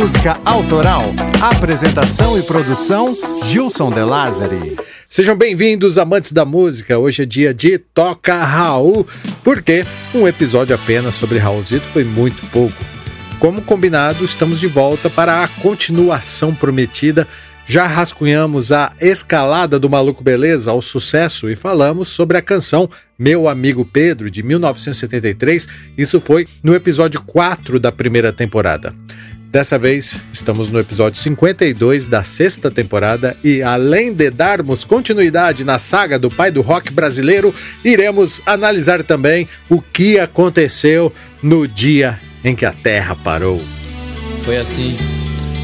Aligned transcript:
música 0.00 0.40
autoral. 0.46 1.02
Apresentação 1.42 2.38
e 2.38 2.42
produção 2.42 3.14
Gilson 3.44 3.92
De 3.92 4.00
Lázari. 4.00 4.74
Sejam 5.06 5.36
bem-vindos, 5.36 5.98
amantes 5.98 6.32
da 6.32 6.42
música. 6.42 6.98
Hoje 6.98 7.24
é 7.24 7.26
dia 7.26 7.52
de 7.52 7.76
Toca 7.76 8.34
Raul, 8.42 9.06
porque 9.44 9.84
um 10.14 10.26
episódio 10.26 10.74
apenas 10.74 11.16
sobre 11.16 11.36
Raulzito 11.36 11.86
foi 11.88 12.02
muito 12.02 12.40
pouco. 12.50 12.82
Como 13.38 13.60
combinado, 13.60 14.24
estamos 14.24 14.58
de 14.58 14.68
volta 14.68 15.10
para 15.10 15.44
a 15.44 15.48
continuação 15.48 16.54
prometida 16.54 17.28
já 17.70 17.86
rascunhamos 17.86 18.72
a 18.72 18.92
escalada 19.00 19.78
do 19.78 19.88
Maluco 19.88 20.24
Beleza 20.24 20.72
ao 20.72 20.82
sucesso 20.82 21.48
e 21.48 21.54
falamos 21.54 22.08
sobre 22.08 22.36
a 22.36 22.42
canção 22.42 22.90
Meu 23.16 23.48
Amigo 23.48 23.84
Pedro, 23.84 24.28
de 24.28 24.42
1973. 24.42 25.68
Isso 25.96 26.20
foi 26.20 26.48
no 26.64 26.74
episódio 26.74 27.22
4 27.22 27.78
da 27.78 27.92
primeira 27.92 28.32
temporada. 28.32 28.92
Dessa 29.50 29.76
vez, 29.76 30.14
estamos 30.32 30.70
no 30.70 30.78
episódio 30.78 31.20
52 31.20 32.06
da 32.06 32.22
sexta 32.22 32.70
temporada 32.70 33.36
e, 33.42 33.60
além 33.60 34.14
de 34.14 34.30
darmos 34.30 34.84
continuidade 34.84 35.64
na 35.64 35.76
saga 35.76 36.20
do 36.20 36.30
pai 36.30 36.52
do 36.52 36.62
rock 36.62 36.92
brasileiro, 36.92 37.52
iremos 37.84 38.40
analisar 38.46 39.02
também 39.02 39.48
o 39.68 39.82
que 39.82 40.20
aconteceu 40.20 41.12
no 41.42 41.66
dia 41.66 42.20
em 42.44 42.54
que 42.54 42.64
a 42.64 42.72
Terra 42.72 43.16
parou. 43.16 43.60
Foi 44.44 44.56
assim 44.56 44.96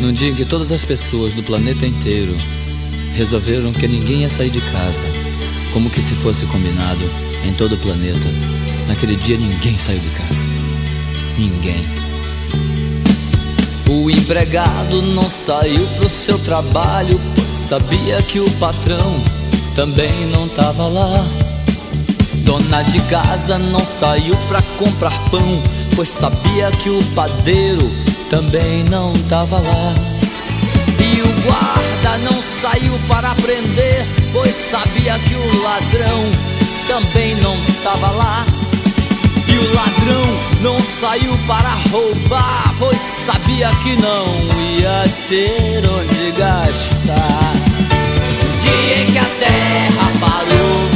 num 0.01 0.13
dia 0.13 0.31
em 0.31 0.35
que 0.35 0.45
todas 0.45 0.73
as 0.73 0.85
pessoas 0.85 1.35
do 1.35 1.45
planeta 1.45 1.87
inteiro 1.87 2.37
resolveram 3.15 3.73
que 3.73 3.87
ninguém 3.87 4.23
ia 4.23 4.31
sair 4.31 4.51
de 4.51 4.61
casa, 4.73 5.07
como 5.73 5.91
que 5.91 6.03
se 6.03 6.17
fosse 6.17 6.45
combinado 6.47 7.09
em 7.45 7.53
todo 7.53 7.77
o 7.77 7.79
planeta. 7.79 8.29
Naquele 8.89 9.15
dia 9.15 9.39
ninguém 9.39 9.79
saiu 9.79 10.01
de 10.01 10.09
casa. 10.09 10.49
Ninguém. 11.39 12.06
O 13.89 14.11
empregado 14.11 15.01
não 15.01 15.23
saiu 15.23 15.87
pro 15.97 16.11
seu 16.11 16.39
trabalho, 16.41 17.21
pois 17.35 17.47
sabia 17.47 18.21
que 18.23 18.41
o 18.41 18.51
patrão 18.53 19.23
também 19.77 20.27
não 20.27 20.49
tava 20.49 20.89
lá. 20.89 21.25
Dona 22.45 22.83
de 22.83 23.01
casa 23.03 23.59
não 23.59 23.81
saiu 23.81 24.37
pra 24.49 24.61
comprar 24.77 25.13
pão, 25.31 25.63
pois 25.95 26.09
sabia 26.09 26.71
que 26.73 26.91
o 26.91 27.03
padeiro 27.15 27.91
também 28.29 28.83
não 28.85 29.13
tava 29.29 29.59
lá. 29.59 29.95
E 31.01 31.23
o 31.23 31.43
guarda 31.43 32.19
não 32.19 32.43
saiu 32.43 32.99
para 33.07 33.35
prender, 33.37 34.05
pois 34.33 34.55
sabia 34.69 35.19
que 35.19 35.35
o 35.35 35.63
ladrão 35.63 36.23
também 36.89 37.37
não 37.37 37.57
tava 37.85 38.11
lá. 38.11 38.56
E 39.57 39.59
o 39.59 39.75
ladrão 39.75 40.23
não 40.61 40.79
saiu 40.79 41.33
para 41.47 41.71
roubar, 41.91 42.75
pois 42.79 42.99
sabia 43.25 43.71
que 43.83 43.97
não 43.97 44.27
ia 44.61 45.03
ter 45.31 45.83
onde 45.89 46.33
gastar. 46.33 47.53
O 48.43 48.57
dia 48.59 49.03
em 49.03 49.13
que 49.13 49.19
a 49.19 49.25
terra 49.25 50.13
parou 50.21 50.96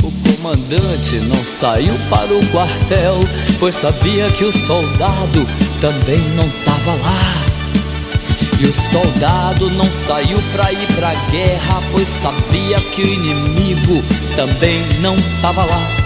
O 0.01 0.11
comandante 0.27 1.15
não 1.27 1.43
saiu 1.45 1.93
para 2.09 2.33
o 2.33 2.45
quartel, 2.47 3.19
pois 3.59 3.75
sabia 3.75 4.29
que 4.31 4.43
o 4.43 4.51
soldado 4.51 5.45
também 5.79 6.19
não 6.35 6.45
estava 6.45 6.91
lá. 6.95 7.43
E 8.59 8.65
o 8.65 8.73
soldado 8.91 9.69
não 9.69 9.87
saiu 10.07 10.39
pra 10.51 10.71
ir 10.71 10.87
pra 10.95 11.13
guerra, 11.29 11.81
pois 11.91 12.07
sabia 12.07 12.79
que 12.91 13.01
o 13.01 13.05
inimigo 13.05 14.03
também 14.35 14.81
não 15.01 15.15
estava 15.15 15.63
lá. 15.65 16.02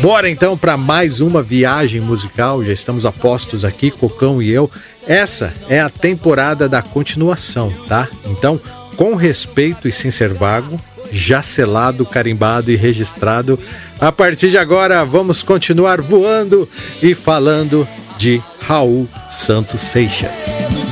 Bora 0.00 0.28
então 0.28 0.56
para 0.56 0.76
mais 0.76 1.20
uma 1.20 1.40
viagem 1.40 2.00
musical. 2.00 2.62
Já 2.62 2.72
estamos 2.72 3.06
a 3.06 3.12
postos 3.12 3.64
aqui, 3.64 3.90
Cocão 3.90 4.42
e 4.42 4.50
eu. 4.50 4.70
Essa 5.06 5.52
é 5.68 5.80
a 5.80 5.88
temporada 5.88 6.68
da 6.68 6.82
continuação, 6.82 7.72
tá? 7.88 8.08
Então, 8.26 8.60
com 8.96 9.14
respeito 9.14 9.88
e 9.88 9.92
sem 9.92 10.10
ser 10.10 10.32
vago, 10.32 10.78
já 11.10 11.42
selado, 11.42 12.04
carimbado 12.04 12.70
e 12.70 12.76
registrado. 12.76 13.58
A 14.00 14.12
partir 14.12 14.50
de 14.50 14.58
agora, 14.58 15.04
vamos 15.04 15.42
continuar 15.42 16.00
voando 16.00 16.68
e 17.02 17.14
falando 17.14 17.88
de 18.18 18.42
Raul 18.60 19.08
Santos 19.30 19.80
Seixas. 19.80 20.83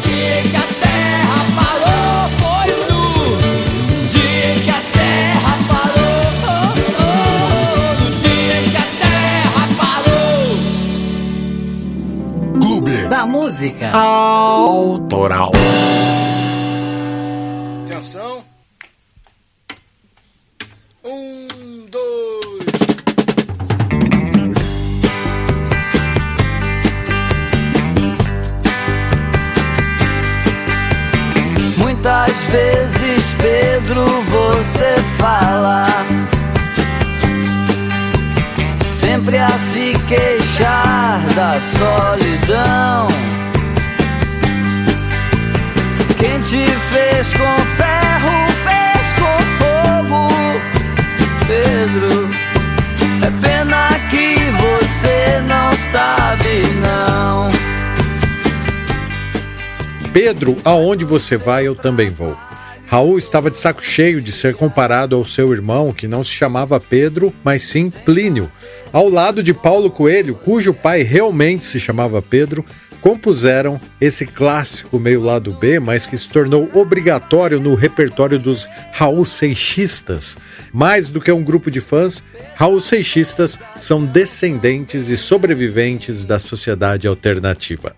Música 13.52 13.90
autoral. 13.90 15.50
Atenção. 17.84 18.42
Um, 21.04 21.86
dois. 21.90 22.62
Muitas 31.76 32.30
vezes, 32.46 33.34
Pedro, 33.38 34.06
você 34.06 34.92
fala 35.18 35.82
sempre 38.98 39.36
a 39.36 39.48
se 39.50 39.92
queixar 40.08 41.20
da 41.34 41.60
solidão. 41.76 43.11
Pedro, 60.12 60.58
aonde 60.62 61.06
você 61.06 61.38
vai, 61.38 61.66
eu 61.66 61.74
também 61.74 62.10
vou. 62.10 62.36
Raul 62.86 63.16
estava 63.16 63.50
de 63.50 63.56
saco 63.56 63.82
cheio 63.82 64.20
de 64.20 64.30
ser 64.30 64.54
comparado 64.54 65.16
ao 65.16 65.24
seu 65.24 65.50
irmão, 65.54 65.90
que 65.90 66.06
não 66.06 66.22
se 66.22 66.30
chamava 66.30 66.78
Pedro, 66.78 67.32
mas 67.42 67.62
sim 67.62 67.88
Plínio, 67.88 68.52
ao 68.92 69.08
lado 69.08 69.42
de 69.42 69.54
Paulo 69.54 69.90
Coelho, 69.90 70.34
cujo 70.34 70.74
pai 70.74 71.02
realmente 71.02 71.64
se 71.64 71.80
chamava 71.80 72.20
Pedro, 72.20 72.62
compuseram 73.00 73.80
esse 73.98 74.26
clássico 74.26 74.98
meio 74.98 75.22
lado 75.22 75.54
B, 75.54 75.80
mas 75.80 76.04
que 76.04 76.16
se 76.18 76.28
tornou 76.28 76.68
obrigatório 76.74 77.58
no 77.58 77.74
repertório 77.74 78.38
dos 78.38 78.68
Raul 78.92 79.24
Seixistas. 79.24 80.36
Mais 80.74 81.08
do 81.08 81.22
que 81.22 81.32
um 81.32 81.42
grupo 81.42 81.70
de 81.70 81.80
fãs, 81.80 82.22
Raul 82.54 82.82
Seixistas 82.82 83.58
são 83.80 84.04
descendentes 84.04 85.08
e 85.08 85.16
sobreviventes 85.16 86.26
da 86.26 86.38
sociedade 86.38 87.08
alternativa. 87.08 87.96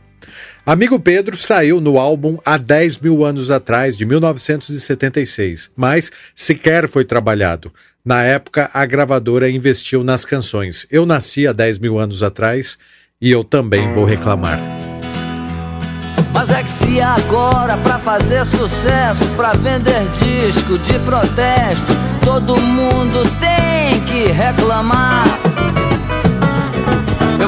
Amigo 0.66 0.99
Pedro 0.99 1.37
saiu 1.37 1.78
no 1.78 1.99
álbum 1.99 2.38
há 2.43 2.56
10 2.56 2.99
mil 2.99 3.22
anos 3.22 3.50
atrás, 3.50 3.94
de 3.94 4.06
1976, 4.06 5.70
mas 5.76 6.11
sequer 6.34 6.88
foi 6.88 7.05
trabalhado. 7.05 7.70
Na 8.02 8.22
época, 8.22 8.70
a 8.72 8.87
gravadora 8.87 9.50
investiu 9.50 10.02
nas 10.02 10.25
canções. 10.25 10.87
Eu 10.90 11.05
nasci 11.05 11.46
há 11.46 11.52
10 11.52 11.78
mil 11.81 11.99
anos 11.99 12.22
atrás 12.22 12.78
e 13.20 13.31
eu 13.31 13.44
também 13.44 13.93
vou 13.93 14.06
reclamar. 14.06 14.58
Mas 16.32 16.49
é 16.49 16.62
que 16.62 16.70
se 16.70 16.99
agora 16.99 17.76
pra 17.76 17.99
fazer 17.99 18.46
sucesso, 18.46 19.26
pra 19.37 19.52
vender 19.52 20.08
disco 20.12 20.78
de 20.78 20.99
protesto, 21.00 21.93
todo 22.25 22.56
mundo 22.58 23.22
tem 23.38 24.00
que 24.06 24.32
reclamar. 24.32 25.54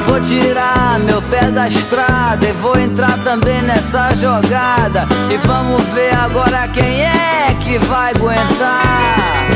Vou 0.06 0.20
tirar 0.20 0.98
meu 1.00 1.20
pé 1.22 1.50
da 1.50 1.66
estrada 1.66 2.46
e 2.46 2.52
vou 2.52 2.78
entrar 2.78 3.18
também 3.24 3.60
nessa 3.62 4.14
jogada. 4.14 5.06
E 5.30 5.36
vamos 5.38 5.82
ver 5.94 6.14
agora 6.14 6.68
quem 6.68 7.02
é 7.02 7.54
que 7.60 7.78
vai 7.78 8.12
aguentar. 8.14 9.46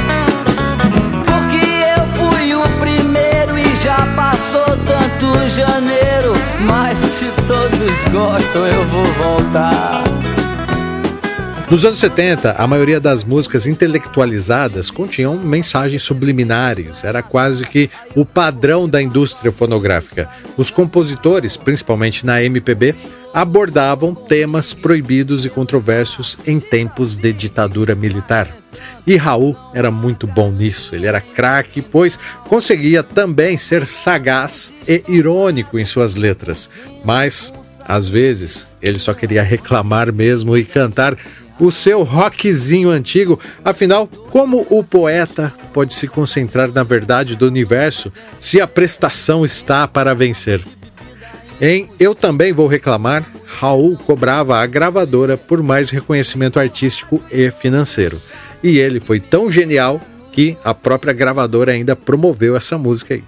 Porque 1.25 1.67
eu 1.97 2.07
fui 2.15 2.55
o 2.55 2.63
primeiro 2.81 3.59
e 3.59 3.75
já 3.77 4.07
passou 4.17 4.77
tanto 4.87 5.49
janeiro. 5.49 6.33
Mas 6.61 6.99
se 6.99 7.27
todos 7.47 8.13
gostam, 8.13 8.67
eu 8.67 8.87
vou 8.89 9.05
voltar. 9.05 10.03
Nos 11.71 11.85
anos 11.85 12.01
70, 12.01 12.57
a 12.59 12.67
maioria 12.67 12.99
das 12.99 13.23
músicas 13.23 13.65
intelectualizadas 13.65 14.91
continham 14.91 15.39
mensagens 15.39 16.03
subliminares, 16.03 17.05
era 17.05 17.23
quase 17.23 17.65
que 17.65 17.89
o 18.17 18.25
padrão 18.25 18.89
da 18.89 19.01
indústria 19.01 19.53
fonográfica. 19.53 20.29
Os 20.57 20.69
compositores, 20.69 21.57
principalmente 21.57 22.27
na 22.27 22.43
MPB, 22.43 22.97
abordavam 23.33 24.17
temas 24.17 24.75
proibidos 24.75 25.45
e 25.45 25.49
controversos 25.49 26.37
em 26.45 26.59
tempos 26.59 27.15
de 27.15 27.33
ditadura 27.33 27.95
militar. 27.95 28.53
E 29.07 29.15
Raul 29.15 29.57
era 29.73 29.93
muito 29.93 30.27
bom 30.27 30.51
nisso, 30.51 30.93
ele 30.93 31.07
era 31.07 31.21
craque, 31.21 31.81
pois 31.81 32.19
conseguia 32.49 33.05
também 33.05 33.57
ser 33.57 33.87
sagaz 33.87 34.73
e 34.89 35.05
irônico 35.07 35.79
em 35.79 35.85
suas 35.85 36.17
letras. 36.17 36.69
Mas, 37.05 37.53
às 37.87 38.09
vezes, 38.09 38.67
ele 38.83 38.99
só 38.99 39.15
queria 39.15 39.43
reclamar 39.43 40.13
mesmo 40.13 40.57
e 40.57 40.65
cantar 40.65 41.17
o 41.61 41.71
seu 41.71 42.03
rockzinho 42.03 42.91
antigo. 42.91 43.39
Afinal, 43.65 44.09
como 44.31 44.67
o 44.71 44.83
poeta 44.83 45.53
pode 45.73 45.93
se 45.93 46.09
concentrar 46.09 46.73
na 46.73 46.83
verdade 46.83 47.37
do 47.37 47.47
universo 47.47 48.11
se 48.41 48.61
a 48.61 48.67
prestação 48.67 49.45
está 49.45 49.87
para 49.87 50.15
vencer? 50.15 50.63
Em 51.61 51.91
Eu 52.01 52.15
Também 52.15 52.55
Vou 52.55 52.67
Reclamar, 52.67 53.25
Raul 53.45 53.99
cobrava 53.99 54.57
a 54.57 54.67
gravadora 54.67 55.37
por 55.37 55.63
mais 55.63 55.91
reconhecimento 55.91 56.59
artístico 56.59 57.23
e 57.31 57.51
financeiro. 57.51 58.19
E 58.63 58.79
ele 58.79 58.99
foi 58.99 59.21
tão 59.21 59.51
genial 59.51 60.01
que 60.33 60.57
a 60.65 60.73
própria 60.73 61.13
gravadora 61.13 61.73
ainda 61.73 61.95
promoveu 61.95 62.57
essa 62.57 62.79
música 62.79 63.15
aí. 63.15 63.25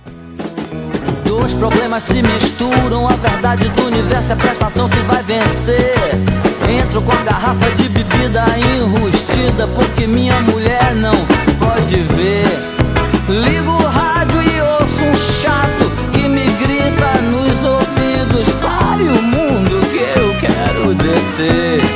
Dois 1.26 1.52
problemas 1.52 2.04
se 2.04 2.22
misturam, 2.22 3.06
a 3.06 3.16
verdade 3.16 3.68
do 3.68 3.86
universo 3.86 4.30
é 4.30 4.34
a 4.34 4.36
prestação 4.36 4.88
que 4.88 4.98
vai 5.00 5.22
vencer. 5.22 6.51
Entro 6.68 7.02
com 7.02 7.12
a 7.12 7.22
garrafa 7.22 7.70
de 7.72 7.88
bebida 7.88 8.44
enrustida, 8.58 9.66
porque 9.68 10.06
minha 10.06 10.40
mulher 10.40 10.94
não 10.94 11.14
pode 11.58 11.96
ver. 11.96 12.46
Ligo 13.28 13.70
o 13.70 13.86
rádio 13.86 14.42
e 14.42 14.60
ouço 14.60 15.02
um 15.02 15.16
chato 15.16 15.90
que 16.12 16.28
me 16.28 16.44
grita 16.44 17.20
nos 17.22 17.64
ouvidos: 17.64 18.54
pare 18.54 19.04
o 19.04 19.22
mundo 19.22 19.80
que 19.90 20.18
eu 20.18 20.34
quero 20.40 20.94
descer. 20.94 21.91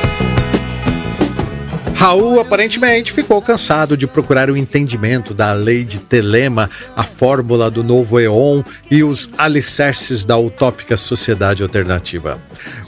Raul 1.96 2.38
aparentemente 2.38 3.10
ficou 3.10 3.40
cansado 3.40 3.96
de 3.96 4.06
procurar 4.06 4.50
o 4.50 4.56
entendimento 4.56 5.32
da 5.32 5.54
lei 5.54 5.82
de 5.82 5.98
Telema, 5.98 6.68
a 6.94 7.02
fórmula 7.02 7.70
do 7.70 7.82
novo 7.82 8.20
Eon 8.20 8.62
e 8.90 9.02
os 9.02 9.30
alicerces 9.38 10.22
da 10.22 10.36
utópica 10.36 10.94
sociedade 10.94 11.62
alternativa. 11.62 12.38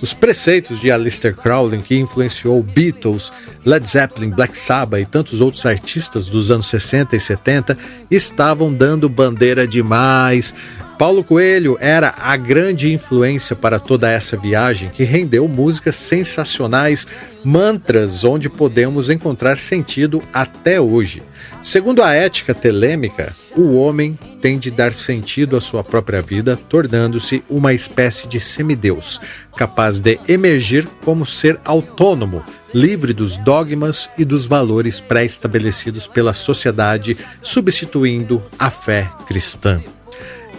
Os 0.02 0.12
preceitos 0.12 0.78
de 0.78 0.90
Aleister 0.90 1.34
Crowley, 1.34 1.81
que 1.81 1.99
influenciou 1.99 2.62
Beatles, 2.62 3.32
Led 3.64 3.88
Zeppelin, 3.88 4.28
Black 4.28 4.56
Sabbath 4.56 5.00
e 5.00 5.06
tantos 5.06 5.40
outros 5.40 5.64
artistas 5.64 6.26
dos 6.26 6.50
anos 6.50 6.66
60 6.66 7.16
e 7.16 7.20
70, 7.20 7.78
estavam 8.10 8.75
dando 8.75 9.08
bandeira 9.08 9.66
demais 9.66 10.55
Paulo 10.98 11.22
Coelho 11.22 11.78
era 11.80 12.12
a 12.18 12.36
grande 12.36 12.92
influência 12.92 13.54
para 13.54 13.78
toda 13.78 14.10
essa 14.10 14.36
viagem 14.36 14.90
que 14.90 15.04
rendeu 15.04 15.46
músicas 15.46 15.94
sensacionais, 15.94 17.06
mantras 17.44 18.24
onde 18.24 18.50
podemos 18.50 19.08
encontrar 19.08 19.58
sentido 19.58 20.20
até 20.34 20.80
hoje. 20.80 21.22
Segundo 21.62 22.02
a 22.02 22.12
ética 22.12 22.52
telêmica, 22.52 23.32
o 23.56 23.76
homem 23.76 24.18
tem 24.42 24.58
de 24.58 24.72
dar 24.72 24.92
sentido 24.92 25.56
à 25.56 25.60
sua 25.60 25.84
própria 25.84 26.20
vida, 26.20 26.56
tornando-se 26.68 27.44
uma 27.48 27.72
espécie 27.72 28.26
de 28.26 28.40
semideus, 28.40 29.20
capaz 29.56 30.00
de 30.00 30.18
emergir 30.26 30.84
como 31.04 31.24
ser 31.24 31.60
autônomo, 31.64 32.42
livre 32.74 33.12
dos 33.12 33.36
dogmas 33.36 34.10
e 34.18 34.24
dos 34.24 34.46
valores 34.46 34.98
pré-estabelecidos 34.98 36.08
pela 36.08 36.34
sociedade, 36.34 37.16
substituindo 37.40 38.42
a 38.58 38.68
fé 38.68 39.08
cristã. 39.28 39.80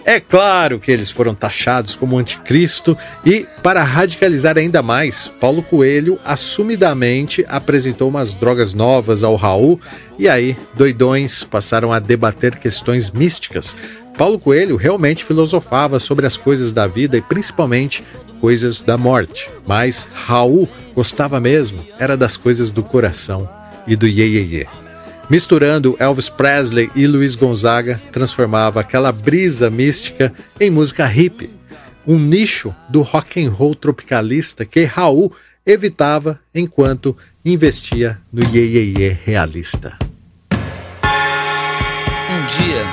É 0.04 0.18
claro 0.18 0.78
que 0.78 0.90
eles 0.90 1.10
foram 1.10 1.34
taxados 1.34 1.94
como 1.94 2.18
anticristo 2.18 2.96
e, 3.24 3.46
para 3.62 3.82
radicalizar 3.82 4.56
ainda 4.56 4.82
mais, 4.82 5.30
Paulo 5.40 5.62
Coelho 5.62 6.18
assumidamente 6.24 7.44
apresentou 7.48 8.08
umas 8.08 8.34
drogas 8.34 8.72
novas 8.72 9.22
ao 9.22 9.36
Raul 9.36 9.80
e 10.18 10.28
aí 10.28 10.56
doidões 10.74 11.44
passaram 11.44 11.92
a 11.92 11.98
debater 11.98 12.56
questões 12.56 13.10
místicas. 13.10 13.76
Paulo 14.16 14.38
Coelho 14.38 14.76
realmente 14.76 15.24
filosofava 15.24 15.98
sobre 15.98 16.26
as 16.26 16.36
coisas 16.36 16.72
da 16.72 16.86
vida 16.86 17.16
e 17.16 17.22
principalmente 17.22 18.04
coisas 18.40 18.80
da 18.82 18.96
morte, 18.96 19.50
mas 19.66 20.08
Raul 20.12 20.68
gostava 20.94 21.38
mesmo 21.40 21.86
era 21.98 22.16
das 22.16 22.36
coisas 22.36 22.70
do 22.70 22.82
coração 22.82 23.48
e 23.86 23.94
do 23.94 24.06
iê, 24.06 24.26
iê, 24.26 24.42
iê. 24.42 24.89
Misturando 25.30 25.94
Elvis 26.00 26.28
Presley 26.28 26.90
e 26.96 27.06
Luiz 27.06 27.36
Gonzaga, 27.36 28.02
transformava 28.10 28.80
aquela 28.80 29.12
brisa 29.12 29.70
mística 29.70 30.34
em 30.58 30.68
música 30.70 31.06
hip, 31.06 31.48
um 32.04 32.18
nicho 32.18 32.74
do 32.88 33.02
rock 33.02 33.40
and 33.40 33.50
roll 33.50 33.76
tropicalista 33.76 34.64
que 34.64 34.82
Raul 34.82 35.32
evitava 35.64 36.40
enquanto 36.52 37.16
investia 37.44 38.18
no 38.32 38.42
iê, 38.42 39.16
realista. 39.24 39.96
Um 41.04 42.46
dia, 42.46 42.84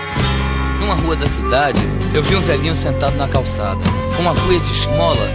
numa 0.80 0.94
rua 0.94 1.16
da 1.16 1.28
cidade, 1.28 1.80
eu 2.14 2.22
vi 2.22 2.36
um 2.36 2.42
velhinho 2.42 2.76
sentado 2.76 3.18
na 3.18 3.28
calçada, 3.28 3.82
com 4.16 4.22
uma 4.22 4.36
cuia 4.36 4.60
de 4.60 4.72
esmola 4.72 5.28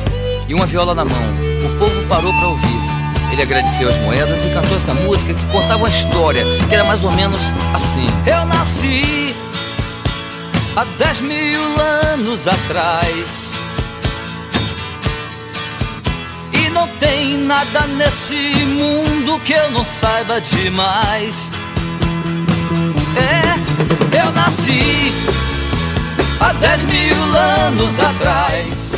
e 0.49 0.55
uma 0.55 0.67
viola 0.67 0.95
na 0.95 1.05
mão. 1.05 1.23
O 1.67 1.79
povo 1.81 2.07
parou 2.07 2.33
para 2.33 2.49
ouvir. 2.49 2.82
Ele 3.33 3.41
agradeceu 3.41 3.89
as 3.89 3.97
moedas 3.99 4.45
e 4.45 4.51
cantou 4.51 4.77
essa 4.77 4.93
música 4.93 5.33
que 5.33 5.45
contava 5.47 5.79
uma 5.79 5.89
história 5.89 6.45
que 6.69 6.75
era 6.75 6.85
mais 6.85 7.03
ou 7.03 7.11
menos 7.13 7.41
assim: 7.73 8.07
Eu 8.27 8.45
nasci 8.45 9.35
há 10.77 10.85
10 10.85 11.21
mil 11.23 11.63
anos 12.13 12.47
atrás. 12.47 13.55
E 16.53 16.69
não 16.71 16.87
tem 16.99 17.39
nada 17.39 17.87
nesse 17.97 18.37
mundo 18.67 19.41
que 19.41 19.55
eu 19.55 19.71
não 19.71 19.85
saiba 19.85 20.39
demais. 20.39 21.51
É, 23.17 24.23
eu 24.23 24.31
nasci 24.33 25.11
há 26.39 26.53
10 26.53 26.85
mil 26.85 27.17
anos 27.35 27.99
atrás. 27.99 28.93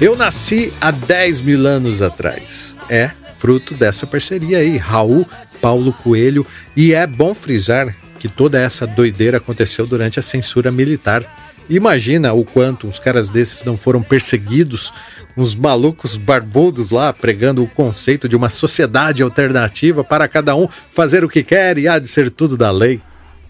Eu 0.00 0.14
nasci 0.14 0.72
há 0.80 0.92
10 0.92 1.40
mil 1.40 1.66
anos 1.66 2.00
atrás. 2.00 2.76
É, 2.88 3.10
fruto 3.38 3.74
dessa 3.74 4.06
parceria 4.06 4.58
aí, 4.58 4.76
Raul, 4.76 5.26
Paulo 5.60 5.92
Coelho, 5.92 6.46
e 6.76 6.94
é 6.94 7.06
bom 7.06 7.34
frisar 7.34 7.94
que 8.18 8.28
toda 8.28 8.58
essa 8.58 8.86
doideira 8.86 9.38
aconteceu 9.38 9.86
durante 9.86 10.18
a 10.18 10.22
censura 10.22 10.70
militar. 10.70 11.24
Imagina 11.68 12.32
o 12.32 12.44
quanto 12.44 12.86
os 12.86 12.98
caras 12.98 13.28
desses 13.28 13.64
não 13.64 13.76
foram 13.76 14.02
perseguidos, 14.02 14.92
uns 15.36 15.54
malucos 15.54 16.16
barbudos 16.16 16.90
lá 16.90 17.12
pregando 17.12 17.62
o 17.62 17.68
conceito 17.68 18.28
de 18.28 18.36
uma 18.36 18.48
sociedade 18.48 19.22
alternativa 19.22 20.02
para 20.02 20.28
cada 20.28 20.54
um 20.54 20.68
fazer 20.90 21.24
o 21.24 21.28
que 21.28 21.42
quer 21.42 21.76
e 21.76 21.88
há 21.88 21.98
de 21.98 22.08
ser 22.08 22.30
tudo 22.30 22.56
da 22.56 22.70
lei. 22.70 23.00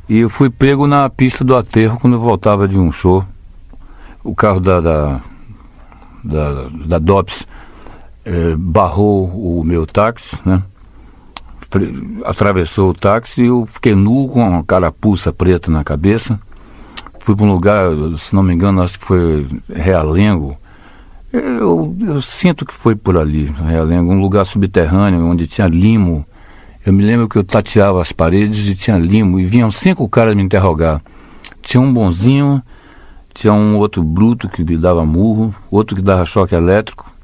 E 0.09 0.19
eu 0.19 0.31
fui 0.31 0.49
pego 0.49 0.87
na 0.87 1.09
pista 1.11 1.45
do 1.45 1.55
aterro 1.55 1.99
quando 2.01 2.15
eu 2.15 2.21
voltava 2.21 2.67
de 2.67 2.79
um 2.79 2.91
show. 2.91 3.25
O 4.25 4.35
carro 4.35 4.61
da, 4.61 4.81
da, 4.81 5.21
da, 6.25 6.69
da 6.87 6.99
DOPS 6.99 7.47
é, 8.27 8.57
barrou 8.57 9.27
o 9.29 9.63
meu 9.63 9.87
táxi, 9.87 10.37
né? 10.45 10.61
Atravessou 12.25 12.91
o 12.91 12.95
táxi 12.95 13.43
e 13.43 13.47
eu 13.47 13.67
fiquei 13.67 13.95
nu 13.95 14.29
com 14.29 14.41
uma 14.41 14.65
carapuça 14.65 15.33
preta 15.33 15.71
na 15.71 15.85
cabeça. 15.85 16.39
Fui 17.21 17.37
para 17.37 17.45
um 17.45 17.53
lugar, 17.53 17.91
se 18.19 18.35
não 18.35 18.43
me 18.43 18.53
engano, 18.53 18.83
acho 18.83 18.99
que 18.99 19.05
foi 19.05 19.47
Realengo. 19.73 20.57
Eu, 21.33 21.95
eu, 22.01 22.21
sinto 22.23 22.65
que 22.65 22.73
foi 22.73 22.97
por 22.97 23.17
ali, 23.17 23.53
em 23.91 23.97
algum 23.97 24.21
lugar 24.21 24.45
subterrâneo, 24.45 25.27
onde 25.27 25.47
tinha 25.47 25.67
limo. 25.67 26.25
Eu 26.85 26.93
me 26.93 27.05
lembro 27.05 27.29
que 27.29 27.37
eu 27.37 27.45
tateava 27.45 28.01
as 28.01 28.13
paredes 28.13 28.67
e 28.67 28.75
tinha 28.75 28.97
limo, 28.97 29.39
e 29.39 29.45
vinham 29.45 29.71
cinco 29.71 30.09
caras 30.09 30.35
me 30.35 30.43
interrogar. 30.43 31.03
Tinha 31.63 31.81
um 31.81 31.93
bonzinho, 31.93 32.63
tinha 33.35 33.53
um 33.53 33.77
outro 33.77 34.03
bruto 34.03 34.49
que 34.49 34.65
me 34.65 34.77
dava 34.77 35.05
murro, 35.05 35.55
outro 35.71 35.97
que 35.97 36.03
dava 36.03 36.25
choque 36.25 36.55
elétrico, 36.55 37.16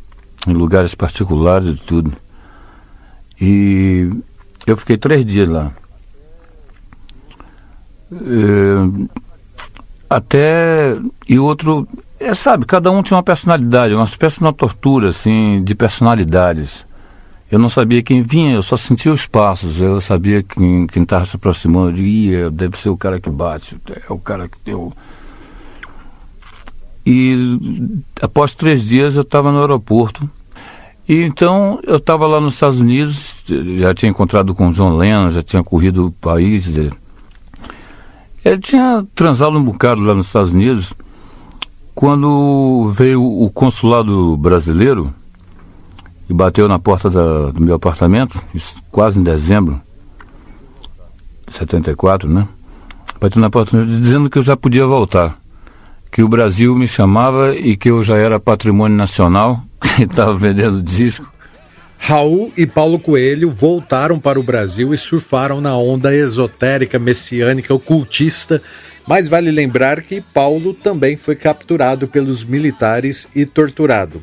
em 0.47 0.53
lugares 0.53 0.95
particulares 0.95 1.75
e 1.75 1.77
tudo. 1.77 2.13
E 3.41 4.11
eu 4.67 4.77
fiquei 4.77 4.97
três 4.97 5.25
dias 5.25 5.49
lá. 5.49 5.73
É, 8.13 9.09
até. 10.09 10.97
E 11.29 11.39
outro. 11.39 11.89
É, 12.21 12.35
sabe, 12.35 12.65
cada 12.67 12.91
um 12.91 13.03
tinha 13.03 13.17
uma 13.17 13.23
personalidade, 13.23 13.95
uma 13.95 14.05
espécie 14.05 14.39
de 14.39 14.45
uma 14.45 14.53
tortura, 14.53 15.09
assim, 15.09 15.63
de 15.65 15.75
personalidades. 15.75 16.85
Eu 17.51 17.59
não 17.59 17.69
sabia 17.69 18.03
quem 18.03 18.23
vinha, 18.23 18.55
eu 18.55 18.63
só 18.63 18.77
sentia 18.77 19.13
os 19.13 19.27
passos. 19.27 19.81
Eu 19.81 20.01
sabia 20.01 20.43
quem 20.43 20.87
estava 20.97 21.27
se 21.27 21.37
aproximando. 21.37 21.91
Eu 21.91 21.95
diria, 21.95 22.51
deve 22.51 22.79
ser 22.79 22.91
o 22.91 22.97
cara 22.97 23.21
que 23.21 23.29
bate, 23.29 23.77
é 24.09 24.13
o 24.13 24.19
cara 24.19 24.49
que. 24.49 24.73
E 27.05 27.59
após 28.21 28.55
três 28.55 28.85
dias 28.85 29.17
eu 29.17 29.23
estava 29.23 29.51
no 29.51 29.61
aeroporto. 29.61 30.29
E 31.09 31.23
então 31.23 31.81
eu 31.83 31.97
estava 31.97 32.27
lá 32.27 32.41
nos 32.41 32.55
Estados 32.55 32.81
Unidos, 32.81 33.37
já 33.79 33.93
tinha 33.93 34.11
encontrado 34.11 34.55
com 34.55 34.69
o 34.69 34.73
John 34.73 34.97
Lennon, 34.97 35.31
já 35.31 35.43
tinha 35.43 35.65
corrido 35.65 36.07
o 36.07 36.13
país. 36.13 36.69
Ele 38.45 38.59
tinha 38.61 39.05
transado 39.15 39.59
um 39.59 39.65
bocado 39.65 40.01
lá 40.01 40.15
nos 40.15 40.27
Estados 40.27 40.53
Unidos. 40.53 40.93
Quando 41.95 42.91
veio 42.95 43.23
o 43.23 43.51
consulado 43.51 44.37
brasileiro 44.37 45.13
e 46.29 46.33
bateu 46.33 46.67
na 46.67 46.79
porta 46.79 47.11
da, 47.11 47.51
do 47.51 47.61
meu 47.61 47.75
apartamento, 47.75 48.43
quase 48.91 49.19
em 49.19 49.23
dezembro 49.23 49.81
de 51.47 51.53
74, 51.53 52.29
né? 52.29 52.49
Bateu 53.21 53.41
na 53.41 53.51
porta 53.51 53.85
dizendo 53.85 54.31
que 54.31 54.39
eu 54.39 54.43
já 54.43 54.57
podia 54.57 54.87
voltar, 54.87 55.39
que 56.12 56.23
o 56.23 56.28
Brasil 56.28 56.76
me 56.76 56.87
chamava 56.87 57.57
e 57.57 57.75
que 57.75 57.90
eu 57.90 58.04
já 58.04 58.19
era 58.19 58.38
patrimônio 58.38 58.97
nacional, 58.97 59.64
que 59.97 60.02
estava 60.02 60.37
vendendo 60.37 60.83
disco. 60.83 61.33
Raul 61.99 62.52
e 62.54 62.66
Paulo 62.66 62.99
Coelho 62.99 63.49
voltaram 63.49 64.19
para 64.19 64.38
o 64.38 64.42
Brasil 64.42 64.92
e 64.92 64.99
surfaram 64.99 65.61
na 65.61 65.75
onda 65.76 66.14
esotérica, 66.14 66.99
messiânica, 66.99 67.73
ocultista. 67.73 68.61
Mas 69.07 69.26
vale 69.26 69.50
lembrar 69.50 70.02
que 70.02 70.21
Paulo 70.21 70.75
também 70.75 71.16
foi 71.16 71.35
capturado 71.35 72.07
pelos 72.07 72.45
militares 72.45 73.26
e 73.35 73.47
torturado. 73.47 74.23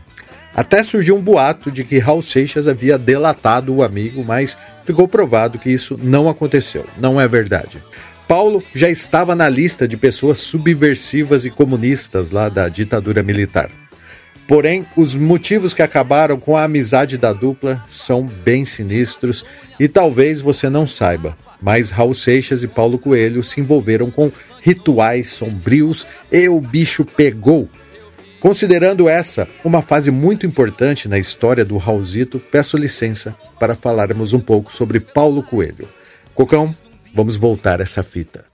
Até 0.55 0.83
surgiu 0.83 1.15
um 1.15 1.21
boato 1.21 1.71
de 1.71 1.83
que 1.83 1.99
Raul 1.99 2.21
Seixas 2.21 2.67
havia 2.67 2.97
delatado 2.97 3.73
o 3.73 3.81
amigo, 3.81 4.23
mas 4.25 4.57
ficou 4.83 5.07
provado 5.07 5.57
que 5.57 5.71
isso 5.71 5.97
não 6.01 6.29
aconteceu. 6.29 6.85
Não 6.97 7.19
é 7.19 7.27
verdade. 7.27 7.81
Paulo 8.29 8.63
já 8.75 8.91
estava 8.91 9.35
na 9.35 9.49
lista 9.49 9.87
de 9.87 9.97
pessoas 9.97 10.37
subversivas 10.37 11.45
e 11.45 11.49
comunistas 11.49 12.29
lá 12.29 12.47
da 12.47 12.69
ditadura 12.69 13.23
militar. 13.23 13.71
Porém, 14.47 14.85
os 14.95 15.15
motivos 15.15 15.73
que 15.73 15.81
acabaram 15.81 16.39
com 16.39 16.55
a 16.55 16.63
amizade 16.63 17.17
da 17.17 17.33
dupla 17.33 17.83
são 17.89 18.23
bem 18.23 18.65
sinistros 18.65 19.43
e 19.79 19.87
talvez 19.87 20.41
você 20.41 20.69
não 20.69 20.85
saiba, 20.85 21.35
mas 21.59 21.89
Raul 21.89 22.13
Seixas 22.13 22.61
e 22.61 22.67
Paulo 22.67 22.99
Coelho 22.99 23.43
se 23.43 23.59
envolveram 23.59 24.11
com 24.11 24.31
rituais 24.61 25.29
sombrios 25.29 26.05
e 26.31 26.47
o 26.47 26.61
bicho 26.61 27.03
pegou 27.03 27.67
Considerando 28.39 29.09
essa 29.09 29.49
uma 29.65 29.81
fase 29.81 30.11
muito 30.11 30.45
importante 30.45 31.09
na 31.09 31.19
história 31.19 31.65
do 31.65 31.75
Raulzito, 31.77 32.39
peço 32.39 32.77
licença 32.77 33.35
para 33.59 33.75
falarmos 33.75 34.31
um 34.31 34.39
pouco 34.39 34.71
sobre 34.71 34.99
Paulo 34.99 35.43
Coelho. 35.43 35.89
Cocão, 36.33 36.73
vamos 37.13 37.35
voltar 37.35 37.79
essa 37.81 38.03
fita. 38.03 38.45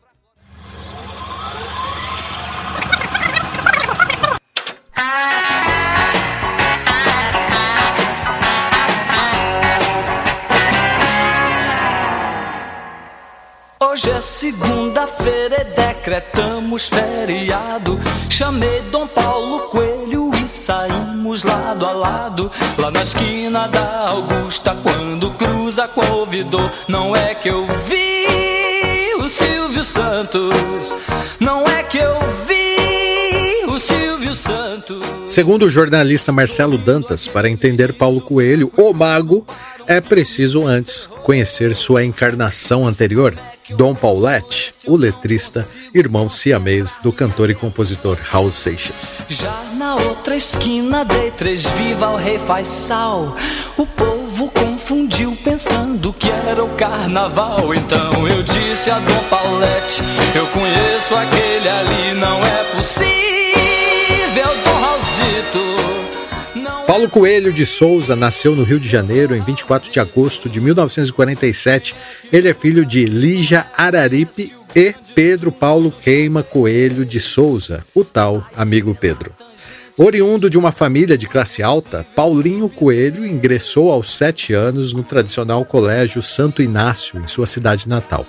Hoje 13.80 14.12
é 14.12 14.22
segunda-feira 14.22 15.62
e 15.62 15.64
decretamos 15.76 16.88
feriado. 16.90 17.98
Chamei 18.30 18.82
Dom 18.92 19.08
Paulo 19.08 19.70
Coelho 19.70 20.32
e 20.36 20.50
saímos 20.50 21.44
lado 21.44 21.86
a 21.86 21.94
lado. 21.94 22.52
Lá 22.78 22.92
na 22.92 23.04
esquina 23.04 23.68
da 23.70 24.10
Augusta, 24.10 24.76
quando 24.84 25.32
cruza 25.32 25.88
com 25.88 26.02
o 26.02 26.20
ouvidor. 26.20 26.70
Não 26.90 27.16
é 27.16 27.34
que 27.36 27.50
eu 27.50 27.66
vi 27.88 28.45
o 29.26 29.30
Silvio 29.30 29.84
Santos. 29.84 30.94
Não 31.40 31.66
é 31.66 31.82
que 31.82 31.98
eu 31.98 32.16
vi 32.48 33.66
o 33.66 33.80
Silvio 33.80 34.36
Santos. 34.36 35.02
Segundo 35.26 35.66
o 35.66 35.70
jornalista 35.70 36.32
Marcelo 36.32 36.78
Dantas, 36.78 37.28
para 37.28 37.50
entender 37.50 37.94
Paulo 37.94 38.22
Coelho, 38.22 38.72
o 38.78 38.94
mago, 38.94 39.46
é 39.88 40.00
preciso 40.00 40.68
antes 40.68 41.10
conhecer 41.24 41.76
sua 41.76 42.06
encarnação 42.06 42.86
anterior. 42.86 43.36
Dom 43.72 43.96
Paulette, 43.96 44.72
o 44.86 44.96
letrista, 44.96 45.68
irmão 45.92 46.30
siamês 46.30 47.00
do 47.02 47.12
cantor 47.12 47.50
e 47.50 47.56
compositor 47.56 48.20
Raul 48.22 48.52
Seixas. 48.52 49.22
Já 49.28 49.60
na 49.76 49.96
outra 49.96 50.36
esquina 50.36 51.04
dei 51.04 51.32
três 51.32 51.66
viva 51.66 52.06
ao 52.06 52.16
rei 52.16 52.38
Faisal. 52.38 53.36
O 53.76 53.88
povo 53.88 54.25
confundiu 54.86 55.36
pensando 55.44 56.14
que 56.14 56.30
era 56.30 56.64
o 56.64 56.70
carnaval. 56.76 57.74
Então 57.74 58.28
eu 58.28 58.44
disse 58.44 58.92
a 58.92 59.00
Dom 59.00 59.24
Paulette, 59.30 60.04
eu 60.36 60.46
conheço 60.48 61.16
aquele 61.16 61.68
ali, 61.68 62.14
não 62.20 62.38
é 62.46 62.64
possível, 62.76 64.46
Dom 64.64 64.80
Raulzito. 64.80 65.60
Paulo 66.86 67.10
Coelho 67.10 67.52
de 67.52 67.66
Souza 67.66 68.16
nasceu 68.16 68.56
no 68.56 68.64
Rio 68.64 68.80
de 68.80 68.88
Janeiro 68.88 69.36
em 69.36 69.44
24 69.44 69.92
de 69.92 70.00
agosto 70.00 70.48
de 70.48 70.62
1947. 70.62 71.96
Ele 72.32 72.48
é 72.48 72.54
filho 72.54 72.86
de 72.86 73.06
Lígia 73.06 73.66
Araripe 73.76 74.54
e 74.76 74.94
Pedro 75.16 75.52
Paulo 75.52 75.92
Queima 75.92 76.44
Coelho 76.44 77.04
de 77.04 77.20
Souza, 77.20 77.84
o 77.96 78.04
tal 78.04 78.46
amigo 78.56 78.94
Pedro. 78.94 79.45
Oriundo 79.98 80.50
de 80.50 80.58
uma 80.58 80.74
família 80.74 81.18
de 81.18 81.26
classe 81.26 81.64
alta, 81.64 82.06
Paulinho 82.14 82.68
Coelho 82.68 83.26
ingressou 83.26 83.90
aos 83.90 84.14
sete 84.18 84.52
anos 84.52 84.92
no 84.92 85.04
tradicional 85.04 85.64
Colégio 85.64 86.22
Santo 86.22 86.62
Inácio, 86.62 87.18
em 87.18 87.26
sua 87.28 87.48
cidade 87.48 87.88
natal. 87.88 88.26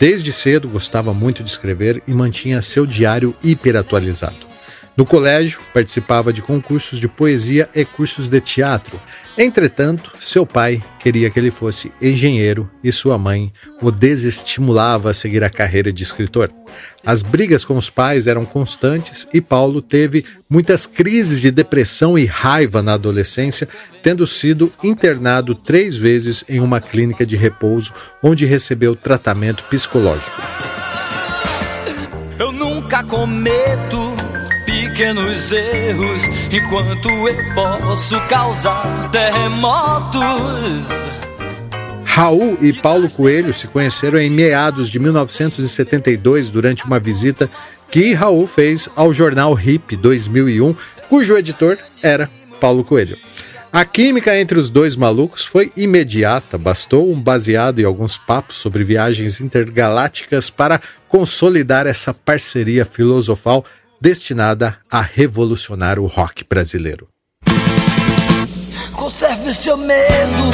Desde 0.00 0.32
cedo 0.32 0.66
gostava 0.66 1.12
muito 1.12 1.42
de 1.42 1.50
escrever 1.50 2.02
e 2.08 2.14
mantinha 2.14 2.62
seu 2.62 2.86
diário 2.86 3.36
hiperatualizado. 3.44 4.46
No 4.96 5.04
colégio, 5.04 5.60
participava 5.74 6.32
de 6.32 6.40
concursos 6.40 6.98
de 6.98 7.06
poesia 7.06 7.68
e 7.74 7.84
cursos 7.84 8.28
de 8.28 8.40
teatro. 8.40 8.98
Entretanto, 9.36 10.10
seu 10.18 10.46
pai 10.46 10.82
queria 10.98 11.28
que 11.28 11.38
ele 11.38 11.50
fosse 11.50 11.92
engenheiro 12.00 12.70
e 12.82 12.90
sua 12.90 13.18
mãe 13.18 13.52
o 13.82 13.90
desestimulava 13.90 15.10
a 15.10 15.14
seguir 15.14 15.44
a 15.44 15.50
carreira 15.50 15.92
de 15.92 16.02
escritor. 16.02 16.50
As 17.04 17.20
brigas 17.20 17.62
com 17.62 17.76
os 17.76 17.90
pais 17.90 18.26
eram 18.26 18.46
constantes 18.46 19.28
e 19.34 19.40
Paulo 19.42 19.82
teve 19.82 20.24
muitas 20.48 20.86
crises 20.86 21.42
de 21.42 21.50
depressão 21.50 22.18
e 22.18 22.24
raiva 22.24 22.82
na 22.82 22.94
adolescência, 22.94 23.68
tendo 24.02 24.26
sido 24.26 24.72
internado 24.82 25.54
três 25.54 25.94
vezes 25.94 26.42
em 26.48 26.58
uma 26.58 26.80
clínica 26.80 27.26
de 27.26 27.36
repouso 27.36 27.92
onde 28.22 28.46
recebeu 28.46 28.96
tratamento 28.96 29.62
psicológico. 29.64 30.40
Eu 32.38 32.50
nunca 32.50 33.04
cometo 33.04 33.65
pequenos 34.96 35.52
erros, 35.52 36.22
enquanto 36.50 37.10
eu 37.10 37.54
posso 37.54 38.18
causar 38.28 39.10
terremotos. 39.10 40.88
Raul 42.02 42.56
e 42.62 42.72
Paulo 42.72 43.10
Coelho 43.10 43.52
se 43.52 43.68
conheceram 43.68 44.18
em 44.18 44.30
meados 44.30 44.88
de 44.88 44.98
1972 44.98 46.48
durante 46.48 46.86
uma 46.86 46.98
visita 46.98 47.50
que 47.90 48.14
Raul 48.14 48.46
fez 48.46 48.88
ao 48.96 49.12
jornal 49.12 49.60
Hip 49.60 49.94
2001, 49.96 50.74
cujo 51.10 51.36
editor 51.36 51.76
era 52.02 52.26
Paulo 52.58 52.82
Coelho. 52.82 53.18
A 53.70 53.84
química 53.84 54.34
entre 54.40 54.58
os 54.58 54.70
dois 54.70 54.96
malucos 54.96 55.44
foi 55.44 55.70
imediata, 55.76 56.56
bastou 56.56 57.12
um 57.12 57.20
baseado 57.20 57.80
e 57.80 57.84
alguns 57.84 58.16
papos 58.16 58.56
sobre 58.56 58.82
viagens 58.82 59.42
intergalácticas 59.42 60.48
para 60.48 60.80
consolidar 61.06 61.86
essa 61.86 62.14
parceria 62.14 62.86
filosofal 62.86 63.62
destinada 64.00 64.78
a 64.90 65.00
revolucionar 65.00 65.98
o 65.98 66.06
rock 66.06 66.44
brasileiro. 66.48 67.08
Conserve 68.92 69.52
seu 69.54 69.76
medo, 69.76 70.50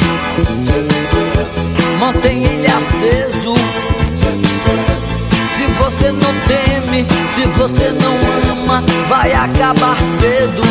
mantenha 1.99 2.49
ele 2.49 2.67
aceso. 2.67 3.53
Se 5.57 5.65
você 5.77 6.11
não 6.11 6.33
teme, 6.47 7.05
se 7.35 7.45
você 7.57 7.91
não 7.91 8.61
ama, 8.63 8.81
vai 9.07 9.33
acabar 9.33 9.97
cedo. 10.19 10.61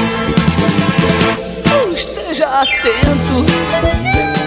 esteja 1.93 2.47
atento. 2.47 4.42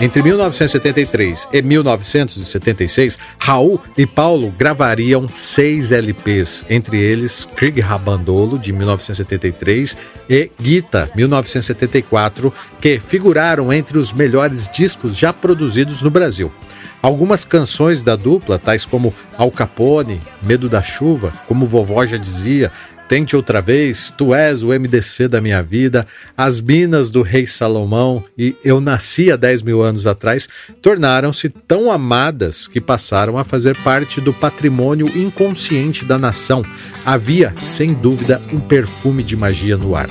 Entre 0.00 0.22
1973 0.22 1.48
e 1.52 1.62
1976, 1.62 3.18
Raul 3.38 3.80
e 3.96 4.04
Paulo 4.04 4.52
gravariam 4.58 5.28
seis 5.28 5.92
LPs, 5.92 6.64
entre 6.68 6.98
eles 7.00 7.46
Krieg 7.56 7.80
Rabandolo, 7.80 8.58
de 8.58 8.72
1973, 8.72 9.96
e 10.28 10.50
Gita, 10.60 11.08
1974, 11.14 12.52
que 12.80 12.98
figuraram 12.98 13.72
entre 13.72 13.96
os 13.96 14.12
melhores 14.12 14.68
discos 14.68 15.16
já 15.16 15.32
produzidos 15.32 16.02
no 16.02 16.10
Brasil. 16.10 16.52
Algumas 17.00 17.44
canções 17.44 18.02
da 18.02 18.16
dupla, 18.16 18.58
tais 18.58 18.84
como 18.84 19.14
Al 19.36 19.50
Capone, 19.50 20.20
Medo 20.42 20.68
da 20.68 20.82
Chuva, 20.82 21.32
como 21.46 21.66
vovó 21.66 22.04
já 22.04 22.16
dizia, 22.16 22.72
Tente 23.08 23.36
outra 23.36 23.60
vez, 23.60 24.12
Tu 24.16 24.34
és 24.34 24.62
o 24.62 24.68
MDC 24.68 25.28
da 25.28 25.40
minha 25.40 25.62
vida, 25.62 26.06
As 26.36 26.60
Minas 26.60 27.10
do 27.10 27.22
Rei 27.22 27.46
Salomão 27.46 28.24
e 28.36 28.56
Eu 28.64 28.80
Nasci 28.80 29.30
há 29.30 29.36
10 29.36 29.62
mil 29.62 29.82
anos 29.82 30.06
atrás 30.06 30.48
tornaram-se 30.80 31.48
tão 31.48 31.90
amadas 31.90 32.66
que 32.66 32.80
passaram 32.80 33.36
a 33.36 33.44
fazer 33.44 33.76
parte 33.82 34.20
do 34.20 34.32
patrimônio 34.32 35.06
inconsciente 35.16 36.04
da 36.04 36.18
nação. 36.18 36.62
Havia, 37.04 37.54
sem 37.60 37.92
dúvida, 37.92 38.40
um 38.52 38.58
perfume 38.58 39.22
de 39.22 39.36
magia 39.36 39.76
no 39.76 39.94
ar. 39.94 40.08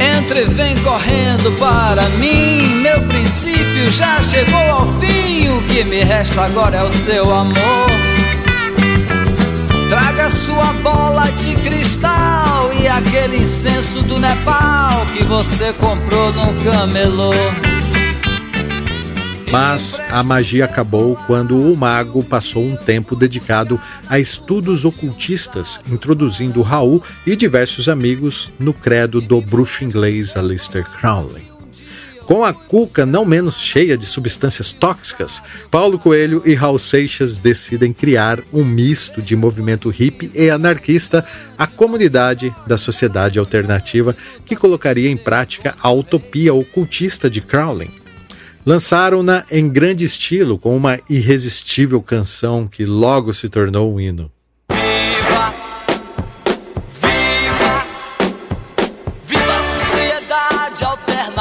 Entre 0.00 0.44
vem 0.46 0.76
correndo 0.78 1.52
para 1.58 2.08
mim, 2.10 2.80
meu 2.82 3.00
princípio 3.06 3.88
já 3.88 4.22
chegou 4.22 4.58
ao 4.58 4.86
fim. 4.98 5.48
O 5.50 5.62
que 5.64 5.84
me 5.84 6.02
resta 6.02 6.42
agora 6.42 6.78
é 6.78 6.82
o 6.82 6.90
seu 6.90 7.32
amor. 7.32 8.13
Traga 9.88 10.30
sua 10.30 10.72
bola 10.74 11.24
de 11.32 11.54
cristal 11.56 12.72
e 12.72 12.88
aquele 12.88 13.38
incenso 13.38 14.02
do 14.02 14.18
Nepal 14.18 15.06
que 15.12 15.22
você 15.22 15.72
comprou 15.74 16.32
num 16.32 16.64
camelô. 16.64 17.32
Mas 19.52 20.00
a 20.10 20.20
magia 20.22 20.64
acabou 20.64 21.14
quando 21.28 21.56
o 21.56 21.76
mago 21.76 22.24
passou 22.24 22.64
um 22.64 22.76
tempo 22.76 23.14
dedicado 23.14 23.80
a 24.08 24.18
estudos 24.18 24.84
ocultistas, 24.84 25.78
introduzindo 25.88 26.60
Raul 26.60 27.00
e 27.24 27.36
diversos 27.36 27.88
amigos 27.88 28.52
no 28.58 28.74
credo 28.74 29.20
do 29.20 29.40
bruxo 29.40 29.84
inglês 29.84 30.36
Aleister 30.36 30.84
Crowley. 30.84 31.53
Com 32.26 32.42
a 32.42 32.54
cuca 32.54 33.04
não 33.04 33.24
menos 33.26 33.58
cheia 33.60 33.98
de 33.98 34.06
substâncias 34.06 34.72
tóxicas, 34.72 35.42
Paulo 35.70 35.98
Coelho 35.98 36.42
e 36.46 36.54
Raul 36.54 36.78
Seixas 36.78 37.36
decidem 37.36 37.92
criar 37.92 38.42
um 38.50 38.64
misto 38.64 39.20
de 39.20 39.36
movimento 39.36 39.90
hippie 39.90 40.30
e 40.34 40.48
anarquista, 40.48 41.24
a 41.58 41.66
comunidade 41.66 42.54
da 42.66 42.78
sociedade 42.78 43.38
alternativa 43.38 44.16
que 44.46 44.56
colocaria 44.56 45.10
em 45.10 45.18
prática 45.18 45.76
a 45.78 45.92
utopia 45.92 46.54
ocultista 46.54 47.28
de 47.28 47.42
Crowley. 47.42 47.90
Lançaram-na 48.64 49.44
em 49.50 49.68
grande 49.68 50.06
estilo 50.06 50.58
com 50.58 50.74
uma 50.74 50.98
irresistível 51.10 52.00
canção 52.00 52.66
que 52.66 52.86
logo 52.86 53.34
se 53.34 53.50
tornou 53.50 53.94
um 53.94 54.00
hino. 54.00 54.33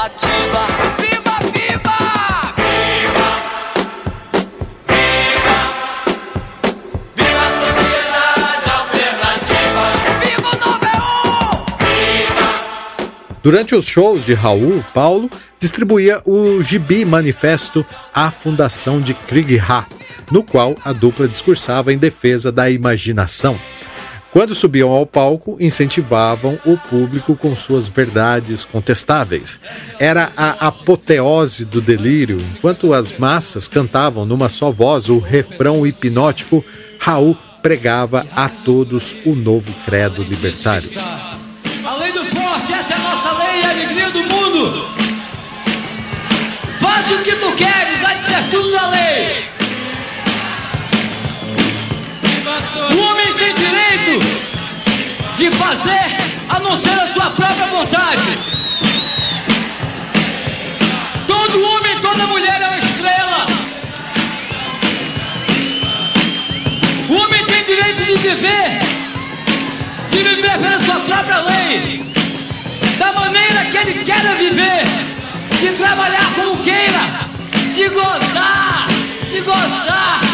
Alternativa! 0.03 0.67
Viva, 1.00 1.39
viva! 1.53 1.98
Viva! 2.57 3.29
Viva 7.15 7.39
a 7.39 7.50
sociedade 7.65 8.69
alternativa! 8.69 9.83
Viva 10.19 10.50
o 10.50 10.55
91! 13.32 13.36
Durante 13.41 13.75
os 13.75 13.86
shows 13.86 14.25
de 14.25 14.34
Raul, 14.34 14.84
Paulo 14.93 15.30
distribuía 15.58 16.21
o 16.25 16.62
gibi 16.62 17.06
manifesto 17.06 17.86
A 18.13 18.30
Fundação 18.30 18.99
de 18.99 19.13
Krieg 19.13 19.58
Ha, 19.58 19.86
no 20.30 20.43
qual 20.43 20.75
a 20.84 20.91
dupla 20.91 21.30
discursava 21.30 21.93
em 21.93 21.97
defesa 21.97 22.51
da 22.51 22.69
imaginação. 22.69 23.58
Quando 24.34 24.56
subiam 24.56 24.89
ao 24.89 25.06
palco, 25.06 25.58
incentivavam 25.60 26.60
o 26.65 26.76
público 26.76 27.36
com 27.36 27.56
suas 27.56 27.88
verdades 27.88 28.65
contestáveis. 28.65 29.60
Era 30.00 30.32
a 30.36 30.69
apoteose 30.69 31.63
do 31.63 31.80
delírio, 31.80 32.41
enquanto 32.41 32.96
as 32.96 33.15
massas 33.15 33.67
cantavam 33.67 34.26
numa 34.26 34.50
só 34.50 34.72
voz 34.72 35.08
o 35.08 35.19
refrão 35.19 35.86
hipnótico, 35.86 36.65
Raul 36.98 37.38
pregava 37.62 38.26
a 38.36 38.50
todos 38.50 39.15
o 39.24 39.36
novo 39.36 39.72
credo 39.86 40.24
libertário. 40.24 40.89
A 41.86 41.96
lei 41.98 42.12
do 42.12 42.26
forte, 42.26 42.74
essa 42.74 42.93
é 42.93 42.96
a 42.96 43.00
nossa 43.00 43.38
lei 43.38 43.62
e 43.62 43.65
a 43.65 43.69
alegria 43.69 44.10
do 44.10 44.24
mundo. 44.24 44.88
Faz 46.80 47.12
o 47.12 47.24
que 47.24 47.36
tu 47.36 47.52
queres, 47.56 47.83
direito 53.97 54.19
de 55.36 55.51
fazer 55.51 56.06
a 56.49 56.60
não 56.60 56.79
ser 56.79 56.99
a 56.99 57.13
sua 57.13 57.29
própria 57.32 57.65
vontade. 57.67 58.38
Todo 61.27 61.63
homem, 61.63 61.99
toda 61.99 62.27
mulher 62.27 62.62
é 62.62 62.67
uma 62.67 62.77
estrela. 62.77 63.45
O 67.10 67.13
homem 67.13 67.45
tem 67.45 67.63
direito 67.65 68.06
de 68.06 68.15
viver 68.17 68.93
de 70.10 70.23
viver 70.23 70.58
pela 70.60 70.84
sua 70.84 70.99
própria 70.99 71.39
lei, 71.39 72.06
da 72.99 73.13
maneira 73.13 73.65
que 73.65 73.77
ele 73.77 74.03
quer 74.03 74.21
viver, 74.38 74.86
de 75.60 75.75
trabalhar 75.75 76.32
como 76.36 76.63
queira, 76.63 77.01
de 77.73 77.89
gozar, 77.89 78.88
de 79.32 79.41
gozar. 79.41 80.33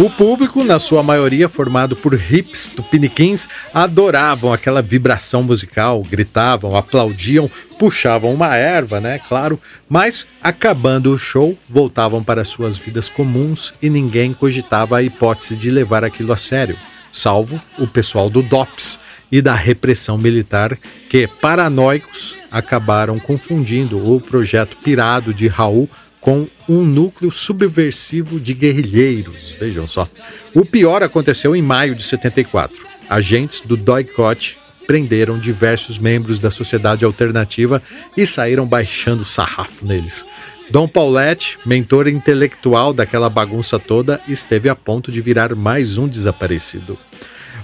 O 0.00 0.08
público, 0.08 0.64
na 0.64 0.78
sua 0.78 1.02
maioria 1.02 1.46
formado 1.46 1.94
por 1.94 2.14
hips 2.14 2.68
tupiniquins, 2.68 3.46
adoravam 3.74 4.50
aquela 4.50 4.80
vibração 4.80 5.42
musical, 5.42 6.02
gritavam, 6.02 6.74
aplaudiam, 6.74 7.50
puxavam 7.78 8.32
uma 8.32 8.56
erva, 8.56 8.98
né? 8.98 9.20
Claro, 9.28 9.60
mas 9.86 10.26
acabando 10.42 11.12
o 11.12 11.18
show, 11.18 11.54
voltavam 11.68 12.24
para 12.24 12.46
suas 12.46 12.78
vidas 12.78 13.10
comuns 13.10 13.74
e 13.82 13.90
ninguém 13.90 14.32
cogitava 14.32 14.96
a 14.96 15.02
hipótese 15.02 15.54
de 15.54 15.70
levar 15.70 16.02
aquilo 16.02 16.32
a 16.32 16.36
sério, 16.38 16.78
salvo 17.12 17.60
o 17.78 17.86
pessoal 17.86 18.30
do 18.30 18.40
DOPS 18.40 18.98
e 19.30 19.42
da 19.42 19.52
repressão 19.52 20.16
militar, 20.16 20.78
que, 21.10 21.26
paranoicos, 21.26 22.36
acabaram 22.50 23.18
confundindo 23.18 24.10
o 24.10 24.18
projeto 24.18 24.78
pirado 24.78 25.34
de 25.34 25.46
Raul 25.46 25.90
com 26.20 26.46
um 26.68 26.84
núcleo 26.84 27.30
subversivo 27.30 28.38
de 28.38 28.54
guerrilheiros. 28.54 29.56
Vejam 29.58 29.86
só. 29.86 30.08
O 30.54 30.64
pior 30.64 31.02
aconteceu 31.02 31.56
em 31.56 31.62
maio 31.62 31.94
de 31.94 32.02
74. 32.02 32.86
Agentes 33.08 33.60
do 33.60 33.76
Doicot 33.76 34.58
prenderam 34.86 35.38
diversos 35.38 35.98
membros 35.98 36.38
da 36.38 36.50
sociedade 36.50 37.04
alternativa 37.04 37.82
e 38.16 38.26
saíram 38.26 38.66
baixando 38.66 39.24
sarrafo 39.24 39.86
neles. 39.86 40.24
Dom 40.70 40.86
Paulette, 40.86 41.58
mentor 41.66 42.06
intelectual 42.06 42.92
daquela 42.92 43.28
bagunça 43.28 43.78
toda, 43.78 44.20
esteve 44.28 44.68
a 44.68 44.76
ponto 44.76 45.10
de 45.10 45.20
virar 45.20 45.54
mais 45.54 45.98
um 45.98 46.06
desaparecido. 46.06 46.98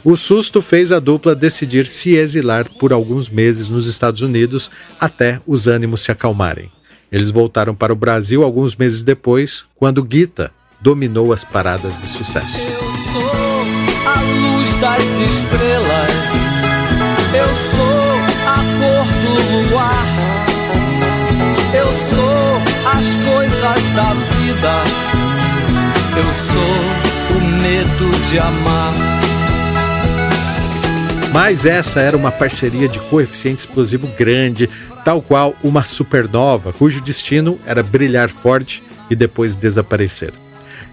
O 0.04 0.16
susto 0.16 0.62
fez 0.62 0.92
a 0.92 1.00
dupla 1.00 1.34
decidir 1.34 1.86
se 1.86 2.14
exilar 2.14 2.68
por 2.78 2.92
alguns 2.92 3.28
meses 3.28 3.68
nos 3.68 3.88
Estados 3.88 4.22
Unidos 4.22 4.70
até 5.00 5.40
os 5.46 5.66
ânimos 5.66 6.02
se 6.02 6.12
acalmarem. 6.12 6.70
Eles 7.16 7.30
voltaram 7.30 7.74
para 7.74 7.94
o 7.94 7.96
Brasil 7.96 8.44
alguns 8.44 8.76
meses 8.76 9.02
depois, 9.02 9.64
quando 9.74 10.06
Gita 10.06 10.52
dominou 10.78 11.32
as 11.32 11.42
paradas 11.42 11.96
de 11.96 12.06
sucesso. 12.06 12.58
Eu 12.58 12.92
sou 13.10 13.30
a 14.06 14.20
luz 14.20 14.74
das 14.74 15.02
estrelas. 15.20 16.10
Eu 17.32 17.48
sou 17.70 18.12
a 18.46 18.56
cor 18.76 19.06
do 19.22 19.70
luar. 19.70 20.06
Eu 21.72 21.86
sou 22.10 22.92
as 22.92 23.16
coisas 23.16 23.90
da 23.94 24.12
vida. 24.12 24.84
Eu 26.18 26.34
sou 26.34 27.38
o 27.38 27.40
medo 27.62 28.10
de 28.28 28.38
amar. 28.38 28.92
Mas 31.36 31.66
essa 31.66 32.00
era 32.00 32.16
uma 32.16 32.32
parceria 32.32 32.88
de 32.88 32.98
coeficiente 32.98 33.58
explosivo 33.58 34.08
grande, 34.16 34.70
tal 35.04 35.20
qual 35.20 35.54
uma 35.62 35.84
supernova, 35.84 36.72
cujo 36.72 36.98
destino 37.02 37.58
era 37.66 37.82
brilhar 37.82 38.30
forte 38.30 38.82
e 39.10 39.14
depois 39.14 39.54
desaparecer. 39.54 40.32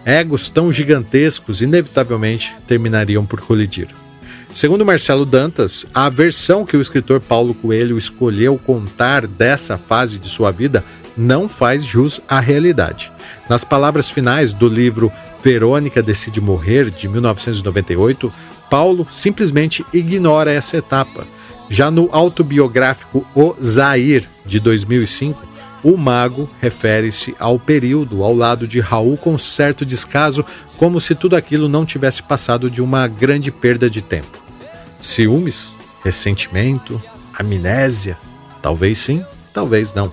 Egos 0.03 0.49
tão 0.49 0.69
gigantescos 0.69 1.61
inevitavelmente 1.61 2.53
terminariam 2.67 3.25
por 3.25 3.39
colidir. 3.39 3.87
Segundo 4.53 4.85
Marcelo 4.85 5.25
Dantas, 5.25 5.85
a 5.93 6.09
versão 6.09 6.65
que 6.65 6.75
o 6.75 6.81
escritor 6.81 7.21
Paulo 7.21 7.53
Coelho 7.53 7.97
escolheu 7.97 8.57
contar 8.57 9.25
dessa 9.25 9.77
fase 9.77 10.19
de 10.19 10.27
sua 10.27 10.51
vida 10.51 10.83
não 11.15 11.47
faz 11.47 11.85
jus 11.85 12.19
à 12.27 12.41
realidade. 12.41 13.09
Nas 13.49 13.63
palavras 13.63 14.09
finais 14.09 14.51
do 14.51 14.67
livro 14.67 15.09
Verônica 15.41 16.03
Decide 16.03 16.41
Morrer, 16.41 16.89
de 16.89 17.07
1998, 17.07 18.33
Paulo 18.73 19.05
simplesmente 19.11 19.85
ignora 19.93 20.51
essa 20.51 20.77
etapa, 20.77 21.27
Já 21.69 21.91
no 21.91 22.09
autobiográfico 22.11 23.23
O 23.35 23.53
Zair, 23.61 24.27
de 24.47 24.59
2005, 24.59 25.47
o 25.83 25.95
mago 25.95 26.49
refere-se 26.59 27.35
ao 27.37 27.59
período 27.59 28.23
ao 28.23 28.35
lado 28.35 28.67
de 28.67 28.79
Raul 28.79 29.15
com 29.15 29.37
certo 29.37 29.85
descaso, 29.85 30.43
como 30.75 30.99
se 30.99 31.13
tudo 31.13 31.35
aquilo 31.35 31.69
não 31.69 31.85
tivesse 31.85 32.23
passado 32.23 32.67
de 32.67 32.81
uma 32.81 33.07
grande 33.07 33.51
perda 33.51 33.87
de 33.91 34.01
tempo. 34.01 34.43
Ciúmes? 34.99 35.67
Ressentimento? 36.03 36.99
Amnésia? 37.39 38.17
Talvez 38.59 38.97
sim, 38.97 39.23
talvez 39.53 39.93
não. 39.93 40.11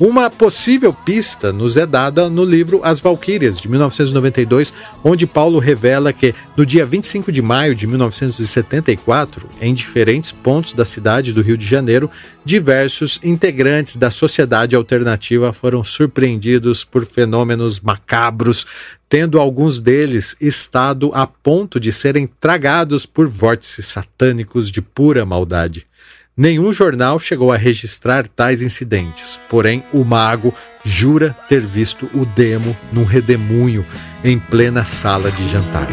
Uma 0.00 0.30
possível 0.30 0.92
pista 0.92 1.52
nos 1.52 1.76
é 1.76 1.86
dada 1.86 2.28
no 2.30 2.44
livro 2.44 2.80
As 2.82 2.98
Valquírias, 2.98 3.58
de 3.58 3.68
1992, 3.68 4.72
onde 5.04 5.26
Paulo 5.26 5.58
revela 5.58 6.12
que, 6.12 6.34
no 6.56 6.64
dia 6.64 6.84
25 6.84 7.30
de 7.30 7.42
maio 7.42 7.74
de 7.74 7.86
1974, 7.86 9.48
em 9.60 9.74
diferentes 9.74 10.32
pontos 10.32 10.72
da 10.72 10.84
cidade 10.84 11.32
do 11.32 11.42
Rio 11.42 11.58
de 11.58 11.66
Janeiro, 11.66 12.10
diversos 12.44 13.20
integrantes 13.22 13.94
da 13.96 14.10
sociedade 14.10 14.74
alternativa 14.74 15.52
foram 15.52 15.84
surpreendidos 15.84 16.84
por 16.84 17.04
fenômenos 17.04 17.78
macabros, 17.78 18.66
tendo 19.08 19.38
alguns 19.38 19.78
deles 19.78 20.34
estado 20.40 21.10
a 21.12 21.26
ponto 21.26 21.78
de 21.78 21.92
serem 21.92 22.26
tragados 22.26 23.04
por 23.04 23.28
vórtices 23.28 23.86
satânicos 23.86 24.70
de 24.70 24.80
pura 24.80 25.26
maldade. 25.26 25.86
Nenhum 26.34 26.72
jornal 26.72 27.18
chegou 27.18 27.52
a 27.52 27.58
registrar 27.58 28.26
tais 28.26 28.62
incidentes, 28.62 29.38
porém 29.50 29.84
o 29.92 30.02
mago 30.02 30.54
jura 30.82 31.36
ter 31.46 31.60
visto 31.60 32.08
o 32.14 32.24
demo 32.24 32.74
num 32.90 33.04
redemoinho 33.04 33.84
em 34.24 34.38
plena 34.38 34.82
sala 34.82 35.30
de 35.30 35.46
jantar. 35.50 35.86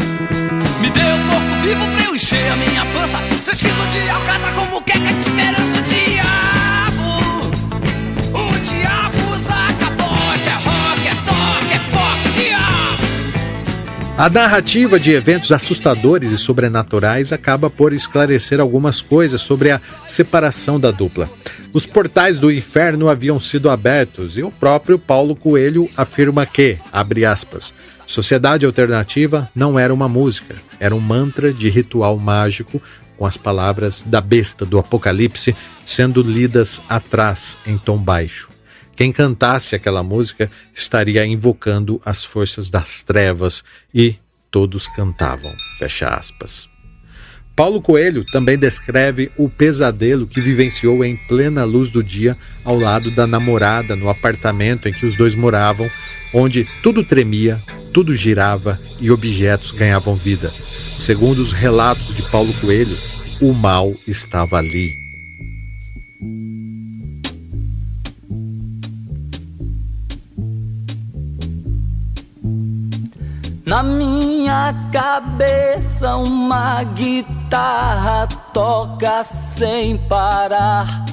Me 0.80 0.88
um 0.88 1.62
vivo 1.62 1.84
pra 1.94 2.04
eu 2.06 2.14
encher 2.14 2.50
a 2.50 2.56
minha 2.56 2.86
pança. 2.86 3.18
Três 3.44 3.60
quilos 3.60 3.86
de 3.88 4.10
como. 4.54 5.59
A 14.20 14.28
narrativa 14.28 15.00
de 15.00 15.12
eventos 15.12 15.50
assustadores 15.50 16.30
e 16.30 16.36
sobrenaturais 16.36 17.32
acaba 17.32 17.70
por 17.70 17.90
esclarecer 17.90 18.60
algumas 18.60 19.00
coisas 19.00 19.40
sobre 19.40 19.70
a 19.70 19.80
separação 20.04 20.78
da 20.78 20.90
dupla. 20.90 21.26
Os 21.72 21.86
portais 21.86 22.38
do 22.38 22.52
inferno 22.52 23.08
haviam 23.08 23.40
sido 23.40 23.70
abertos 23.70 24.36
e 24.36 24.42
o 24.42 24.50
próprio 24.50 24.98
Paulo 24.98 25.34
Coelho 25.34 25.88
afirma 25.96 26.44
que, 26.44 26.76
abre 26.92 27.24
aspas, 27.24 27.72
Sociedade 28.06 28.66
Alternativa 28.66 29.48
não 29.54 29.78
era 29.78 29.94
uma 29.94 30.06
música, 30.06 30.56
era 30.78 30.94
um 30.94 31.00
mantra 31.00 31.50
de 31.50 31.70
ritual 31.70 32.18
mágico 32.18 32.82
com 33.16 33.24
as 33.24 33.38
palavras 33.38 34.02
da 34.02 34.20
besta 34.20 34.66
do 34.66 34.78
Apocalipse 34.78 35.56
sendo 35.82 36.20
lidas 36.20 36.78
atrás 36.90 37.56
em 37.66 37.78
tom 37.78 37.96
baixo. 37.96 38.49
Quem 39.00 39.12
cantasse 39.12 39.74
aquela 39.74 40.02
música 40.02 40.50
estaria 40.74 41.24
invocando 41.24 41.98
as 42.04 42.22
forças 42.22 42.68
das 42.68 43.00
trevas 43.00 43.64
e 43.94 44.16
todos 44.50 44.86
cantavam. 44.88 45.56
Fecha 45.78 46.06
aspas. 46.06 46.68
Paulo 47.56 47.80
Coelho 47.80 48.26
também 48.30 48.58
descreve 48.58 49.32
o 49.38 49.48
pesadelo 49.48 50.26
que 50.26 50.38
vivenciou 50.38 51.02
em 51.02 51.16
plena 51.16 51.64
luz 51.64 51.88
do 51.88 52.04
dia 52.04 52.36
ao 52.62 52.78
lado 52.78 53.10
da 53.10 53.26
namorada 53.26 53.96
no 53.96 54.10
apartamento 54.10 54.86
em 54.86 54.92
que 54.92 55.06
os 55.06 55.16
dois 55.16 55.34
moravam, 55.34 55.90
onde 56.34 56.68
tudo 56.82 57.02
tremia, 57.02 57.58
tudo 57.94 58.14
girava 58.14 58.78
e 59.00 59.10
objetos 59.10 59.70
ganhavam 59.70 60.14
vida. 60.14 60.50
Segundo 60.50 61.38
os 61.38 61.52
relatos 61.52 62.14
de 62.14 62.30
Paulo 62.30 62.52
Coelho, 62.60 62.98
o 63.40 63.54
mal 63.54 63.94
estava 64.06 64.58
ali. 64.58 64.99
Na 73.70 73.84
minha 73.84 74.74
cabeça 74.90 76.16
uma 76.16 76.82
guitarra 76.82 78.26
toca 78.52 79.22
sem 79.22 79.96
parar. 79.96 81.04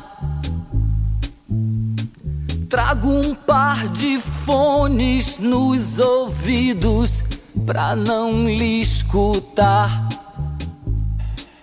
Trago 2.67 3.09
um 3.09 3.35
par 3.35 3.87
de 3.89 4.19
fones 4.19 5.37
nos 5.37 5.99
ouvidos 5.99 7.23
pra 7.63 7.95
não 7.95 8.47
lhe 8.47 8.81
escutar. 8.81 10.07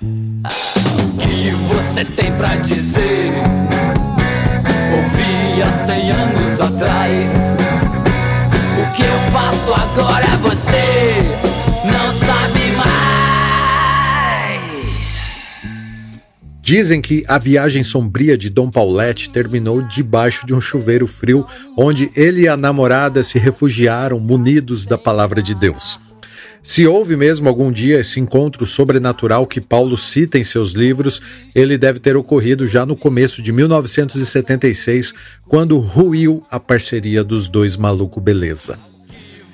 O 0.00 1.18
que 1.18 1.50
você 1.74 2.04
tem 2.04 2.30
pra 2.36 2.54
dizer? 2.54 3.32
Ouvi 4.94 5.60
há 5.60 5.66
cem 5.72 6.12
anos 6.12 6.60
atrás. 6.60 7.32
O 8.84 8.92
que 8.92 9.02
eu 9.02 9.18
faço 9.32 9.72
agora 9.72 10.36
você 10.42 11.14
não 11.86 12.12
sabe 12.12 12.70
mais. 12.76 12.94
Dizem 16.60 17.00
que 17.00 17.24
a 17.26 17.38
viagem 17.38 17.82
sombria 17.82 18.36
de 18.36 18.50
Dom 18.50 18.70
Paulette 18.70 19.30
terminou 19.30 19.80
debaixo 19.80 20.46
de 20.46 20.52
um 20.52 20.60
chuveiro 20.60 21.06
frio, 21.06 21.46
onde 21.78 22.10
ele 22.14 22.42
e 22.42 22.48
a 22.48 22.58
namorada 22.58 23.22
se 23.22 23.38
refugiaram 23.38 24.20
munidos 24.20 24.84
da 24.84 24.98
palavra 24.98 25.42
de 25.42 25.54
Deus. 25.54 25.98
Se 26.66 26.86
houve 26.86 27.14
mesmo 27.14 27.46
algum 27.46 27.70
dia 27.70 28.00
esse 28.00 28.18
encontro 28.18 28.64
sobrenatural 28.64 29.46
que 29.46 29.60
Paulo 29.60 29.98
cita 29.98 30.38
em 30.38 30.44
seus 30.44 30.70
livros, 30.70 31.20
ele 31.54 31.76
deve 31.76 32.00
ter 32.00 32.16
ocorrido 32.16 32.66
já 32.66 32.86
no 32.86 32.96
começo 32.96 33.42
de 33.42 33.52
1976, 33.52 35.12
quando 35.46 35.78
ruiu 35.78 36.42
a 36.50 36.58
parceria 36.58 37.22
dos 37.22 37.46
dois 37.46 37.76
maluco 37.76 38.18
beleza. 38.18 38.78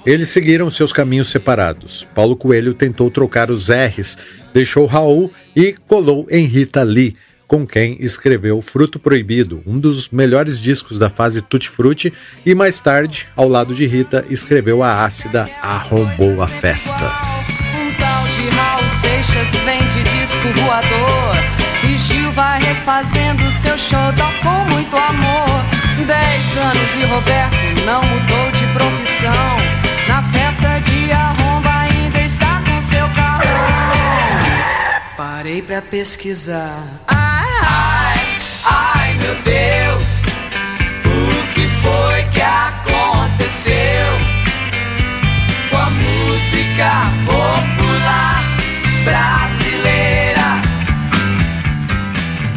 Eles 0.06 0.28
seguiram 0.28 0.70
seus 0.70 0.92
caminhos 0.92 1.28
separados. 1.30 2.06
Paulo 2.14 2.36
Coelho 2.36 2.74
tentou 2.74 3.10
trocar 3.10 3.50
os 3.50 3.68
R's, 3.68 4.16
deixou 4.54 4.86
Raul 4.86 5.32
e 5.54 5.74
colou 5.88 6.28
em 6.30 6.46
Rita 6.46 6.84
Lee, 6.84 7.16
com 7.50 7.66
quem 7.66 7.96
escreveu 7.98 8.62
Fruto 8.62 9.00
Proibido, 9.00 9.60
um 9.66 9.76
dos 9.76 10.08
melhores 10.10 10.56
discos 10.56 11.00
da 11.00 11.10
fase 11.10 11.42
Tutti 11.42 11.68
Frutti, 11.68 12.12
e 12.46 12.54
mais 12.54 12.78
tarde, 12.78 13.26
ao 13.34 13.48
lado 13.48 13.74
de 13.74 13.84
Rita, 13.86 14.24
escreveu 14.30 14.84
a 14.84 15.04
ácida 15.04 15.50
Arrombou 15.60 16.40
a 16.40 16.46
Festa. 16.46 17.06
Um 17.74 17.92
tal 17.98 18.24
de 18.24 18.48
Raul 18.50 18.88
Seixas 19.00 19.52
vende 19.64 20.00
disco 20.04 20.46
voador 20.60 21.34
E 21.92 21.98
Gil 21.98 22.30
vai 22.34 22.62
refazendo 22.62 23.42
seu 23.60 23.76
xodó 23.76 24.30
com 24.44 24.72
muito 24.72 24.96
amor. 24.96 26.06
Dez 26.06 26.56
anos 26.56 26.94
e 27.00 27.04
Roberto 27.06 27.84
não 27.84 28.00
mudou 28.00 28.52
de 28.52 28.64
profissão. 28.72 29.56
Na 30.06 30.22
festa 30.22 30.78
de 30.88 31.10
arromba 31.10 31.80
ainda 31.80 32.20
está 32.20 32.62
com 32.62 32.80
seu 32.82 33.08
carro 33.08 33.44
Parei 35.16 35.60
pra 35.62 35.82
pesquisar 35.82 37.09
meu 39.20 39.34
Deus, 39.42 40.22
o 41.04 41.52
que 41.54 41.66
foi 41.82 42.22
que 42.32 42.40
aconteceu 42.40 44.06
com 45.70 45.76
a 45.76 45.90
música 45.90 46.90
popular? 47.26 47.80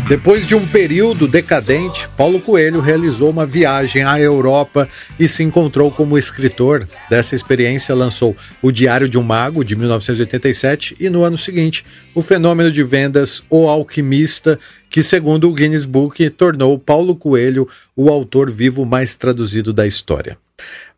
Depois 0.08 0.46
de 0.46 0.54
um 0.54 0.66
período 0.68 1.30
decadente, 1.30 2.10
Paulo 2.18 2.42
Coelho 2.42 2.82
realizou 2.82 3.30
uma 3.30 3.46
viagem 3.46 4.04
à 4.04 4.20
Europa 4.20 4.88
e 5.18 5.30
se 5.30 5.44
encontrou 5.44 5.90
como 5.90 6.18
escritor. 6.18 6.88
Dessa 7.10 7.36
experiência, 7.36 7.96
lançou 7.96 8.36
O 8.62 8.70
Diário 8.70 9.08
de 9.08 9.18
um 9.18 9.24
Mago, 9.24 9.64
de 9.64 9.78
1987, 9.78 10.98
e 11.00 11.10
no 11.10 11.24
ano 11.24 11.38
seguinte, 11.38 11.86
o 12.14 12.22
fenômeno 12.22 12.70
de 12.70 12.84
vendas 12.84 13.44
O 13.50 13.68
Alquimista, 13.70 14.60
que, 14.90 15.02
segundo 15.02 15.50
o 15.50 15.54
Guinness 15.54 15.86
Book, 15.86 16.30
tornou 16.32 16.78
Paulo 16.78 17.16
Coelho 17.16 17.68
o 17.96 18.10
autor 18.10 18.52
vivo 18.52 18.86
mais 18.86 19.16
traduzido 19.16 19.72
da 19.72 19.88
história. 19.88 20.38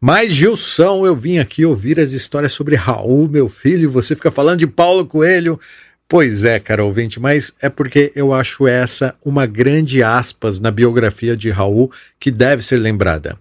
Mas, 0.02 0.34
Gilson, 0.34 1.06
eu 1.06 1.16
vim 1.16 1.38
aqui 1.38 1.66
ouvir 1.66 2.00
as 2.00 2.12
histórias 2.12 2.52
sobre 2.52 2.76
Raul, 2.76 3.30
meu 3.30 3.48
filho, 3.48 3.84
e 3.84 3.88
você 3.88 4.16
fica 4.16 4.30
falando 4.30 4.60
de 4.60 4.68
Paulo 4.68 5.06
Coelho. 5.06 5.60
Pois 6.08 6.46
é, 6.46 6.60
cara 6.60 6.86
ouvinte, 6.86 7.20
mas 7.20 7.52
é 7.60 7.68
porque 7.68 8.12
eu 8.16 8.32
acho 8.32 8.68
essa 8.68 9.16
uma 9.26 9.48
grande 9.48 10.04
aspas 10.04 10.60
na 10.60 10.70
biografia 10.70 11.36
de 11.36 11.50
Raul 11.50 11.92
que 12.20 12.30
deve 12.30 12.62
ser 12.62 12.78
lembrada. 12.78 13.36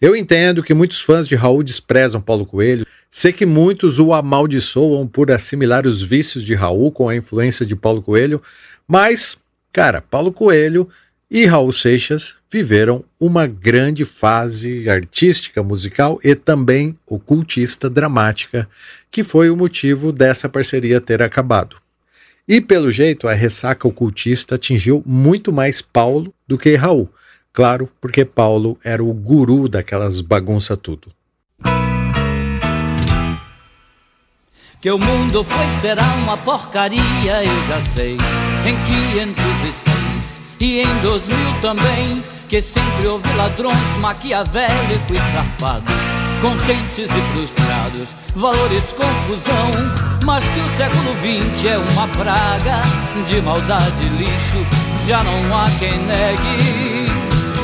Eu 0.00 0.16
entendo 0.16 0.62
que 0.62 0.74
muitos 0.74 1.00
fãs 1.00 1.28
de 1.28 1.36
Raul 1.36 1.62
desprezam 1.62 2.20
Paulo 2.20 2.44
Coelho, 2.44 2.84
sei 3.08 3.32
que 3.32 3.46
muitos 3.46 4.00
o 4.00 4.12
amaldiçoam 4.12 5.06
por 5.06 5.30
assimilar 5.30 5.86
os 5.86 6.02
vícios 6.02 6.42
de 6.44 6.54
Raul 6.54 6.90
com 6.90 7.08
a 7.08 7.14
influência 7.14 7.64
de 7.64 7.76
Paulo 7.76 8.02
Coelho, 8.02 8.42
mas, 8.86 9.36
cara, 9.72 10.00
Paulo 10.00 10.32
Coelho 10.32 10.88
e 11.30 11.46
Raul 11.46 11.72
Seixas 11.72 12.34
viveram 12.50 13.04
uma 13.20 13.46
grande 13.46 14.04
fase 14.04 14.90
artística, 14.90 15.62
musical 15.62 16.18
e 16.24 16.34
também 16.34 16.98
ocultista 17.06 17.88
dramática, 17.88 18.68
que 19.08 19.22
foi 19.22 19.50
o 19.50 19.56
motivo 19.56 20.10
dessa 20.10 20.48
parceria 20.48 21.00
ter 21.00 21.22
acabado. 21.22 21.76
E 22.48 22.62
pelo 22.62 22.90
jeito, 22.90 23.28
a 23.28 23.34
ressaca 23.34 23.86
ocultista 23.86 24.54
atingiu 24.54 25.02
muito 25.04 25.52
mais 25.52 25.82
Paulo 25.82 26.32
do 26.46 26.56
que 26.56 26.74
Raul. 26.76 27.12
Claro, 27.52 27.90
porque 28.00 28.24
Paulo 28.24 28.78
era 28.82 29.04
o 29.04 29.12
guru 29.12 29.68
daquelas 29.68 30.22
bagunça 30.22 30.74
tudo. 30.74 31.12
Que 34.80 34.90
o 34.90 34.98
mundo 34.98 35.44
foi 35.44 35.70
será 35.80 36.04
uma 36.22 36.38
porcaria, 36.38 37.44
eu 37.44 37.66
já 37.66 37.80
sei. 37.80 38.12
Em 38.64 38.76
506 39.34 40.40
e 40.60 40.80
em 40.80 41.00
2000 41.02 41.36
também. 41.60 42.22
Que 42.48 42.62
sempre 42.62 43.06
houve 43.06 43.28
ladrões 43.36 43.96
maquiavélicos 44.00 45.18
e 45.18 45.20
safados, 45.32 45.94
contentes 46.40 47.10
e 47.10 47.32
frustrados, 47.32 48.14
valores 48.34 48.92
confusão. 48.92 49.70
Mas 50.24 50.48
que 50.50 50.60
o 50.60 50.68
século 50.68 51.14
XX 51.20 51.64
é 51.64 51.78
uma 51.78 52.08
praga 52.08 52.82
de 53.26 53.40
maldade 53.40 54.06
e 54.06 54.18
lixo, 54.18 54.58
já 55.06 55.22
não 55.24 55.56
há 55.56 55.66
quem 55.78 55.96
negue. 56.06 57.06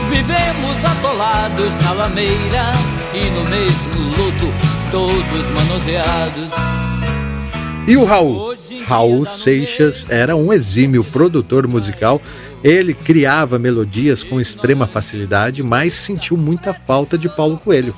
Vivemos 0.08 0.84
atolados 0.84 1.76
na 1.84 1.92
lameira 1.92 2.72
e 3.14 3.30
no 3.30 3.44
mesmo 3.44 4.00
lodo, 4.16 4.54
todos 4.90 5.50
manuseados. 5.50 6.50
E 7.86 7.96
o 7.96 8.04
Raul? 8.04 8.54
Raul 8.86 9.26
Seixas 9.26 10.06
era 10.08 10.34
um 10.34 10.52
exímio 10.52 11.04
produtor 11.04 11.68
musical. 11.68 12.20
Ele 12.62 12.94
criava 12.94 13.58
melodias 13.58 14.22
com 14.22 14.40
extrema 14.40 14.86
facilidade, 14.86 15.62
mas 15.62 15.92
sentiu 15.92 16.36
muita 16.36 16.72
falta 16.72 17.18
de 17.18 17.28
Paulo 17.28 17.58
Coelho. 17.58 17.94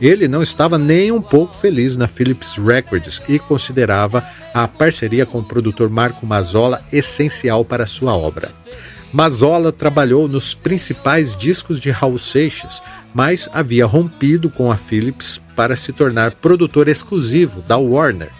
Ele 0.00 0.28
não 0.28 0.42
estava 0.42 0.76
nem 0.76 1.10
um 1.10 1.22
pouco 1.22 1.56
feliz 1.56 1.96
na 1.96 2.06
Philips 2.06 2.56
Records 2.56 3.20
e 3.28 3.38
considerava 3.38 4.22
a 4.52 4.68
parceria 4.68 5.24
com 5.24 5.38
o 5.38 5.44
produtor 5.44 5.88
Marco 5.88 6.26
Mazzola 6.26 6.80
essencial 6.92 7.64
para 7.64 7.86
sua 7.86 8.14
obra. 8.14 8.50
Mazzola 9.12 9.72
trabalhou 9.72 10.28
nos 10.28 10.52
principais 10.52 11.34
discos 11.34 11.80
de 11.80 11.90
Raul 11.90 12.18
Seixas, 12.18 12.82
mas 13.14 13.48
havia 13.52 13.86
rompido 13.86 14.50
com 14.50 14.70
a 14.70 14.76
Philips 14.76 15.40
para 15.54 15.76
se 15.76 15.92
tornar 15.92 16.32
produtor 16.32 16.88
exclusivo 16.88 17.62
da 17.62 17.78
Warner. 17.78 18.30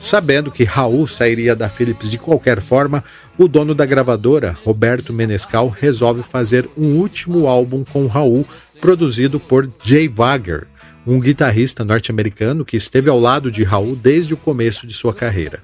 Sabendo 0.00 0.50
que 0.50 0.64
Raul 0.64 1.06
sairia 1.06 1.54
da 1.54 1.68
Philips 1.68 2.10
de 2.10 2.18
qualquer 2.18 2.60
forma, 2.60 3.04
o 3.38 3.46
dono 3.46 3.74
da 3.74 3.86
gravadora, 3.86 4.56
Roberto 4.64 5.12
Menescal, 5.12 5.68
resolve 5.68 6.22
fazer 6.22 6.68
um 6.76 6.96
último 6.96 7.46
álbum 7.46 7.84
com 7.84 8.06
Raul, 8.06 8.44
produzido 8.80 9.38
por 9.38 9.68
Jay 9.82 10.08
Wagner, 10.08 10.66
um 11.06 11.20
guitarrista 11.20 11.84
norte-americano 11.84 12.64
que 12.64 12.76
esteve 12.76 13.08
ao 13.08 13.20
lado 13.20 13.50
de 13.50 13.62
Raul 13.62 13.94
desde 13.94 14.34
o 14.34 14.36
começo 14.36 14.86
de 14.86 14.92
sua 14.94 15.14
carreira. 15.14 15.60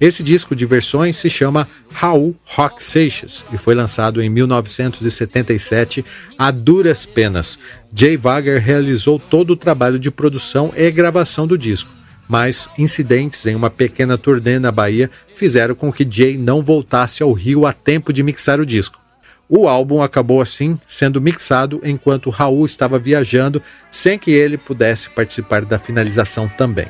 Esse 0.00 0.22
disco 0.22 0.54
de 0.54 0.66
versões 0.66 1.16
se 1.16 1.30
chama 1.30 1.68
Raul 1.90 2.36
Rock 2.44 2.82
Seixas 2.82 3.44
e 3.52 3.56
foi 3.56 3.74
lançado 3.74 4.22
em 4.22 4.28
1977 4.28 6.04
a 6.38 6.50
duras 6.50 7.06
penas. 7.06 7.58
Jay 7.94 8.16
Wagner 8.16 8.62
realizou 8.62 9.18
todo 9.18 9.50
o 9.50 9.56
trabalho 9.56 9.98
de 9.98 10.10
produção 10.10 10.72
e 10.76 10.90
gravação 10.90 11.46
do 11.46 11.56
disco 11.56 11.96
mas 12.28 12.68
incidentes 12.76 13.46
em 13.46 13.54
uma 13.54 13.70
pequena 13.70 14.18
turnê 14.18 14.58
na 14.58 14.72
Bahia 14.72 15.10
fizeram 15.34 15.74
com 15.74 15.92
que 15.92 16.06
Jay 16.08 16.36
não 16.36 16.62
voltasse 16.62 17.22
ao 17.22 17.32
Rio 17.32 17.66
a 17.66 17.72
tempo 17.72 18.12
de 18.12 18.22
mixar 18.22 18.60
o 18.60 18.66
disco. 18.66 19.05
O 19.48 19.68
álbum 19.68 20.02
acabou 20.02 20.40
assim 20.40 20.78
sendo 20.84 21.20
mixado 21.20 21.80
enquanto 21.84 22.30
Raul 22.30 22.66
estava 22.66 22.98
viajando, 22.98 23.62
sem 23.90 24.18
que 24.18 24.32
ele 24.32 24.58
pudesse 24.58 25.08
participar 25.10 25.64
da 25.64 25.78
finalização 25.78 26.48
também. 26.48 26.88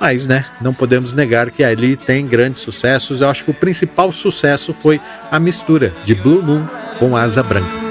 Mas, 0.00 0.26
né, 0.26 0.44
não 0.60 0.74
podemos 0.74 1.14
negar 1.14 1.50
que 1.50 1.62
ali 1.62 1.96
tem 1.96 2.26
grandes 2.26 2.60
sucessos. 2.60 3.20
Eu 3.20 3.30
acho 3.30 3.44
que 3.44 3.50
o 3.52 3.54
principal 3.54 4.10
sucesso 4.10 4.74
foi 4.74 5.00
a 5.30 5.38
mistura 5.38 5.94
de 6.04 6.14
Blue 6.14 6.42
Moon 6.42 6.66
com 6.98 7.16
Asa 7.16 7.42
Branca. 7.42 7.83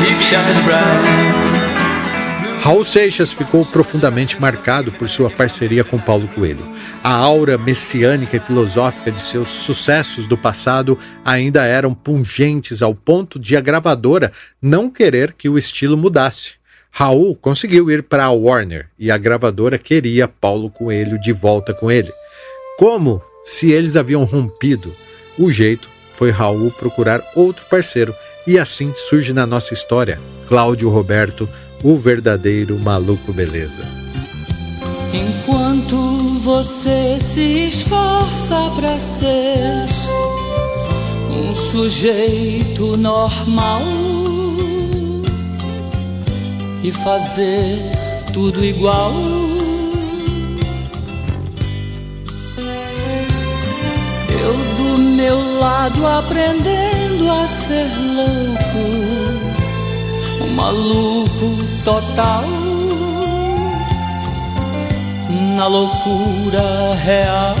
He 0.00 0.20
shines 0.20 0.58
bright. 0.64 1.48
Raul 2.60 2.84
Seixas 2.84 3.32
ficou 3.32 3.64
profundamente 3.64 4.38
marcado 4.40 4.92
por 4.92 5.08
sua 5.08 5.30
parceria 5.30 5.84
com 5.84 5.98
Paulo 5.98 6.28
Coelho. 6.28 6.68
A 7.02 7.12
aura 7.12 7.56
messiânica 7.56 8.36
e 8.36 8.40
filosófica 8.40 9.12
de 9.12 9.20
seus 9.20 9.48
sucessos 9.48 10.26
do 10.26 10.36
passado 10.36 10.98
ainda 11.24 11.64
eram 11.64 11.94
pungentes 11.94 12.82
ao 12.82 12.94
ponto 12.94 13.38
de 13.38 13.56
a 13.56 13.60
gravadora 13.60 14.32
não 14.60 14.90
querer 14.90 15.32
que 15.32 15.48
o 15.48 15.56
estilo 15.56 15.96
mudasse. 15.96 16.52
Raul 16.90 17.36
conseguiu 17.36 17.90
ir 17.90 18.02
para 18.02 18.24
a 18.24 18.32
Warner 18.32 18.88
e 18.98 19.10
a 19.10 19.16
gravadora 19.16 19.78
queria 19.78 20.26
Paulo 20.26 20.68
Coelho 20.68 21.18
de 21.20 21.32
volta 21.32 21.72
com 21.72 21.90
ele. 21.90 22.12
Como 22.78 23.20
se 23.42 23.72
eles 23.72 23.96
haviam 23.96 24.22
rompido? 24.22 24.94
O 25.36 25.50
jeito 25.50 25.88
foi 26.14 26.30
Raul 26.30 26.70
procurar 26.70 27.20
outro 27.34 27.64
parceiro 27.68 28.14
e 28.46 28.56
assim 28.56 28.94
surge 29.08 29.32
na 29.32 29.44
nossa 29.44 29.74
história 29.74 30.20
Cláudio 30.46 30.88
Roberto, 30.88 31.48
o 31.82 31.98
verdadeiro 31.98 32.78
maluco 32.78 33.32
beleza. 33.32 33.82
Enquanto 35.12 35.96
você 36.38 37.18
se 37.20 37.68
esforça 37.68 38.70
para 38.76 38.96
ser 38.96 39.84
um 41.32 41.52
sujeito 41.52 42.96
normal 42.96 43.82
e 46.84 46.92
fazer 46.92 47.76
tudo 48.32 48.64
igual 48.64 49.12
meu 55.18 55.58
lado 55.58 56.06
aprendendo 56.06 57.28
a 57.28 57.48
ser 57.48 57.88
louco, 58.14 58.84
um 60.44 60.54
maluco 60.54 61.56
total, 61.84 62.44
na 65.56 65.66
loucura 65.66 66.94
real. 67.04 67.56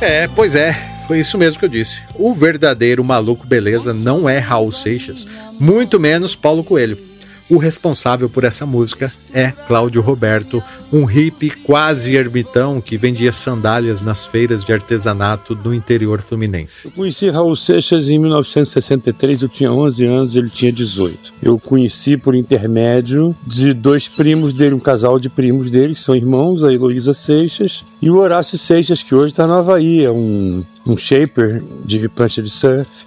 É, 0.00 0.26
pois 0.28 0.54
é, 0.54 0.72
foi 1.06 1.20
isso 1.20 1.36
mesmo 1.36 1.58
que 1.58 1.66
eu 1.66 1.70
disse. 1.70 2.00
O 2.14 2.32
verdadeiro 2.32 3.04
maluco 3.04 3.46
beleza 3.46 3.92
não 3.92 4.26
é 4.26 4.38
Raul 4.38 4.72
Seixas, 4.72 5.26
muito 5.60 6.00
menos 6.00 6.34
Paulo 6.34 6.64
Coelho. 6.64 6.98
O 7.48 7.58
responsável 7.58 8.28
por 8.28 8.42
essa 8.42 8.66
música 8.66 9.12
é 9.32 9.52
Cláudio 9.52 10.02
Roberto, 10.02 10.60
um 10.92 11.04
hippie 11.04 11.50
quase 11.50 12.16
ermitão 12.16 12.80
que 12.80 12.96
vendia 12.96 13.32
sandálias 13.32 14.02
nas 14.02 14.26
feiras 14.26 14.64
de 14.64 14.72
artesanato 14.72 15.54
do 15.54 15.72
interior 15.72 16.20
fluminense. 16.20 16.86
Eu 16.86 16.90
conheci 16.90 17.30
Raul 17.30 17.54
Seixas 17.54 18.10
em 18.10 18.18
1963, 18.18 19.42
eu 19.42 19.48
tinha 19.48 19.72
11 19.72 20.04
anos, 20.04 20.34
ele 20.34 20.50
tinha 20.50 20.72
18. 20.72 21.34
Eu 21.40 21.56
conheci 21.56 22.16
por 22.16 22.34
intermédio 22.34 23.36
de 23.46 23.72
dois 23.72 24.08
primos 24.08 24.52
dele, 24.52 24.74
um 24.74 24.80
casal 24.80 25.16
de 25.20 25.30
primos 25.30 25.70
dele, 25.70 25.94
que 25.94 26.00
são 26.00 26.16
irmãos, 26.16 26.64
a 26.64 26.72
Heloísa 26.72 27.14
Seixas 27.14 27.84
e 28.02 28.10
o 28.10 28.16
Horácio 28.16 28.58
Seixas, 28.58 29.04
que 29.04 29.14
hoje 29.14 29.32
está 29.32 29.46
na 29.46 29.58
Havaí, 29.58 30.04
é 30.04 30.10
um, 30.10 30.64
um 30.84 30.96
shaper 30.96 31.62
de 31.84 32.08
prancha 32.08 32.42
de 32.42 32.50
surf, 32.50 33.06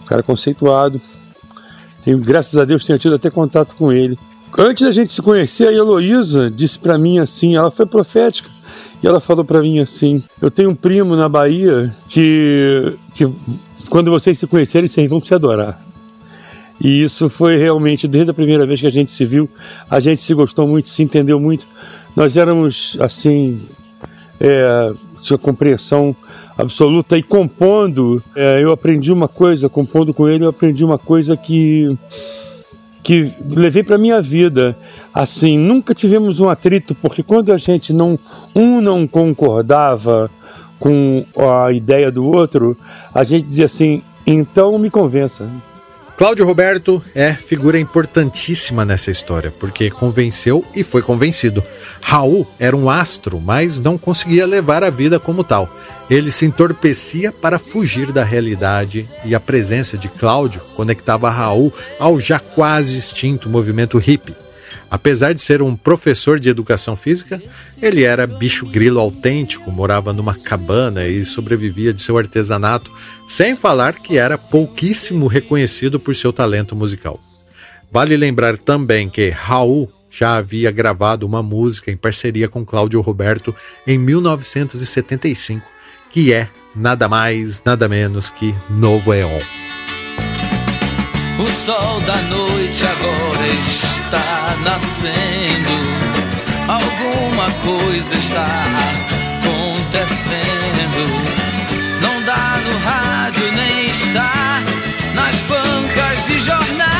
um 0.00 0.04
cara 0.04 0.22
conceituado. 0.22 1.00
Tenho, 2.02 2.18
graças 2.18 2.56
a 2.58 2.64
Deus 2.64 2.84
tenho 2.84 2.98
tido 2.98 3.14
até 3.14 3.30
contato 3.30 3.74
com 3.76 3.92
ele. 3.92 4.18
Antes 4.58 4.84
da 4.84 4.92
gente 4.92 5.12
se 5.12 5.22
conhecer, 5.22 5.68
a 5.68 5.72
Heloísa 5.72 6.50
disse 6.50 6.78
para 6.78 6.98
mim 6.98 7.18
assim, 7.18 7.56
ela 7.56 7.70
foi 7.70 7.86
profética, 7.86 8.50
e 9.02 9.06
ela 9.06 9.20
falou 9.20 9.44
para 9.44 9.60
mim 9.60 9.80
assim: 9.80 10.22
Eu 10.40 10.50
tenho 10.50 10.70
um 10.70 10.74
primo 10.74 11.16
na 11.16 11.28
Bahia 11.28 11.94
que, 12.08 12.96
que 13.12 13.26
quando 13.88 14.10
vocês 14.10 14.38
se 14.38 14.46
conhecerem, 14.46 14.88
vocês 14.88 15.08
vão 15.08 15.20
se 15.20 15.34
adorar. 15.34 15.82
E 16.80 17.02
isso 17.02 17.28
foi 17.28 17.56
realmente, 17.56 18.08
desde 18.08 18.30
a 18.30 18.34
primeira 18.34 18.66
vez 18.66 18.80
que 18.80 18.86
a 18.86 18.90
gente 18.90 19.12
se 19.12 19.24
viu, 19.24 19.48
a 19.88 20.00
gente 20.00 20.22
se 20.22 20.34
gostou 20.34 20.66
muito, 20.66 20.88
se 20.88 21.02
entendeu 21.02 21.38
muito. 21.38 21.66
Nós 22.14 22.36
éramos, 22.36 22.96
assim, 23.00 23.62
é, 24.40 24.92
sua 25.22 25.38
compreensão 25.38 26.14
absoluta 26.56 27.16
e 27.16 27.22
compondo, 27.22 28.22
é, 28.34 28.62
eu 28.62 28.72
aprendi 28.72 29.12
uma 29.12 29.28
coisa, 29.28 29.68
compondo 29.68 30.12
com 30.12 30.28
ele, 30.28 30.44
eu 30.44 30.48
aprendi 30.48 30.84
uma 30.84 30.98
coisa 30.98 31.36
que 31.36 31.96
que 33.02 33.32
levei 33.50 33.82
para 33.82 33.98
minha 33.98 34.22
vida. 34.22 34.76
Assim, 35.12 35.58
nunca 35.58 35.92
tivemos 35.92 36.38
um 36.38 36.48
atrito, 36.48 36.94
porque 36.94 37.22
quando 37.22 37.52
a 37.52 37.56
gente 37.56 37.92
não 37.92 38.16
um 38.54 38.80
não 38.80 39.08
concordava 39.08 40.30
com 40.78 41.24
a 41.36 41.72
ideia 41.72 42.12
do 42.12 42.24
outro, 42.24 42.76
a 43.12 43.24
gente 43.24 43.46
dizia 43.46 43.66
assim: 43.66 44.02
"Então 44.26 44.78
me 44.78 44.88
convença". 44.88 45.48
Cláudio 46.22 46.46
Roberto 46.46 47.02
é 47.16 47.34
figura 47.34 47.80
importantíssima 47.80 48.84
nessa 48.84 49.10
história, 49.10 49.52
porque 49.58 49.90
convenceu 49.90 50.64
e 50.72 50.84
foi 50.84 51.02
convencido. 51.02 51.64
Raul 52.00 52.46
era 52.60 52.76
um 52.76 52.88
astro, 52.88 53.40
mas 53.40 53.80
não 53.80 53.98
conseguia 53.98 54.46
levar 54.46 54.84
a 54.84 54.88
vida 54.88 55.18
como 55.18 55.42
tal. 55.42 55.68
Ele 56.08 56.30
se 56.30 56.46
entorpecia 56.46 57.32
para 57.32 57.58
fugir 57.58 58.12
da 58.12 58.22
realidade 58.22 59.04
e 59.24 59.34
a 59.34 59.40
presença 59.40 59.98
de 59.98 60.06
Cláudio 60.08 60.60
conectava 60.76 61.28
Raul 61.28 61.72
ao 61.98 62.20
já 62.20 62.38
quase 62.38 62.96
extinto 62.96 63.50
movimento 63.50 63.98
hippie. 63.98 64.36
Apesar 64.92 65.32
de 65.32 65.40
ser 65.40 65.62
um 65.62 65.74
professor 65.74 66.38
de 66.38 66.50
educação 66.50 66.94
física, 66.94 67.42
ele 67.80 68.02
era 68.02 68.26
bicho 68.26 68.66
grilo 68.66 69.00
autêntico, 69.00 69.72
morava 69.72 70.12
numa 70.12 70.34
cabana 70.34 71.08
e 71.08 71.24
sobrevivia 71.24 71.94
de 71.94 72.02
seu 72.02 72.18
artesanato, 72.18 72.92
sem 73.26 73.56
falar 73.56 73.94
que 73.94 74.18
era 74.18 74.36
pouquíssimo 74.36 75.28
reconhecido 75.28 75.98
por 75.98 76.14
seu 76.14 76.30
talento 76.30 76.76
musical. 76.76 77.18
Vale 77.90 78.18
lembrar 78.18 78.58
também 78.58 79.08
que 79.08 79.30
Raul 79.30 79.90
já 80.10 80.36
havia 80.36 80.70
gravado 80.70 81.26
uma 81.26 81.42
música 81.42 81.90
em 81.90 81.96
parceria 81.96 82.46
com 82.46 82.62
Cláudio 82.62 83.00
Roberto 83.00 83.56
em 83.86 83.96
1975, 83.96 85.66
que 86.10 86.34
é 86.34 86.50
nada 86.76 87.08
mais, 87.08 87.62
nada 87.64 87.88
menos 87.88 88.28
que 88.28 88.54
Novo 88.68 89.14
Eon. 89.14 89.71
O 91.38 91.48
sol 91.48 92.00
da 92.00 92.16
noite 92.22 92.84
agora 92.84 93.46
está 93.62 94.54
nascendo. 94.62 95.72
Alguma 96.68 97.50
coisa 97.62 98.14
está 98.14 98.46
acontecendo. 99.40 100.42
Não 102.02 102.22
dá 102.24 102.58
no 102.64 102.78
rádio 102.84 103.50
nem 103.52 103.90
está 103.90 104.62
nas 105.14 105.40
bancas 105.42 106.26
de 106.26 106.40
jornais. 106.40 106.92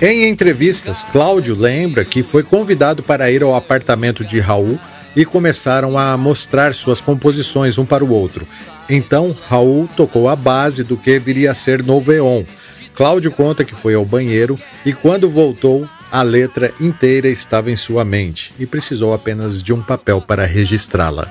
Em 0.00 0.28
entrevistas, 0.28 1.02
Cláudio 1.10 1.54
lembra 1.54 2.04
que 2.04 2.22
foi 2.22 2.42
convidado 2.42 3.02
para 3.02 3.30
ir 3.30 3.42
ao 3.42 3.54
apartamento 3.54 4.24
de 4.24 4.40
Raul 4.40 4.78
e 5.14 5.24
começaram 5.24 5.98
a 5.98 6.16
mostrar 6.16 6.74
suas 6.74 7.00
composições 7.00 7.78
um 7.78 7.84
para 7.84 8.04
o 8.04 8.10
outro. 8.10 8.46
Então, 8.88 9.36
Raul 9.48 9.88
tocou 9.96 10.28
a 10.28 10.36
base 10.36 10.82
do 10.82 10.96
que 10.96 11.18
viria 11.18 11.50
a 11.50 11.54
ser 11.54 11.82
Novo 11.82 12.12
Eon. 12.12 12.44
Cláudio 12.94 13.30
conta 13.30 13.64
que 13.64 13.74
foi 13.74 13.94
ao 13.94 14.04
banheiro 14.04 14.58
e 14.84 14.92
quando 14.92 15.30
voltou, 15.30 15.88
a 16.10 16.22
letra 16.22 16.72
inteira 16.78 17.28
estava 17.28 17.70
em 17.70 17.76
sua 17.76 18.04
mente 18.04 18.52
e 18.58 18.66
precisou 18.66 19.14
apenas 19.14 19.62
de 19.62 19.72
um 19.72 19.80
papel 19.80 20.20
para 20.20 20.44
registrá-la. 20.44 21.26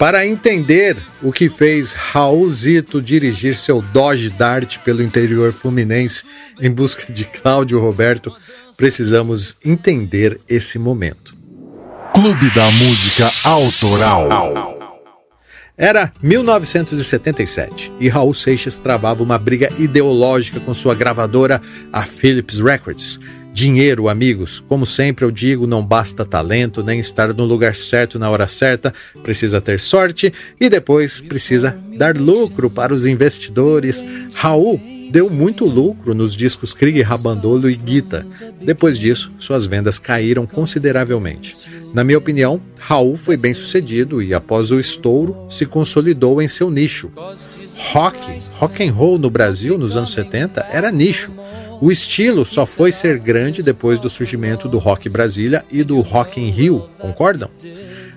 Para 0.00 0.26
entender 0.26 0.96
o 1.22 1.30
que 1.30 1.48
fez 1.50 1.92
Raulzito 1.92 3.02
dirigir 3.02 3.54
seu 3.54 3.82
Dodge 3.82 4.30
Dart 4.30 4.78
pelo 4.78 5.02
interior 5.02 5.52
fluminense 5.52 6.24
em 6.58 6.70
busca 6.70 7.12
de 7.12 7.24
Cláudio 7.24 7.78
Roberto, 7.78 8.34
precisamos 8.76 9.56
entender 9.62 10.40
esse 10.48 10.78
momento. 10.78 11.39
Clube 12.22 12.50
da 12.54 12.70
Música 12.72 13.24
Autoral. 13.48 14.76
Era 15.74 16.12
1977 16.22 17.90
e 17.98 18.10
Raul 18.10 18.34
Seixas 18.34 18.76
travava 18.76 19.22
uma 19.22 19.38
briga 19.38 19.70
ideológica 19.78 20.60
com 20.60 20.74
sua 20.74 20.94
gravadora, 20.94 21.62
a 21.90 22.02
Philips 22.02 22.58
Records. 22.58 23.18
Dinheiro, 23.54 24.06
amigos, 24.06 24.62
como 24.68 24.84
sempre 24.84 25.24
eu 25.24 25.30
digo, 25.30 25.66
não 25.66 25.82
basta 25.82 26.22
talento 26.22 26.84
nem 26.84 27.00
estar 27.00 27.32
no 27.32 27.46
lugar 27.46 27.74
certo 27.74 28.18
na 28.18 28.28
hora 28.28 28.46
certa, 28.46 28.92
precisa 29.22 29.58
ter 29.58 29.80
sorte 29.80 30.30
e 30.60 30.68
depois 30.68 31.22
precisa 31.22 31.74
dar 31.96 32.18
lucro 32.18 32.68
para 32.68 32.92
os 32.92 33.06
investidores. 33.06 34.04
Raul 34.34 34.78
deu 35.10 35.28
muito 35.28 35.64
lucro 35.64 36.14
nos 36.14 36.34
discos 36.34 36.72
Krieg, 36.72 37.02
Rabandolo 37.02 37.68
e 37.68 37.74
Guita. 37.74 38.26
Depois 38.60 38.98
disso, 38.98 39.32
suas 39.38 39.66
vendas 39.66 39.98
caíram 39.98 40.46
consideravelmente. 40.46 41.68
Na 41.92 42.04
minha 42.04 42.18
opinião, 42.18 42.60
Raul 42.78 43.16
foi 43.16 43.36
bem 43.36 43.52
sucedido 43.52 44.22
e 44.22 44.32
após 44.32 44.70
o 44.70 44.78
estouro 44.78 45.36
se 45.48 45.66
consolidou 45.66 46.40
em 46.40 46.46
seu 46.46 46.70
nicho. 46.70 47.10
Rock, 47.92 48.18
rock 48.54 48.84
and 48.84 48.92
roll 48.92 49.18
no 49.18 49.28
Brasil 49.28 49.76
nos 49.76 49.96
anos 49.96 50.12
70 50.12 50.68
era 50.70 50.92
nicho. 50.92 51.32
O 51.80 51.90
estilo 51.90 52.44
só 52.44 52.64
foi 52.64 52.92
ser 52.92 53.18
grande 53.18 53.62
depois 53.62 53.98
do 53.98 54.08
surgimento 54.08 54.68
do 54.68 54.78
Rock 54.78 55.08
Brasília 55.08 55.64
e 55.70 55.82
do 55.82 56.00
Rock 56.00 56.40
in 56.40 56.50
Rio, 56.50 56.88
concordam? 56.98 57.50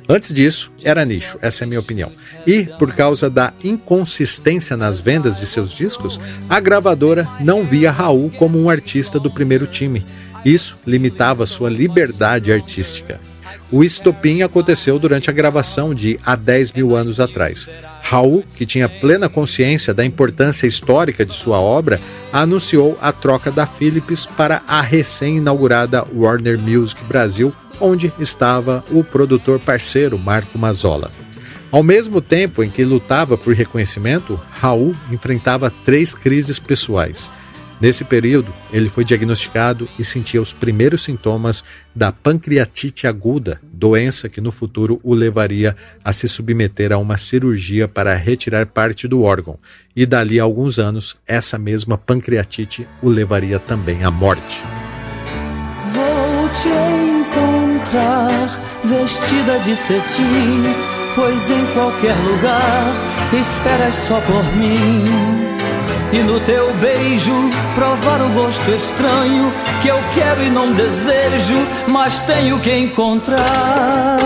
Antes 0.07 0.33
disso, 0.33 0.71
era 0.83 1.05
nicho, 1.05 1.37
essa 1.41 1.63
é 1.63 1.65
a 1.65 1.67
minha 1.67 1.79
opinião. 1.79 2.11
E, 2.45 2.65
por 2.77 2.93
causa 2.93 3.29
da 3.29 3.53
inconsistência 3.63 4.75
nas 4.75 4.99
vendas 4.99 5.37
de 5.37 5.47
seus 5.47 5.71
discos, 5.71 6.19
a 6.49 6.59
gravadora 6.59 7.27
não 7.39 7.65
via 7.65 7.91
Raul 7.91 8.29
como 8.31 8.61
um 8.61 8.69
artista 8.69 9.19
do 9.19 9.31
primeiro 9.31 9.65
time. 9.65 10.05
Isso 10.43 10.77
limitava 10.85 11.45
sua 11.45 11.69
liberdade 11.69 12.51
artística. 12.51 13.19
O 13.71 13.83
estopim 13.83 14.41
aconteceu 14.41 14.99
durante 14.99 15.29
a 15.29 15.33
gravação 15.33 15.95
de 15.95 16.19
Há 16.23 16.35
10 16.35 16.73
mil 16.73 16.95
anos 16.95 17.19
atrás. 17.19 17.69
Raul, 18.01 18.43
que 18.55 18.65
tinha 18.65 18.89
plena 18.89 19.29
consciência 19.29 19.93
da 19.93 20.03
importância 20.05 20.67
histórica 20.67 21.25
de 21.25 21.33
sua 21.33 21.59
obra, 21.59 21.99
anunciou 22.31 22.97
a 23.01 23.11
troca 23.11 23.51
da 23.51 23.65
Philips 23.65 24.25
para 24.25 24.61
a 24.67 24.81
recém-inaugurada 24.81 26.05
Warner 26.13 26.59
Music 26.59 27.03
Brasil 27.05 27.53
onde 27.79 28.13
estava 28.19 28.83
o 28.91 29.03
produtor 29.03 29.59
parceiro 29.59 30.17
Marco 30.17 30.57
Mazzola. 30.57 31.11
Ao 31.71 31.81
mesmo 31.81 32.21
tempo 32.21 32.63
em 32.63 32.69
que 32.69 32.85
lutava 32.85 33.35
por 33.35 33.55
reconhecimento, 33.55 34.39
Raul 34.51 34.95
enfrentava 35.11 35.71
três 35.83 36.13
crises 36.13 36.59
pessoais. 36.59 37.31
Nesse 37.81 38.03
período, 38.03 38.53
ele 38.71 38.87
foi 38.89 39.03
diagnosticado 39.03 39.89
e 39.99 40.05
sentia 40.05 40.41
os 40.41 40.53
primeiros 40.53 41.03
sintomas 41.03 41.63
da 41.93 42.11
pancreatite 42.11 43.07
aguda, 43.07 43.59
doença 43.73 44.29
que 44.29 44.39
no 44.39 44.51
futuro 44.51 45.01
o 45.03 45.13
levaria 45.13 45.75
a 46.05 46.13
se 46.13 46.27
submeter 46.27 46.93
a 46.93 46.97
uma 46.97 47.17
cirurgia 47.17 47.87
para 47.87 48.13
retirar 48.15 48.67
parte 48.67 49.07
do 49.07 49.23
órgão. 49.23 49.59
E 49.95 50.05
dali 50.05 50.39
a 50.39 50.43
alguns 50.43 50.79
anos, 50.79 51.17
essa 51.27 51.57
mesma 51.57 51.97
pancreatite 51.97 52.87
o 53.01 53.09
levaria 53.09 53.59
também 53.59 54.03
à 54.03 54.11
morte. 54.11 54.61
Vou 55.91 56.49
te 56.49 56.92
vestida 58.83 59.59
de 59.59 59.75
cetim, 59.75 60.63
pois 61.15 61.49
em 61.49 61.65
qualquer 61.73 62.15
lugar 62.25 62.93
esperas 63.39 63.95
só 63.95 64.19
por 64.21 64.43
mim. 64.55 65.05
E 66.11 66.19
no 66.19 66.39
teu 66.41 66.71
beijo 66.75 67.33
provar 67.75 68.21
o 68.21 68.29
gosto 68.29 68.71
estranho 68.71 69.51
que 69.81 69.87
eu 69.87 69.99
quero 70.13 70.43
e 70.43 70.49
não 70.49 70.71
desejo, 70.73 71.57
mas 71.87 72.19
tenho 72.21 72.59
que 72.59 72.71
encontrar. 72.71 74.17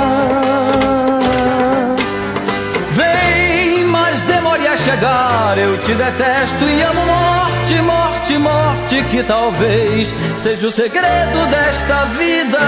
Vem, 2.91 3.85
mas 3.85 4.19
demore 4.21 4.67
a 4.67 4.77
chegar. 4.77 5.36
Eu 5.59 5.75
te 5.79 5.91
detesto 5.95 6.65
e 6.65 6.83
amo 6.83 7.03
morte, 7.03 7.81
morte, 7.81 8.37
morte, 8.37 9.03
que 9.05 9.23
talvez 9.23 10.13
seja 10.35 10.67
o 10.67 10.71
segredo 10.71 11.49
desta 11.49 12.05
vida. 12.05 12.59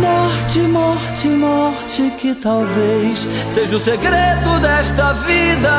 Morte, 0.00 0.60
morte, 0.60 1.28
morte, 1.28 2.10
que 2.18 2.34
talvez 2.34 3.28
seja 3.48 3.76
o 3.76 3.78
segredo 3.78 4.58
desta 4.62 5.12
vida. 5.12 5.70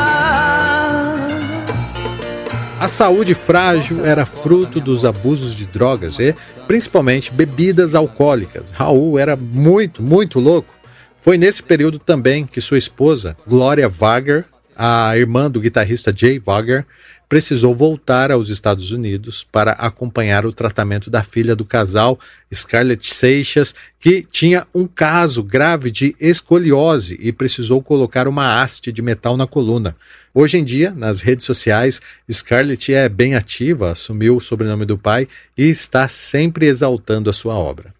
A 2.78 2.86
saúde 2.86 3.34
frágil 3.34 4.06
era 4.06 4.24
fruto 4.24 4.80
dos 4.80 5.04
abusos 5.04 5.56
de 5.56 5.66
drogas 5.66 6.20
e, 6.20 6.36
principalmente, 6.68 7.32
bebidas 7.32 7.96
alcoólicas. 7.96 8.70
Raul 8.70 9.18
era 9.18 9.34
muito, 9.34 10.00
muito 10.00 10.38
louco. 10.38 10.72
Foi 11.20 11.36
nesse 11.36 11.64
período 11.64 11.98
também 11.98 12.46
que 12.46 12.60
sua 12.60 12.78
esposa, 12.78 13.36
Gloria 13.44 13.88
Wagner, 13.88 14.44
a 14.76 15.16
irmã 15.16 15.50
do 15.50 15.60
guitarrista 15.60 16.12
Jay 16.14 16.38
Wagner, 16.38 16.86
precisou 17.28 17.74
voltar 17.74 18.30
aos 18.30 18.48
Estados 18.48 18.90
Unidos 18.90 19.46
para 19.50 19.72
acompanhar 19.72 20.46
o 20.46 20.52
tratamento 20.52 21.10
da 21.10 21.22
filha 21.22 21.56
do 21.56 21.64
casal, 21.64 22.18
Scarlett 22.54 23.12
Seixas, 23.12 23.74
que 23.98 24.26
tinha 24.30 24.66
um 24.74 24.86
caso 24.86 25.42
grave 25.42 25.90
de 25.90 26.14
escoliose 26.20 27.18
e 27.20 27.32
precisou 27.32 27.82
colocar 27.82 28.28
uma 28.28 28.62
haste 28.62 28.92
de 28.92 29.02
metal 29.02 29.36
na 29.36 29.46
coluna. 29.46 29.96
Hoje 30.32 30.58
em 30.58 30.64
dia, 30.64 30.92
nas 30.92 31.20
redes 31.20 31.46
sociais, 31.46 32.00
Scarlett 32.30 32.92
é 32.92 33.08
bem 33.08 33.34
ativa, 33.34 33.90
assumiu 33.90 34.36
o 34.36 34.40
sobrenome 34.40 34.84
do 34.84 34.98
pai 34.98 35.26
e 35.56 35.64
está 35.64 36.06
sempre 36.06 36.66
exaltando 36.66 37.30
a 37.30 37.32
sua 37.32 37.54
obra. 37.54 37.94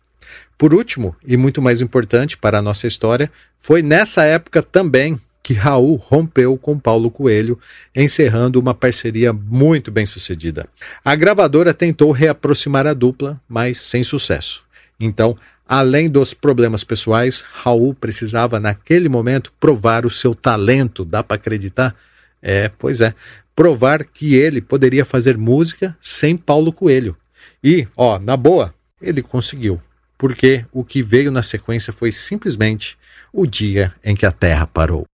Por 0.56 0.72
último, 0.72 1.16
e 1.26 1.36
muito 1.36 1.60
mais 1.60 1.80
importante 1.80 2.36
para 2.36 2.58
a 2.58 2.62
nossa 2.62 2.86
história, 2.86 3.30
foi 3.58 3.82
nessa 3.82 4.24
época 4.24 4.62
também 4.62 5.18
que 5.44 5.52
Raul 5.52 5.96
rompeu 5.96 6.56
com 6.56 6.78
Paulo 6.78 7.10
Coelho, 7.10 7.60
encerrando 7.94 8.58
uma 8.58 8.72
parceria 8.72 9.30
muito 9.30 9.92
bem 9.92 10.06
sucedida. 10.06 10.66
A 11.04 11.14
gravadora 11.14 11.74
tentou 11.74 12.10
reaproximar 12.12 12.86
a 12.86 12.94
dupla, 12.94 13.38
mas 13.46 13.78
sem 13.78 14.02
sucesso. 14.02 14.64
Então, 14.98 15.36
além 15.68 16.08
dos 16.08 16.32
problemas 16.32 16.82
pessoais, 16.82 17.44
Raul 17.52 17.92
precisava 17.92 18.58
naquele 18.58 19.06
momento 19.06 19.52
provar 19.60 20.06
o 20.06 20.10
seu 20.10 20.34
talento, 20.34 21.04
dá 21.04 21.22
para 21.22 21.36
acreditar? 21.36 21.94
É, 22.40 22.70
pois 22.78 23.02
é. 23.02 23.14
Provar 23.54 24.02
que 24.02 24.34
ele 24.34 24.62
poderia 24.62 25.04
fazer 25.04 25.36
música 25.36 25.94
sem 26.00 26.38
Paulo 26.38 26.72
Coelho. 26.72 27.14
E, 27.62 27.86
ó, 27.94 28.18
na 28.18 28.34
boa, 28.34 28.74
ele 28.98 29.20
conseguiu. 29.20 29.78
Porque 30.16 30.64
o 30.72 30.82
que 30.82 31.02
veio 31.02 31.30
na 31.30 31.42
sequência 31.42 31.92
foi 31.92 32.10
simplesmente 32.10 32.96
o 33.30 33.46
dia 33.46 33.92
em 34.02 34.16
que 34.16 34.24
a 34.24 34.32
Terra 34.32 34.66
parou. 34.66 35.04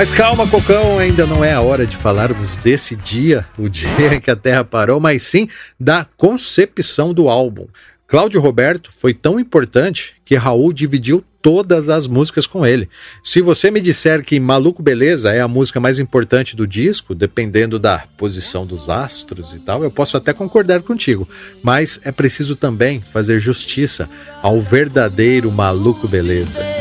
Mas 0.00 0.10
calma, 0.10 0.48
Cocão, 0.48 0.98
ainda 0.98 1.26
não 1.26 1.44
é 1.44 1.52
a 1.52 1.60
hora 1.60 1.86
de 1.86 1.94
falarmos 1.94 2.56
desse 2.56 2.96
dia, 2.96 3.46
o 3.58 3.68
dia 3.68 3.90
em 4.16 4.18
que 4.18 4.30
a 4.30 4.34
Terra 4.34 4.64
parou, 4.64 4.98
mas 4.98 5.24
sim 5.24 5.46
da 5.78 6.06
concepção 6.16 7.12
do 7.12 7.28
álbum. 7.28 7.66
Cláudio 8.06 8.40
Roberto 8.40 8.90
foi 8.90 9.12
tão 9.12 9.38
importante 9.38 10.14
que 10.24 10.36
Raul 10.36 10.72
dividiu 10.72 11.22
todas 11.42 11.90
as 11.90 12.06
músicas 12.06 12.46
com 12.46 12.64
ele. 12.64 12.88
Se 13.22 13.42
você 13.42 13.70
me 13.70 13.78
disser 13.78 14.24
que 14.24 14.40
Maluco 14.40 14.82
Beleza 14.82 15.32
é 15.32 15.42
a 15.42 15.48
música 15.48 15.78
mais 15.78 15.98
importante 15.98 16.56
do 16.56 16.66
disco, 16.66 17.14
dependendo 17.14 17.78
da 17.78 17.98
posição 18.16 18.64
dos 18.64 18.88
astros 18.88 19.52
e 19.52 19.58
tal, 19.58 19.84
eu 19.84 19.90
posso 19.90 20.16
até 20.16 20.32
concordar 20.32 20.80
contigo. 20.80 21.28
Mas 21.62 22.00
é 22.04 22.10
preciso 22.10 22.56
também 22.56 23.02
fazer 23.02 23.38
justiça 23.38 24.08
ao 24.40 24.62
verdadeiro 24.62 25.52
Maluco 25.52 26.08
Beleza. 26.08 26.79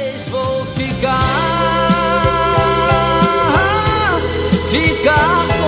ficar 4.69 5.58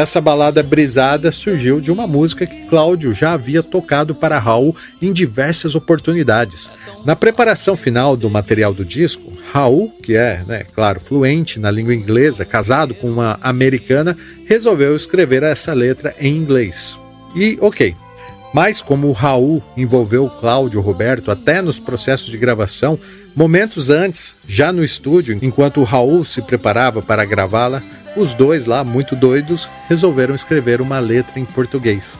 Essa 0.00 0.18
balada 0.18 0.62
brisada 0.62 1.30
surgiu 1.30 1.78
de 1.78 1.92
uma 1.92 2.06
música 2.06 2.46
que 2.46 2.62
Cláudio 2.68 3.12
já 3.12 3.34
havia 3.34 3.62
tocado 3.62 4.14
para 4.14 4.38
Raul 4.38 4.74
em 5.02 5.12
diversas 5.12 5.74
oportunidades. 5.74 6.70
Na 7.04 7.14
preparação 7.14 7.76
final 7.76 8.16
do 8.16 8.30
material 8.30 8.72
do 8.72 8.82
disco, 8.82 9.30
Raul, 9.52 9.90
que 10.02 10.16
é, 10.16 10.42
né, 10.46 10.64
claro, 10.74 11.00
fluente 11.00 11.58
na 11.58 11.70
língua 11.70 11.94
inglesa, 11.94 12.46
casado 12.46 12.94
com 12.94 13.10
uma 13.10 13.38
americana, 13.42 14.16
resolveu 14.46 14.96
escrever 14.96 15.42
essa 15.42 15.74
letra 15.74 16.14
em 16.18 16.34
inglês. 16.34 16.98
E 17.36 17.58
ok. 17.60 17.94
Mas 18.52 18.80
como 18.80 19.08
o 19.08 19.12
Raul 19.12 19.62
envolveu 19.76 20.28
Cláudio 20.28 20.80
Roberto 20.80 21.30
até 21.30 21.62
nos 21.62 21.78
processos 21.78 22.26
de 22.26 22.36
gravação, 22.36 22.98
momentos 23.34 23.90
antes, 23.90 24.34
já 24.46 24.72
no 24.72 24.84
estúdio, 24.84 25.38
enquanto 25.40 25.80
o 25.80 25.84
Raul 25.84 26.24
se 26.24 26.42
preparava 26.42 27.00
para 27.00 27.24
gravá-la, 27.24 27.80
os 28.16 28.34
dois 28.34 28.66
lá, 28.66 28.82
muito 28.82 29.14
doidos, 29.14 29.68
resolveram 29.88 30.34
escrever 30.34 30.80
uma 30.80 30.98
letra 30.98 31.38
em 31.38 31.44
português. 31.44 32.18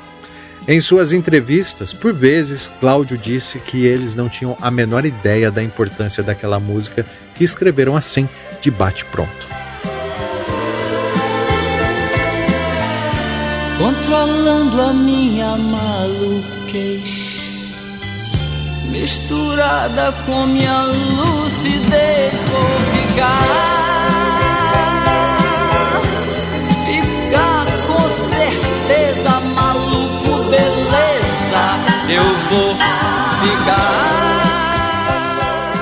Em 0.69 0.81
suas 0.81 1.11
entrevistas, 1.11 1.93
por 1.93 2.13
vezes, 2.13 2.71
Cláudio 2.79 3.19
disse 3.19 3.59
que 3.59 3.85
eles 3.85 4.15
não 4.15 4.29
tinham 4.29 4.57
a 4.61 4.71
menor 4.71 5.05
ideia 5.05 5.51
da 5.51 5.63
importância 5.63 6.23
daquela 6.23 6.61
música 6.61 7.05
que 7.35 7.43
escreveram 7.43 7.97
assim, 7.97 8.29
de 8.61 8.71
bate-pronto. 8.71 9.50
Controlando 13.81 14.81
a 14.81 14.93
minha 14.93 15.57
maluquez 15.57 17.03
Misturada 18.91 20.13
com 20.27 20.47
minha 20.47 20.83
lucidez 20.83 22.41
Vou 22.51 22.63
ficar. 22.93 23.81
Eu 32.13 32.25
vou 32.25 32.75
ficar. 32.75 34.30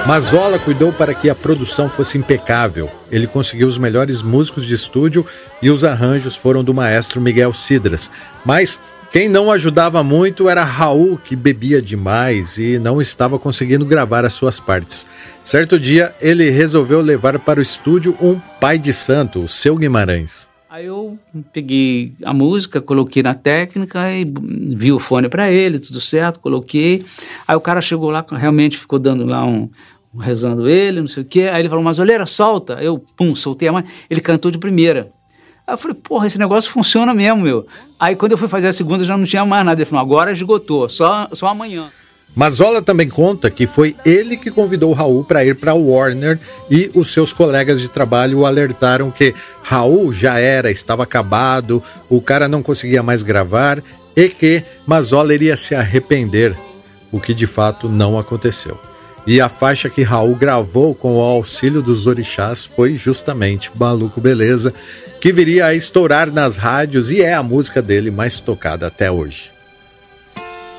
Mazola 0.08 0.58
cuidou 0.58 0.90
para 0.90 1.12
que 1.12 1.28
a 1.28 1.34
produção 1.34 1.86
fosse 1.86 2.16
impecável. 2.16 2.90
Ele 3.12 3.26
conseguiu 3.26 3.68
os 3.68 3.76
melhores 3.76 4.22
músicos 4.22 4.64
de 4.64 4.74
estúdio 4.74 5.24
e 5.60 5.68
os 5.68 5.84
arranjos 5.84 6.34
foram 6.34 6.64
do 6.64 6.72
maestro 6.72 7.20
Miguel 7.20 7.52
Cidras. 7.52 8.10
Mas 8.42 8.78
quem 9.12 9.28
não 9.28 9.52
ajudava 9.52 10.02
muito 10.02 10.48
era 10.48 10.64
Raul, 10.64 11.18
que 11.18 11.36
bebia 11.36 11.82
demais 11.82 12.56
e 12.56 12.78
não 12.78 13.02
estava 13.02 13.38
conseguindo 13.38 13.84
gravar 13.84 14.24
as 14.24 14.32
suas 14.32 14.58
partes. 14.58 15.06
Certo 15.44 15.78
dia, 15.78 16.14
ele 16.22 16.48
resolveu 16.48 17.02
levar 17.02 17.38
para 17.38 17.60
o 17.60 17.62
estúdio 17.62 18.16
um 18.18 18.40
pai 18.58 18.78
de 18.78 18.94
santo, 18.94 19.40
o 19.40 19.48
seu 19.48 19.76
Guimarães. 19.76 20.48
Aí 20.70 20.84
eu 20.84 21.18
peguei 21.52 22.12
a 22.22 22.32
música, 22.32 22.80
coloquei 22.80 23.22
na 23.22 23.34
técnica 23.34 24.10
e 24.12 24.24
vi 24.76 24.92
o 24.92 24.98
fone 24.98 25.28
para 25.28 25.50
ele, 25.50 25.78
tudo 25.78 25.98
certo, 25.98 26.40
coloquei. 26.40 27.04
Aí 27.46 27.56
o 27.56 27.60
cara 27.60 27.80
chegou 27.80 28.10
lá, 28.10 28.24
realmente 28.30 28.76
ficou 28.76 28.98
dando 28.98 29.24
lá 29.24 29.46
um, 29.46 29.62
um 29.62 29.70
rezando 30.16 30.68
ele, 30.68 31.00
não 31.00 31.08
sei 31.08 31.22
o 31.22 31.26
quê. 31.26 31.50
Aí 31.52 31.60
ele 31.60 31.68
falou, 31.68 31.84
mas 31.84 31.98
olha, 31.98 32.24
solta. 32.26 32.74
Eu, 32.74 33.02
pum, 33.16 33.34
soltei 33.34 33.68
a 33.68 33.72
mão. 33.72 33.84
Ele 34.08 34.20
cantou 34.20 34.50
de 34.50 34.58
primeira. 34.58 35.10
Aí 35.66 35.74
eu 35.74 35.78
falei, 35.78 35.94
porra, 35.94 36.26
esse 36.26 36.38
negócio 36.38 36.70
funciona 36.70 37.12
mesmo, 37.12 37.42
meu. 37.42 37.66
Aí 37.98 38.16
quando 38.16 38.32
eu 38.32 38.38
fui 38.38 38.48
fazer 38.48 38.68
a 38.68 38.72
segunda 38.72 39.04
já 39.04 39.16
não 39.16 39.24
tinha 39.24 39.44
mais 39.44 39.64
nada. 39.64 39.80
Ele 39.80 39.88
falou, 39.88 40.02
agora 40.02 40.32
esgotou, 40.32 40.88
só, 40.88 41.28
só 41.32 41.48
amanhã. 41.48 41.90
Mazola 42.34 42.80
também 42.80 43.08
conta 43.08 43.50
que 43.50 43.66
foi 43.66 43.96
ele 44.04 44.36
que 44.36 44.50
convidou 44.50 44.92
Raul 44.92 45.24
para 45.24 45.44
ir 45.44 45.56
para 45.56 45.74
Warner 45.74 46.38
e 46.70 46.90
os 46.94 47.12
seus 47.12 47.32
colegas 47.32 47.80
de 47.80 47.88
trabalho 47.88 48.46
alertaram 48.46 49.10
que 49.10 49.34
Raul 49.62 50.12
já 50.12 50.38
era, 50.38 50.70
estava 50.70 51.02
acabado, 51.02 51.82
o 52.08 52.20
cara 52.20 52.46
não 52.46 52.62
conseguia 52.62 53.02
mais 53.02 53.22
gravar 53.22 53.82
e 54.14 54.28
que 54.28 54.62
Mazola 54.86 55.34
iria 55.34 55.56
se 55.56 55.74
arrepender, 55.74 56.56
o 57.10 57.18
que 57.18 57.34
de 57.34 57.46
fato 57.46 57.88
não 57.88 58.18
aconteceu. 58.18 58.78
E 59.28 59.42
a 59.42 59.48
faixa 59.50 59.90
que 59.90 60.00
Raul 60.00 60.34
gravou 60.34 60.94
com 60.94 61.16
o 61.16 61.20
auxílio 61.20 61.82
dos 61.82 62.06
orixás 62.06 62.64
foi 62.64 62.96
justamente 62.96 63.70
Maluco 63.78 64.22
Beleza, 64.22 64.72
que 65.20 65.30
viria 65.34 65.66
a 65.66 65.74
estourar 65.74 66.32
nas 66.32 66.56
rádios 66.56 67.10
e 67.10 67.20
é 67.20 67.34
a 67.34 67.42
música 67.42 67.82
dele 67.82 68.10
mais 68.10 68.40
tocada 68.40 68.86
até 68.86 69.10
hoje. 69.10 69.50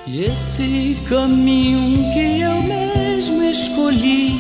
E 0.08 0.24
esse 0.24 0.98
caminho 1.08 2.04
que 2.12 2.42
eu 2.42 2.60
mesmo 2.64 3.44
escolhi 3.44 4.34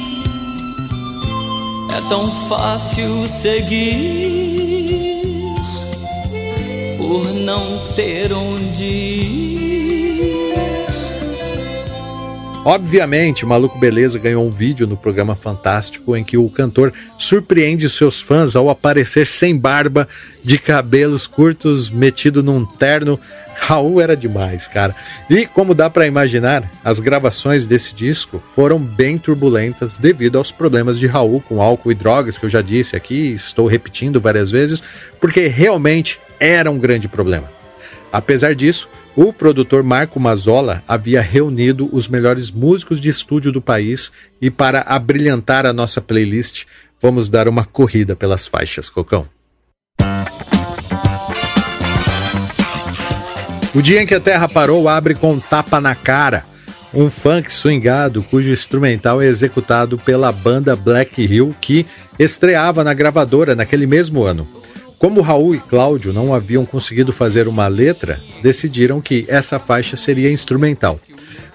é 1.96 2.10
tão 2.10 2.32
fácil 2.50 3.28
seguir 3.28 4.34
por 6.98 7.32
não 7.32 7.94
ter 7.94 8.34
onde 8.34 8.86
ir. 8.86 9.69
Obviamente, 12.66 13.46
Maluco 13.46 13.80
Beleza 13.80 14.20
ganhou 14.20 14.46
um 14.46 14.50
vídeo 14.50 14.86
no 14.86 14.98
programa 14.98 15.34
Fantástico 15.34 16.16
em 16.16 16.24
que 16.24 16.38
o 16.38 16.50
cantor 16.50 16.92
surpreende 17.18 17.90
seus 17.90 18.20
fãs 18.20 18.54
ao 18.54 18.70
aparecer 18.70 19.26
sem 19.26 19.58
barba, 19.58 20.08
de 20.44 20.58
cabelos 20.58 21.26
curtos, 21.26 21.90
metido 21.90 22.44
num 22.44 22.66
terno 22.66 23.20
Raul 23.60 24.00
era 24.02 24.16
demais, 24.16 24.68
cara. 24.68 24.96
E 25.30 25.46
como 25.46 25.74
dá 25.74 25.90
para 25.90 26.08
imaginar, 26.08 26.70
as 26.84 27.00
gravações 27.00 27.66
desse 27.66 27.94
disco 27.94 28.42
foram 28.56 28.80
bem 28.80 29.18
turbulentas 29.18 29.98
devido 29.98 30.38
aos 30.38 30.52
problemas 30.52 30.98
de 30.98 31.08
Raul 31.08 31.42
com 31.42 31.62
álcool 31.62 31.92
e 31.92 31.96
drogas, 31.96 32.38
que 32.38 32.46
eu 32.46 32.50
já 32.50 32.62
disse 32.62 32.96
aqui, 32.96 33.34
estou 33.34 33.68
repetindo 33.68 34.22
várias 34.22 34.50
vezes, 34.50 34.82
porque 35.20 35.48
realmente 35.48 36.20
era 36.40 36.72
um 36.72 36.78
grande 36.78 37.08
problema. 37.08 37.50
Apesar 38.12 38.56
disso, 38.56 38.88
o 39.22 39.34
produtor 39.34 39.84
Marco 39.84 40.18
Mazzola 40.18 40.82
havia 40.88 41.20
reunido 41.20 41.90
os 41.92 42.08
melhores 42.08 42.50
músicos 42.50 43.02
de 43.02 43.10
estúdio 43.10 43.52
do 43.52 43.62
país 43.62 44.14
e 44.42 44.50
para 44.50 44.80
abrilhantar 44.80 45.66
a 45.66 45.74
nossa 45.74 46.00
playlist, 46.00 46.64
vamos 47.02 47.28
dar 47.28 47.46
uma 47.46 47.66
corrida 47.66 48.16
pelas 48.16 48.48
faixas, 48.48 48.88
Cocão. 48.88 49.28
O 53.76 53.82
dia 53.82 54.02
em 54.02 54.06
que 54.06 54.16
a 54.16 54.22
Terra 54.22 54.48
parou 54.48 54.88
abre 54.88 55.14
com 55.14 55.38
Tapa 55.38 55.82
na 55.82 55.94
Cara, 55.94 56.46
um 56.94 57.10
funk 57.10 57.52
swingado 57.52 58.24
cujo 58.24 58.50
instrumental 58.50 59.22
é 59.22 59.26
executado 59.26 59.98
pela 59.98 60.32
banda 60.32 60.78
Black 60.78 61.22
Hill 61.22 61.54
que 61.60 61.86
estreava 62.18 62.86
na 62.86 62.94
gravadora 62.94 63.54
naquele 63.54 63.86
mesmo 63.86 64.24
ano. 64.24 64.48
Como 65.00 65.22
Raul 65.22 65.56
e 65.56 65.60
Cláudio 65.60 66.12
não 66.12 66.34
haviam 66.34 66.66
conseguido 66.66 67.14
fazer 67.14 67.48
uma 67.48 67.70
letra, 67.70 68.22
decidiram 68.44 69.00
que 69.00 69.24
essa 69.30 69.58
faixa 69.58 69.96
seria 69.96 70.30
instrumental. 70.30 71.00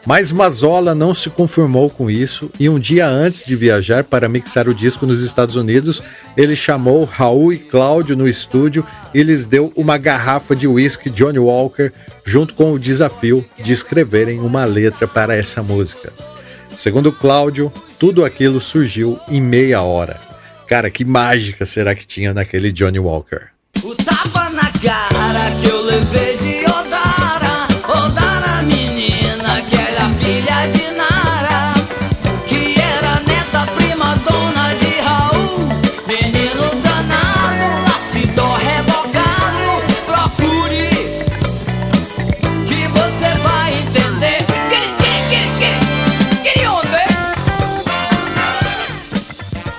Mas 0.07 0.33
Mazola 0.33 0.95
não 0.95 1.13
se 1.13 1.29
conformou 1.29 1.91
com 1.91 2.11
isso 2.11 2.51
e 2.59 2.71
um 2.71 2.79
dia 2.79 3.07
antes 3.07 3.45
de 3.45 3.55
viajar 3.55 4.03
para 4.03 4.31
mixar 4.31 4.67
o 4.67 4.75
disco 4.75 5.05
nos 5.05 5.21
Estados 5.21 5.57
Unidos, 5.57 6.03
ele 6.39 6.57
chamou 6.57 7.05
Raul 7.05 7.53
e 7.53 7.59
Cláudio 7.59 8.17
no 8.17 8.27
estúdio 8.27 8.87
e 9.13 9.23
lhes 9.23 9.45
deu 9.45 9.71
uma 9.77 9.99
garrafa 9.99 10.57
de 10.57 10.67
whisky 10.67 11.11
Johnny 11.11 11.39
Walker, 11.39 11.93
junto 12.25 12.55
com 12.55 12.73
o 12.73 12.79
desafio 12.79 13.45
de 13.63 13.75
escreverem 13.75 14.41
uma 14.41 14.65
letra 14.65 15.07
para 15.07 15.37
essa 15.37 15.63
música. 15.63 16.11
Segundo 16.75 17.13
Cláudio, 17.13 17.71
tudo 17.99 18.25
aquilo 18.25 18.59
surgiu 18.59 19.19
em 19.29 19.41
meia 19.41 19.83
hora. 19.83 20.34
Cara, 20.67 20.91
que 20.91 21.05
mágica 21.05 21.67
será 21.67 21.95
que 21.95 22.07
tinha 22.07 22.33
naquele 22.33 22.73
Johnny 22.73 22.99
Walker? 22.99 23.49
O 23.83 23.95
tapa 23.95 24.49
na 24.51 24.71
cara 24.73 25.51
que 25.61 25.69
eu 25.69 25.83
levei 25.83 26.37
de 26.39 26.44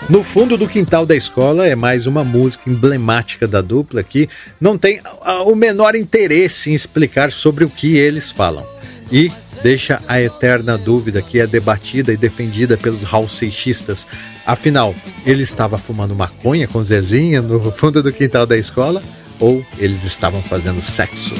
No 0.08 0.24
fundo 0.24 0.56
do 0.56 0.68
quintal 0.68 1.04
da 1.04 1.16
escola 1.16 1.66
é 1.66 1.74
mais 1.74 2.06
uma 2.06 2.24
música 2.24 2.70
emblemática 2.70 3.48
da 3.48 3.60
dupla 3.60 4.04
que 4.04 4.30
não 4.62 4.78
tem 4.78 5.02
ah, 5.24 5.42
o 5.42 5.56
menor 5.56 5.96
interesse 5.96 6.70
em 6.70 6.74
explicar 6.76 7.32
sobre 7.32 7.64
o 7.64 7.70
que 7.70 7.98
eles 7.98 8.30
falam. 8.30 8.64
E 9.12 9.32
deixa 9.64 10.00
a 10.08 10.22
eterna 10.22 10.78
dúvida 10.78 11.24
que 11.24 11.40
é 11.40 11.48
debatida 11.48 12.14
e 12.14 12.18
defendida 12.18 12.78
pelos 12.78 13.02
Raul 13.02 13.28
Seixistas. 13.28 14.06
Afinal, 14.46 14.94
ele 15.26 15.42
estava 15.42 15.76
fumando 15.80 16.16
maconha 16.16 16.68
com 16.68 16.84
Zezinha 16.84 17.42
no 17.42 17.72
fundo 17.72 18.04
do 18.04 18.14
quintal 18.14 18.46
da 18.46 18.56
escola? 18.56 19.02
Ou 19.40 19.66
eles 19.80 20.04
estavam 20.04 20.42
fazendo 20.44 20.84
sexo? 20.84 21.34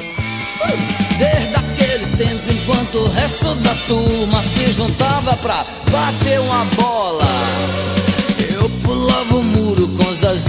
Desde 1.20 1.56
aquele 1.56 2.06
tempo, 2.18 2.52
enquanto 2.52 2.96
o 2.96 3.10
resto 3.10 3.54
da 3.56 3.76
turma 3.88 4.42
se 4.42 4.74
juntava 4.74 5.36
pra 5.38 5.64
bater 5.92 6.40
uma 6.40 6.66
bola, 6.76 7.28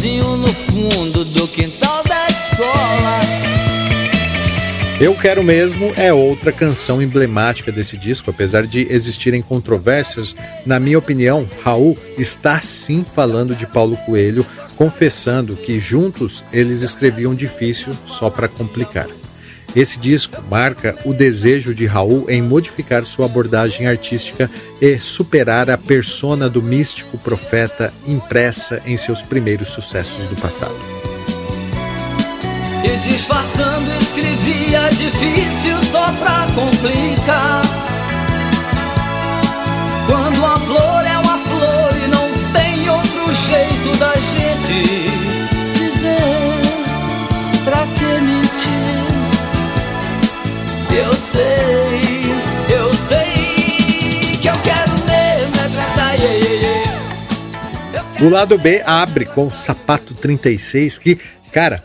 com 0.07 0.17
Zazinho 0.17 0.37
no 0.37 0.47
fundo 0.47 1.25
do 1.25 1.49
quintal 1.49 2.03
da 2.05 2.27
escola. 2.29 3.21
Eu 5.01 5.15
Quero 5.15 5.43
Mesmo 5.43 5.93
é 5.97 6.13
outra 6.13 6.53
canção 6.53 7.03
emblemática 7.03 7.71
desse 7.71 7.99
disco, 7.99 8.31
apesar 8.31 8.67
de 8.67 8.87
existirem 8.91 9.43
controvérsias. 9.43 10.35
Na 10.65 10.81
minha 10.81 10.99
opinião, 10.99 11.47
Raul 11.63 11.99
está 12.17 12.61
sim 12.61 13.05
falando 13.05 13.55
de 13.55 13.67
Paulo 13.67 13.97
Coelho, 14.07 14.47
confessando 14.77 15.57
que 15.57 15.79
juntos 15.79 16.43
eles 16.53 16.83
escreviam 16.83 17.35
difícil 17.35 17.93
só 18.07 18.31
para 18.31 18.49
complicar. 18.49 19.09
Esse 19.75 19.99
disco 19.99 20.43
marca 20.51 20.97
o 21.05 21.13
desejo 21.13 21.75
de 21.75 21.87
Raul 21.87 22.31
em 22.31 22.41
modificar 22.41 23.05
sua 23.05 23.27
abordagem 23.27 23.87
artística 23.87 24.51
e 24.81 24.99
superar 24.99 25.69
a 25.69 25.77
persona 25.77 26.49
do 26.49 26.63
místico 26.63 27.19
profeta 27.19 27.93
impressa 28.07 28.83
em 28.87 28.97
seus 28.97 29.21
primeiros 29.21 29.69
sucessos 29.69 30.25
do 30.27 30.37
passado. 30.37 30.77
E 32.85 32.97
disfarçando 32.99 33.91
escrevia 34.01 34.89
difícil 34.91 35.83
só 35.91 36.13
pra 36.13 36.47
complicar. 36.55 37.76
Eu 50.91 51.13
sei, 51.13 52.77
eu 52.77 52.95
sei 52.95 54.37
que 54.41 54.49
eu 54.49 54.55
quero 54.63 54.93
mesmo 55.05 55.57
é. 58.21 58.25
O 58.25 58.31
lado 58.31 58.57
B 58.57 58.83
abre 58.87 59.27
com 59.27 59.49
o 59.49 59.51
Sapato 59.51 60.15
36, 60.15 60.97
que, 60.99 61.19
cara, 61.53 61.85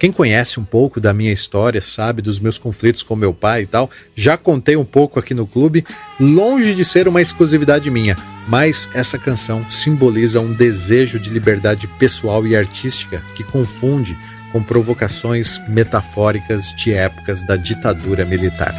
quem 0.00 0.10
conhece 0.10 0.58
um 0.58 0.64
pouco 0.64 0.98
da 0.98 1.12
minha 1.12 1.30
história, 1.30 1.80
sabe, 1.80 2.22
dos 2.22 2.40
meus 2.40 2.56
conflitos 2.56 3.02
com 3.02 3.14
meu 3.14 3.34
pai 3.34 3.62
e 3.62 3.66
tal, 3.66 3.90
já 4.16 4.36
contei 4.36 4.74
um 4.74 4.84
pouco 4.84 5.20
aqui 5.20 5.34
no 5.34 5.46
clube, 5.46 5.84
longe 6.18 6.74
de 6.74 6.86
ser 6.86 7.06
uma 7.06 7.20
exclusividade 7.20 7.90
minha, 7.90 8.16
mas 8.48 8.88
essa 8.94 9.18
canção 9.18 9.62
simboliza 9.68 10.40
um 10.40 10.54
desejo 10.54 11.20
de 11.20 11.28
liberdade 11.28 11.86
pessoal 11.86 12.46
e 12.46 12.56
artística 12.56 13.22
que 13.36 13.44
confunde 13.44 14.16
com 14.52 14.62
provocações 14.62 15.60
metafóricas 15.68 16.72
de 16.76 16.92
épocas 16.92 17.42
da 17.42 17.56
ditadura 17.56 18.24
militar. 18.24 18.74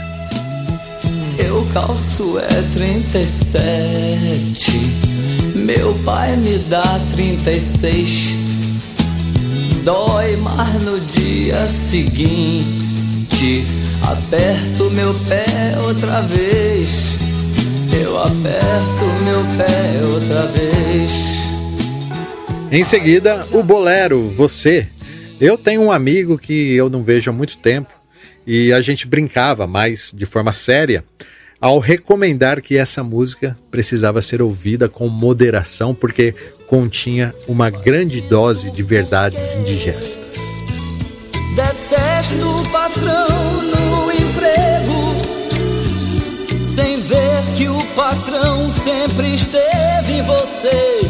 Eu 1.37 1.65
calço 1.73 2.39
é 2.39 2.61
37. 2.73 4.71
Meu 5.55 5.93
pai 6.05 6.35
me 6.37 6.57
dá 6.69 6.99
36. 7.11 8.35
Dói, 9.83 10.37
mas 10.37 10.83
no 10.83 10.99
dia 10.99 11.67
seguinte 11.67 13.65
aperto 14.03 14.89
meu 14.91 15.13
pé 15.27 15.45
outra 15.85 16.21
vez. 16.21 17.15
Eu 17.93 18.17
aperto 18.17 19.05
meu 19.23 19.43
pé 19.57 20.01
outra 20.05 20.47
vez. 20.47 21.11
Em 22.71 22.83
seguida, 22.83 23.45
o 23.51 23.61
bolero 23.63 24.29
Você. 24.37 24.87
Eu 25.41 25.57
tenho 25.57 25.81
um 25.81 25.91
amigo 25.91 26.37
que 26.37 26.75
eu 26.75 26.87
não 26.87 27.01
vejo 27.01 27.31
há 27.31 27.33
muito 27.33 27.57
tempo 27.57 27.91
e 28.45 28.71
a 28.71 28.79
gente 28.79 29.07
brincava 29.07 29.65
mais 29.65 30.11
de 30.15 30.23
forma 30.23 30.53
séria 30.53 31.03
ao 31.59 31.79
recomendar 31.79 32.61
que 32.61 32.77
essa 32.77 33.03
música 33.03 33.57
precisava 33.71 34.21
ser 34.21 34.39
ouvida 34.39 34.87
com 34.87 35.09
moderação 35.09 35.95
porque 35.95 36.35
continha 36.67 37.33
uma 37.47 37.71
grande 37.71 38.21
dose 38.21 38.69
de 38.69 38.83
verdades 38.83 39.55
indigestas. 39.55 40.37
Detesto 41.55 42.47
o 42.47 42.69
patrão 42.69 43.27
no 43.63 44.11
emprego, 44.11 45.15
sem 46.75 46.97
ver 46.97 47.55
que 47.57 47.67
o 47.67 47.83
patrão 47.95 48.71
sempre 48.71 49.33
esteve 49.33 50.13
em 50.13 50.21
você. 50.21 51.00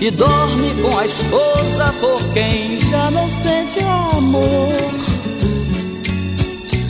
E 0.00 0.10
dorme 0.10 0.74
com 0.82 0.98
a 0.98 1.06
esposa 1.06 1.92
por 2.00 2.22
quem 2.32 2.78
já 2.80 3.10
não 3.10 3.30
sente 3.30 3.82
amor. 3.84 4.72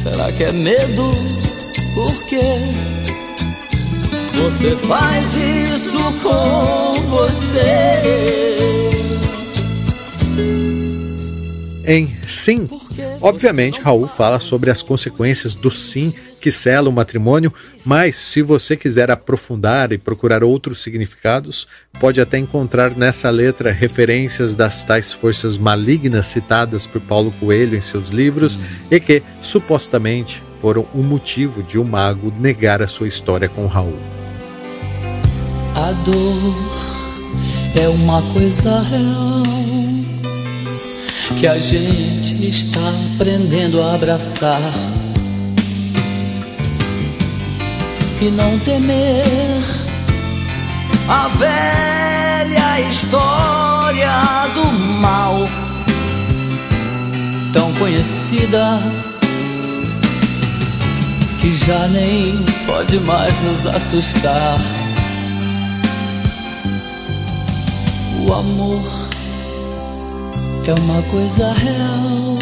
Será 0.03 0.33
que 0.33 0.43
é 0.43 0.53
medo? 0.53 1.07
Por 1.95 2.25
quê? 2.25 2.59
Você 4.33 4.77
faz 4.77 5.35
isso 5.35 5.97
com 6.23 6.95
você. 7.09 8.76
Em 11.87 12.13
Sim, 12.27 12.69
obviamente 13.21 13.81
Raul 13.81 14.09
fala 14.09 14.41
sobre 14.41 14.71
as 14.71 14.83
consequências 14.83 15.55
do 15.55 15.71
sim 15.71 16.13
que 16.41 16.51
sela 16.51 16.89
o 16.89 16.93
matrimônio, 16.93 17.53
mas 17.85 18.17
se 18.17 18.43
você 18.43 18.77
quiser 18.77 19.11
aprofundar 19.11 19.93
e 19.93 19.99
procurar 19.99 20.43
outros 20.43 20.81
significados, 20.83 21.67
pode 22.01 22.21
até 22.21 22.39
encontrar 22.39 22.97
nessa 22.97 23.31
letra 23.31 23.71
referências 23.71 24.57
das 24.57 24.85
tais 24.85 25.13
forças 25.13 25.57
malignas 25.57 26.27
citadas 26.27 26.87
por 26.87 27.01
Paulo 27.01 27.33
Coelho 27.39 27.77
em 27.77 27.81
seus 27.81 28.11
livros 28.11 28.59
e 28.91 29.01
que, 29.01 29.23
supostamente, 29.41 30.43
foram 30.61 30.87
o 30.93 31.03
motivo 31.03 31.63
de 31.63 31.79
o 31.79 31.83
um 31.83 31.85
mago 31.85 32.33
negar 32.39 32.83
a 32.83 32.89
sua 32.89 33.09
história 33.09 33.49
com 33.49 33.67
Raul. 33.67 33.99
A 35.75 35.93
dor 35.93 36.57
é 37.81 37.89
uma 37.89 38.23
coisa 38.33 38.81
real 38.81 39.46
que 41.35 41.47
a 41.47 41.59
gente 41.59 42.49
está 42.49 42.81
aprendendo 43.15 43.83
a 43.83 43.95
abraçar 43.95 44.73
e 48.21 48.31
não 48.31 48.59
temer 48.61 49.63
a 51.09 51.29
velha 51.29 52.81
história 52.89 54.11
do 54.55 54.73
mal 55.01 55.49
tão 57.53 57.73
conhecida 57.75 58.79
que 61.41 61.53
já 61.53 61.87
nem 61.89 62.37
pode 62.67 62.99
mais 63.01 63.37
nos 63.43 63.67
assustar. 63.67 64.59
O 68.27 68.33
amor 68.33 69.06
é 70.71 70.75
uma 70.75 71.03
coisa 71.05 71.53
real. 71.53 72.39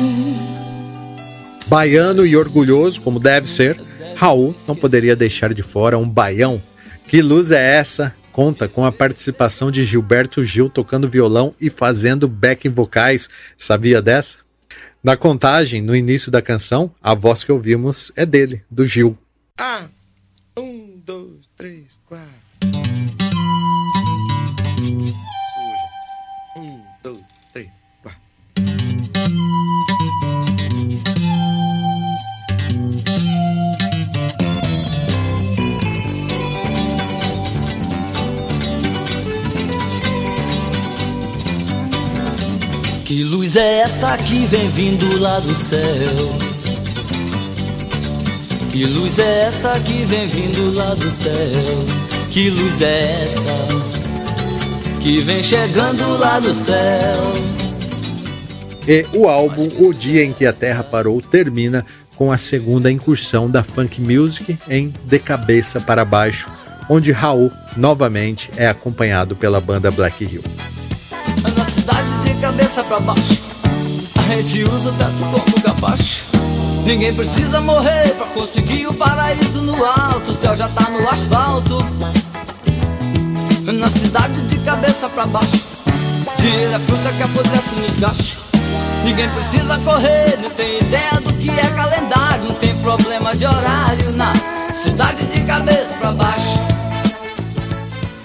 Baiano 1.66 2.24
e 2.24 2.36
orgulhoso, 2.36 3.00
como 3.00 3.20
deve 3.20 3.48
ser, 3.48 3.78
Raul 4.16 4.54
não 4.66 4.74
poderia 4.74 5.14
deixar 5.14 5.52
de 5.52 5.62
fora 5.62 5.98
um 5.98 6.08
baião. 6.08 6.62
Que 7.06 7.20
luz 7.20 7.50
é 7.50 7.76
essa? 7.76 8.14
Conta 8.32 8.66
com 8.66 8.84
a 8.84 8.92
participação 8.92 9.70
de 9.70 9.84
Gilberto 9.84 10.42
Gil 10.42 10.68
tocando 10.68 11.08
violão 11.08 11.54
e 11.60 11.68
fazendo 11.68 12.26
backing 12.26 12.70
vocais. 12.70 13.28
Sabia 13.56 14.00
dessa? 14.00 14.38
Na 15.02 15.16
contagem, 15.16 15.82
no 15.82 15.94
início 15.94 16.30
da 16.30 16.40
canção, 16.40 16.90
a 17.02 17.14
voz 17.14 17.44
que 17.44 17.52
ouvimos 17.52 18.10
é 18.16 18.24
dele, 18.24 18.62
do 18.70 18.86
Gil. 18.86 19.18
Ah, 19.58 19.84
luz 43.54 43.56
é 43.56 43.78
essa 43.82 44.16
que 44.16 44.46
vem 44.46 44.66
vindo 44.66 45.20
lá 45.20 45.38
do 45.38 45.54
céu? 45.54 45.80
Que 48.68 48.84
luz 48.84 49.18
é 49.20 49.42
essa 49.44 49.78
que 49.78 50.04
vem 50.06 50.26
vindo 50.26 50.72
lá 50.72 50.92
do 50.94 51.08
céu? 51.08 51.86
Que 52.32 52.50
luz 52.50 52.82
é 52.82 53.22
essa 53.22 54.98
que 55.00 55.20
vem 55.20 55.40
chegando 55.40 56.18
lá 56.18 56.40
do 56.40 56.52
céu? 56.52 57.22
E 58.88 59.06
o 59.16 59.28
álbum 59.28 59.70
O 59.78 59.94
Dia 59.94 60.24
em 60.24 60.32
que 60.32 60.46
a 60.46 60.52
Terra 60.52 60.82
Parou 60.82 61.22
termina 61.22 61.86
com 62.16 62.32
a 62.32 62.38
segunda 62.38 62.90
incursão 62.90 63.48
da 63.48 63.62
funk 63.62 64.00
music 64.00 64.58
em 64.68 64.92
De 65.04 65.20
Cabeça 65.20 65.80
para 65.80 66.04
Baixo, 66.04 66.50
onde 66.90 67.12
Raul 67.12 67.52
novamente 67.76 68.50
é 68.56 68.66
acompanhado 68.66 69.36
pela 69.36 69.60
banda 69.60 69.92
Black 69.92 70.24
Hill. 70.24 70.42
Na 71.56 71.64
cidade 71.64 72.08
de 72.24 72.40
cabeça 72.40 72.82
para 72.82 73.00
baixo, 73.00 73.43
gente 74.24 74.62
usa 74.64 74.90
o 74.90 74.92
teto 74.92 75.18
como 75.18 75.62
capacho. 75.62 76.24
Ninguém 76.84 77.14
precisa 77.14 77.60
morrer 77.60 78.14
para 78.14 78.26
conseguir 78.26 78.86
o 78.86 78.94
paraíso 78.94 79.62
no 79.62 79.84
alto, 79.84 80.30
o 80.30 80.34
céu 80.34 80.56
já 80.56 80.68
tá 80.68 80.90
no 80.90 81.08
asfalto. 81.08 81.78
Na 83.64 83.88
cidade 83.88 84.40
de 84.42 84.58
cabeça 84.58 85.08
para 85.08 85.26
baixo, 85.26 85.66
dinheiro 86.36 86.74
é 86.74 86.78
fruta 86.78 87.12
que 87.12 87.22
apodrece 87.22 87.74
nos 87.80 87.96
gachos. 87.96 88.38
Ninguém 89.04 89.28
precisa 89.30 89.78
correr, 89.78 90.38
não 90.42 90.50
tem 90.50 90.78
ideia 90.78 91.20
do 91.22 91.32
que 91.34 91.50
é 91.50 91.70
calendário, 91.74 92.44
não 92.44 92.54
tem 92.54 92.74
problema 92.82 93.34
de 93.34 93.46
horário 93.46 94.12
na 94.12 94.32
cidade 94.82 95.26
de 95.26 95.40
cabeça 95.44 95.94
para 95.98 96.12
baixo. 96.12 96.64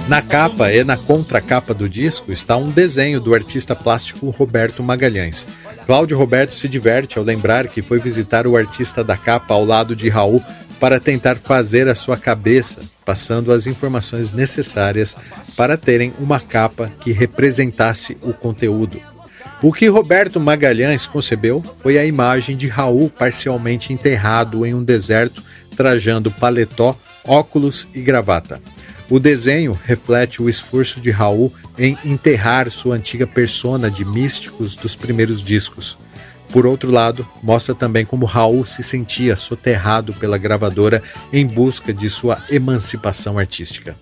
Na 0.09 0.21
capa 0.21 0.71
e 0.71 0.83
na 0.83 0.97
contracapa 0.97 1.73
do 1.73 1.87
disco 1.87 2.31
está 2.31 2.57
um 2.57 2.69
desenho 2.69 3.19
do 3.21 3.33
artista 3.33 3.75
plástico 3.75 4.29
Roberto 4.31 4.81
Magalhães. 4.81 5.45
Cláudio 5.89 6.19
Roberto 6.19 6.53
se 6.53 6.69
diverte 6.69 7.17
ao 7.17 7.25
lembrar 7.25 7.67
que 7.67 7.81
foi 7.81 7.97
visitar 7.97 8.45
o 8.45 8.55
artista 8.55 9.03
da 9.03 9.17
capa 9.17 9.55
ao 9.55 9.65
lado 9.65 9.95
de 9.95 10.07
Raul 10.07 10.39
para 10.79 10.99
tentar 10.99 11.35
fazer 11.35 11.87
a 11.87 11.95
sua 11.95 12.15
cabeça, 12.15 12.81
passando 13.03 13.51
as 13.51 13.65
informações 13.65 14.31
necessárias 14.31 15.15
para 15.57 15.75
terem 15.75 16.13
uma 16.19 16.39
capa 16.39 16.91
que 17.01 17.11
representasse 17.11 18.15
o 18.21 18.33
conteúdo. 18.33 19.01
O 19.63 19.73
que 19.73 19.87
Roberto 19.87 20.39
Magalhães 20.39 21.07
concebeu 21.07 21.63
foi 21.81 21.97
a 21.97 22.05
imagem 22.05 22.55
de 22.55 22.67
Raul 22.67 23.09
parcialmente 23.09 23.91
enterrado 23.91 24.67
em 24.67 24.75
um 24.75 24.83
deserto, 24.83 25.41
trajando 25.75 26.29
paletó, 26.29 26.95
óculos 27.25 27.87
e 27.95 28.01
gravata. 28.01 28.61
O 29.09 29.19
desenho 29.19 29.77
reflete 29.83 30.39
o 30.39 30.47
esforço 30.47 31.01
de 31.01 31.09
Raul 31.09 31.51
em 31.77 31.97
enterrar 32.05 32.69
sua 32.69 32.95
antiga 32.95 33.25
persona 33.25 33.89
de 33.89 34.05
místicos 34.05 34.75
dos 34.75 34.95
primeiros 34.95 35.41
discos. 35.41 35.97
Por 36.51 36.65
outro 36.65 36.91
lado, 36.91 37.27
mostra 37.41 37.73
também 37.73 38.05
como 38.05 38.25
Raul 38.25 38.63
se 38.65 38.83
sentia 38.83 39.35
soterrado 39.35 40.13
pela 40.13 40.37
gravadora 40.37 41.01
em 41.33 41.45
busca 41.45 41.91
de 41.91 42.07
sua 42.07 42.39
emancipação 42.51 43.39
artística. 43.39 43.95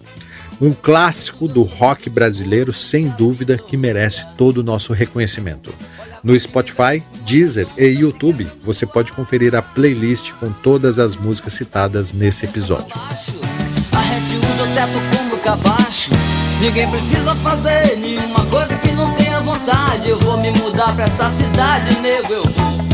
Um 0.60 0.74
clássico 0.74 1.48
do 1.48 1.64
rock 1.64 2.10
brasileiro, 2.10 2.74
sem 2.74 3.08
dúvida, 3.10 3.58
que 3.58 3.78
merece 3.78 4.26
todo 4.38 4.58
o 4.58 4.64
nosso 4.64 4.92
reconhecimento. 4.92 5.74
No 6.24 6.38
Spotify, 6.38 7.02
Deezer 7.26 7.68
e 7.78 7.86
YouTube, 7.86 8.48
você 8.64 8.86
pode 8.86 9.14
conferir 9.14 9.56
a 9.56 9.62
playlist 9.62 10.32
com 10.34 10.52
todas 10.52 11.00
as 11.00 11.16
músicas 11.16 11.54
citadas 11.54 12.12
nesse 12.12 12.46
episódio 12.46 12.94
usa 14.38 14.64
o 14.64 14.74
teto 14.74 15.18
como 15.18 15.38
cabacho. 15.42 16.12
Ninguém 16.60 16.90
precisa 16.90 17.36
fazer 17.36 17.98
nenhuma 17.98 18.46
coisa 18.48 18.78
que 18.78 18.92
não 18.94 19.14
tenha 19.14 19.40
vontade. 19.42 20.10
Eu 20.10 20.20
vou 20.20 20.38
me 20.38 20.52
mudar 20.52 20.94
pra 20.96 21.06
essa 21.06 21.30
cidade, 21.30 22.00
nego, 22.00 22.34
eu 22.34 22.44
vou. 22.44 22.88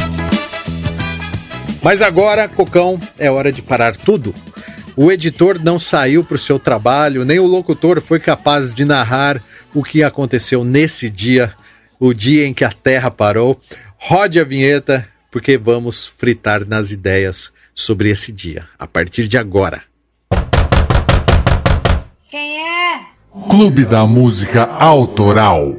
Mas 1.82 2.02
agora, 2.02 2.48
Cocão, 2.48 3.00
é 3.20 3.30
hora 3.30 3.52
de 3.52 3.62
parar 3.62 3.96
tudo. 3.96 4.34
O 4.96 5.12
editor 5.12 5.60
não 5.62 5.80
saiu 5.80 6.24
para 6.24 6.36
o 6.36 6.40
seu 6.40 6.60
trabalho, 6.60 7.26
nem 7.26 7.40
o 7.40 7.48
locutor 7.48 8.00
foi 8.00 8.20
capaz 8.20 8.74
de 8.74 8.86
narrar 8.86 9.42
o 9.74 9.84
que 9.84 10.04
aconteceu 10.04 10.64
nesse 10.64 11.10
dia, 11.10 11.54
o 12.00 12.14
dia 12.14 12.46
em 12.46 12.54
que 12.54 12.64
a 12.64 12.72
Terra 12.72 13.10
parou. 13.10 13.60
Rode 13.98 14.40
a 14.40 14.44
vinheta, 14.44 15.08
porque 15.32 15.58
vamos 15.58 16.06
fritar 16.06 16.66
nas 16.66 16.92
ideias 16.92 17.52
sobre 17.74 18.10
esse 18.10 18.32
dia, 18.32 18.68
a 18.78 18.86
partir 18.86 19.28
de 19.28 19.38
agora. 19.38 19.93
Quem 22.34 22.58
é? 22.58 23.00
Clube 23.48 23.86
da 23.86 24.08
Música 24.08 24.64
Autoral. 24.64 25.78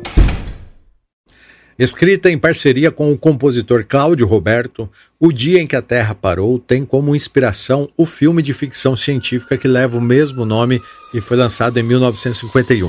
Escrita 1.77 2.31
em 2.31 2.39
parceria 2.39 2.93
com 2.93 3.11
o 3.11 3.19
compositor 3.19 3.85
Cláudio 3.85 4.25
Roberto, 4.25 4.89
O 5.19 5.33
Dia 5.33 5.61
em 5.61 5.67
que 5.67 5.75
a 5.75 5.83
Terra 5.83 6.15
Parou 6.15 6.61
tem 6.61 6.85
como 6.85 7.17
inspiração 7.17 7.89
o 7.97 8.07
filme 8.07 8.41
de 8.41 8.55
ficção 8.55 8.95
científica 8.95 9.59
que 9.59 9.67
leva 9.67 9.99
o 9.99 10.01
mesmo 10.01 10.45
nome 10.45 10.81
e 11.13 11.21
foi 11.21 11.37
lançado 11.37 11.77
em 11.81 11.83
1951. 11.83 12.89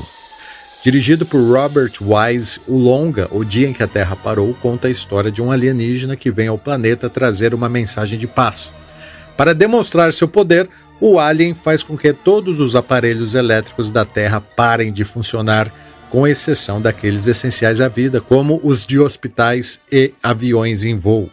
Dirigido 0.84 1.26
por 1.26 1.42
Robert 1.42 1.94
Wise, 2.00 2.60
o 2.68 2.78
longa 2.78 3.28
O 3.32 3.44
Dia 3.44 3.68
em 3.68 3.74
que 3.74 3.82
a 3.82 3.88
Terra 3.88 4.16
Parou 4.16 4.54
conta 4.62 4.90
a 4.90 4.92
história 4.92 5.32
de 5.32 5.42
um 5.42 5.52
alienígena 5.52 6.16
que 6.16 6.30
vem 6.30 6.50
ao 6.50 6.60
planeta 6.60 7.10
trazer 7.10 7.56
uma 7.56 7.68
mensagem 7.68 8.20
de 8.20 8.28
paz. 8.28 8.76
Para 9.36 9.54
demonstrar 9.54 10.14
seu 10.14 10.28
poder, 10.28 10.70
o 11.00 11.20
alien 11.20 11.54
faz 11.54 11.84
com 11.84 11.98
que 11.98 12.14
todos 12.14 12.60
os 12.60 12.76
aparelhos 12.76 13.36
elétricos 13.36 13.92
da 13.92 14.06
Terra 14.06 14.40
parem 14.40 14.92
de 14.92 15.04
funcionar, 15.04 15.72
com 16.10 16.26
exceção 16.26 16.82
daqueles 16.82 17.28
essenciais 17.28 17.82
à 17.82 17.88
vida, 17.88 18.22
como 18.22 18.60
os 18.64 18.86
de 18.86 19.00
hospitais 19.00 19.82
e 19.92 20.14
aviões 20.24 20.84
em 20.84 20.96
voo. 20.96 21.30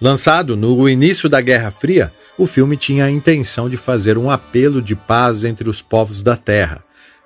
Lançado 0.00 0.56
no 0.56 0.88
início 0.88 1.28
da 1.28 1.40
Guerra 1.40 1.70
Fria, 1.70 2.12
o 2.38 2.46
filme 2.46 2.76
tinha 2.76 3.04
a 3.04 3.10
intenção 3.10 3.68
de 3.68 3.76
fazer 3.76 4.16
um 4.16 4.30
apelo 4.30 4.80
de 4.80 4.94
paz 4.94 5.44
entre 5.44 5.68
os 5.68 5.82
povos 5.82 6.22
da 6.22 6.36
Terra. 6.36 6.82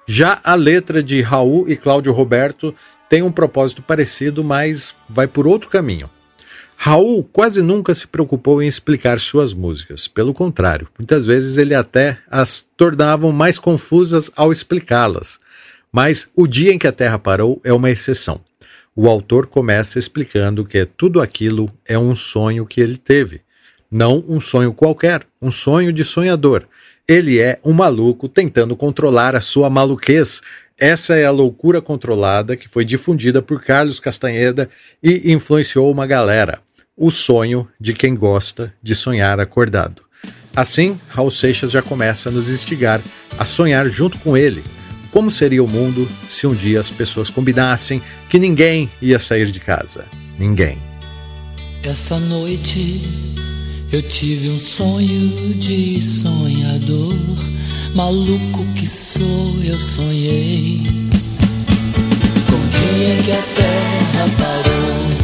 Já 0.07 0.41
a 0.43 0.55
letra 0.55 1.03
de 1.03 1.21
Raul 1.23 1.69
e 1.69 1.77
Cláudio 1.77 2.13
Roberto 2.13 2.75
tem 3.09 3.23
um 3.23 3.31
propósito 3.31 3.81
parecido, 3.81 4.43
mas 4.43 4.95
vai 5.09 5.27
por 5.27 5.47
outro 5.47 5.69
caminho. 5.69 6.11
Raul 6.87 7.25
quase 7.25 7.63
nunca 7.63 7.95
se 7.95 8.07
preocupou 8.07 8.63
em 8.63 8.69
explicar 8.69 9.19
suas 9.19 9.55
músicas. 9.55 10.07
Pelo 10.07 10.35
contrário, 10.35 10.87
muitas 10.99 11.25
vezes 11.25 11.57
ele 11.57 11.75
até 11.75 12.19
as 12.31 12.63
tornavam 12.77 13.33
mais 13.33 13.59
confusas 13.59 14.31
ao 14.37 14.53
explicá-las. 14.53 15.41
Mas 15.91 16.29
O 16.37 16.47
Dia 16.47 16.75
em 16.75 16.79
que 16.79 16.87
a 16.87 16.93
Terra 16.93 17.19
Parou 17.19 17.59
é 17.65 17.73
uma 17.73 17.91
exceção. 17.91 18.39
O 18.95 19.09
autor 19.09 19.47
começa 19.47 19.99
explicando 19.99 20.63
que 20.63 20.85
tudo 20.85 21.23
aquilo 21.23 21.71
é 21.87 21.99
um 21.99 22.15
sonho 22.15 22.67
que 22.67 22.83
ele 22.83 22.99
teve. 22.99 23.41
Não 23.91 24.23
um 24.29 24.39
sonho 24.39 24.75
qualquer, 24.75 25.23
um 25.41 25.51
sonho 25.51 25.91
de 25.91 26.05
sonhador. 26.05 26.65
Ele 27.09 27.41
é 27.41 27.59
um 27.65 27.73
maluco 27.73 28.29
tentando 28.29 28.77
controlar 28.77 29.35
a 29.35 29.41
sua 29.41 29.71
maluquez. 29.71 30.43
Essa 30.77 31.15
é 31.15 31.25
a 31.25 31.31
loucura 31.31 31.81
controlada 31.81 32.59
que 32.59 32.69
foi 32.69 32.85
difundida 32.85 33.41
por 33.41 33.65
Carlos 33.65 33.99
Castanheda 33.99 34.69
e 35.03 35.33
influenciou 35.33 35.91
uma 35.91 36.07
galera 36.07 36.64
o 36.97 37.11
sonho 37.11 37.69
de 37.81 37.93
quem 37.93 38.15
gosta 38.15 38.73
de 38.83 38.95
sonhar 38.95 39.41
acordado. 39.41 40.03
Assim, 40.55 40.99
Raul 41.09 41.31
Seixas 41.31 41.71
já 41.71 41.83
começa 41.83 42.29
a 42.29 42.33
nos 42.33 42.49
instigar 42.49 43.03
a 43.37 43.45
sonhar 43.45 43.89
junto 43.89 44.19
com 44.19 44.37
ele. 44.37 44.63
Como 45.11 45.31
seria 45.31 45.63
o 45.63 45.69
mundo 45.69 46.09
se 46.29 46.47
um 46.47 46.55
dia 46.55 46.81
as 46.81 46.91
pessoas 46.91 47.31
combinassem 47.31 48.01
que 48.29 48.39
ninguém 48.39 48.89
ia 49.03 49.19
sair 49.19 49.51
de 49.51 49.61
casa? 49.61 50.05
Ninguém. 50.39 50.79
Essa 51.83 52.19
noite 52.19 53.03
eu 53.93 54.03
tive 54.03 54.49
um 54.49 54.59
sonho 54.59 55.55
de 55.55 56.01
sonhador, 56.01 57.15
maluco 57.95 58.65
que 58.75 58.87
sou, 58.87 59.57
eu 59.63 59.79
sonhei. 59.79 60.83
Com 62.49 62.57
o 62.57 62.69
dia 62.71 63.23
que 63.25 63.33
a 63.33 63.43
terra 63.55 64.27
parou 64.39 65.24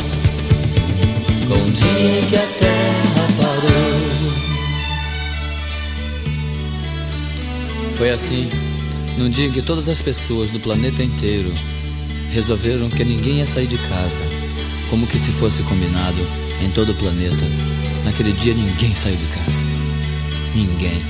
o 1.55 1.71
dia 1.71 2.23
que 2.29 2.37
a 2.37 2.47
terra 2.59 3.27
parou. 3.37 4.01
Foi 7.95 8.11
assim, 8.11 8.49
num 9.19 9.29
dia 9.29 9.51
que 9.51 9.61
todas 9.61 9.89
as 9.89 10.01
pessoas 10.01 10.51
do 10.51 10.61
planeta 10.61 11.03
inteiro 11.03 11.53
resolveram 12.31 12.89
que 12.89 13.05
ninguém 13.05 13.39
ia 13.39 13.47
sair 13.47 13.67
de 13.67 13.77
casa, 13.77 14.23
como 14.89 15.07
que 15.07 15.19
se 15.19 15.31
fosse 15.33 15.63
combinado 15.65 16.27
em 16.63 16.71
todo 16.71 16.93
o 16.93 16.95
planeta. 16.95 17.45
Naquele 18.05 18.33
dia 18.33 18.55
ninguém 18.55 18.95
saiu 18.95 19.17
de 19.17 19.27
casa. 19.27 19.65
Ninguém. 20.55 21.03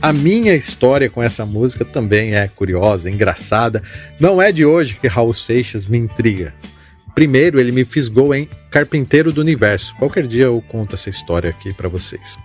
A 0.00 0.12
minha 0.12 0.54
história 0.54 1.08
com 1.08 1.22
essa 1.22 1.46
música 1.46 1.84
também 1.84 2.34
é 2.34 2.46
curiosa, 2.48 3.10
engraçada. 3.10 3.82
Não 4.20 4.40
é 4.40 4.52
de 4.52 4.64
hoje 4.64 4.98
que 5.00 5.08
Raul 5.08 5.32
Seixas 5.32 5.86
me 5.86 5.98
intriga. 5.98 6.54
Primeiro, 7.14 7.60
ele 7.60 7.70
me 7.70 7.84
fisgou 7.84 8.34
em 8.34 8.48
Carpinteiro 8.70 9.32
do 9.32 9.40
Universo. 9.40 9.94
Qualquer 9.96 10.26
dia 10.26 10.46
eu 10.46 10.62
conto 10.68 10.96
essa 10.96 11.08
história 11.08 11.48
aqui 11.48 11.72
para 11.72 11.88
vocês. 11.88 12.36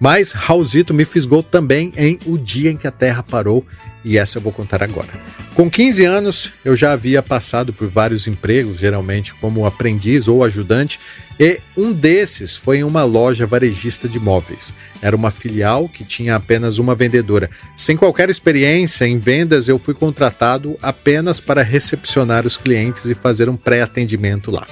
Mas 0.00 0.32
Raulzito 0.32 0.94
me 0.94 1.04
fisgou 1.04 1.42
também 1.42 1.92
em 1.96 2.18
O 2.24 2.38
Dia 2.38 2.70
em 2.70 2.76
que 2.76 2.86
a 2.86 2.90
Terra 2.90 3.22
Parou, 3.22 3.64
e 4.02 4.16
essa 4.16 4.38
eu 4.38 4.42
vou 4.42 4.52
contar 4.52 4.82
agora. 4.82 5.12
Com 5.56 5.70
15 5.70 6.04
anos, 6.04 6.52
eu 6.62 6.76
já 6.76 6.92
havia 6.92 7.22
passado 7.22 7.72
por 7.72 7.88
vários 7.88 8.26
empregos, 8.26 8.78
geralmente 8.78 9.32
como 9.32 9.64
aprendiz 9.64 10.28
ou 10.28 10.44
ajudante, 10.44 11.00
e 11.40 11.58
um 11.74 11.94
desses 11.94 12.58
foi 12.58 12.80
em 12.80 12.84
uma 12.84 13.04
loja 13.04 13.46
varejista 13.46 14.06
de 14.06 14.20
móveis. 14.20 14.74
Era 15.00 15.16
uma 15.16 15.30
filial 15.30 15.88
que 15.88 16.04
tinha 16.04 16.36
apenas 16.36 16.76
uma 16.76 16.94
vendedora. 16.94 17.48
Sem 17.74 17.96
qualquer 17.96 18.28
experiência 18.28 19.06
em 19.06 19.18
vendas, 19.18 19.66
eu 19.66 19.78
fui 19.78 19.94
contratado 19.94 20.76
apenas 20.82 21.40
para 21.40 21.62
recepcionar 21.62 22.46
os 22.46 22.58
clientes 22.58 23.06
e 23.06 23.14
fazer 23.14 23.48
um 23.48 23.56
pré-atendimento 23.56 24.50
lá. 24.50 24.68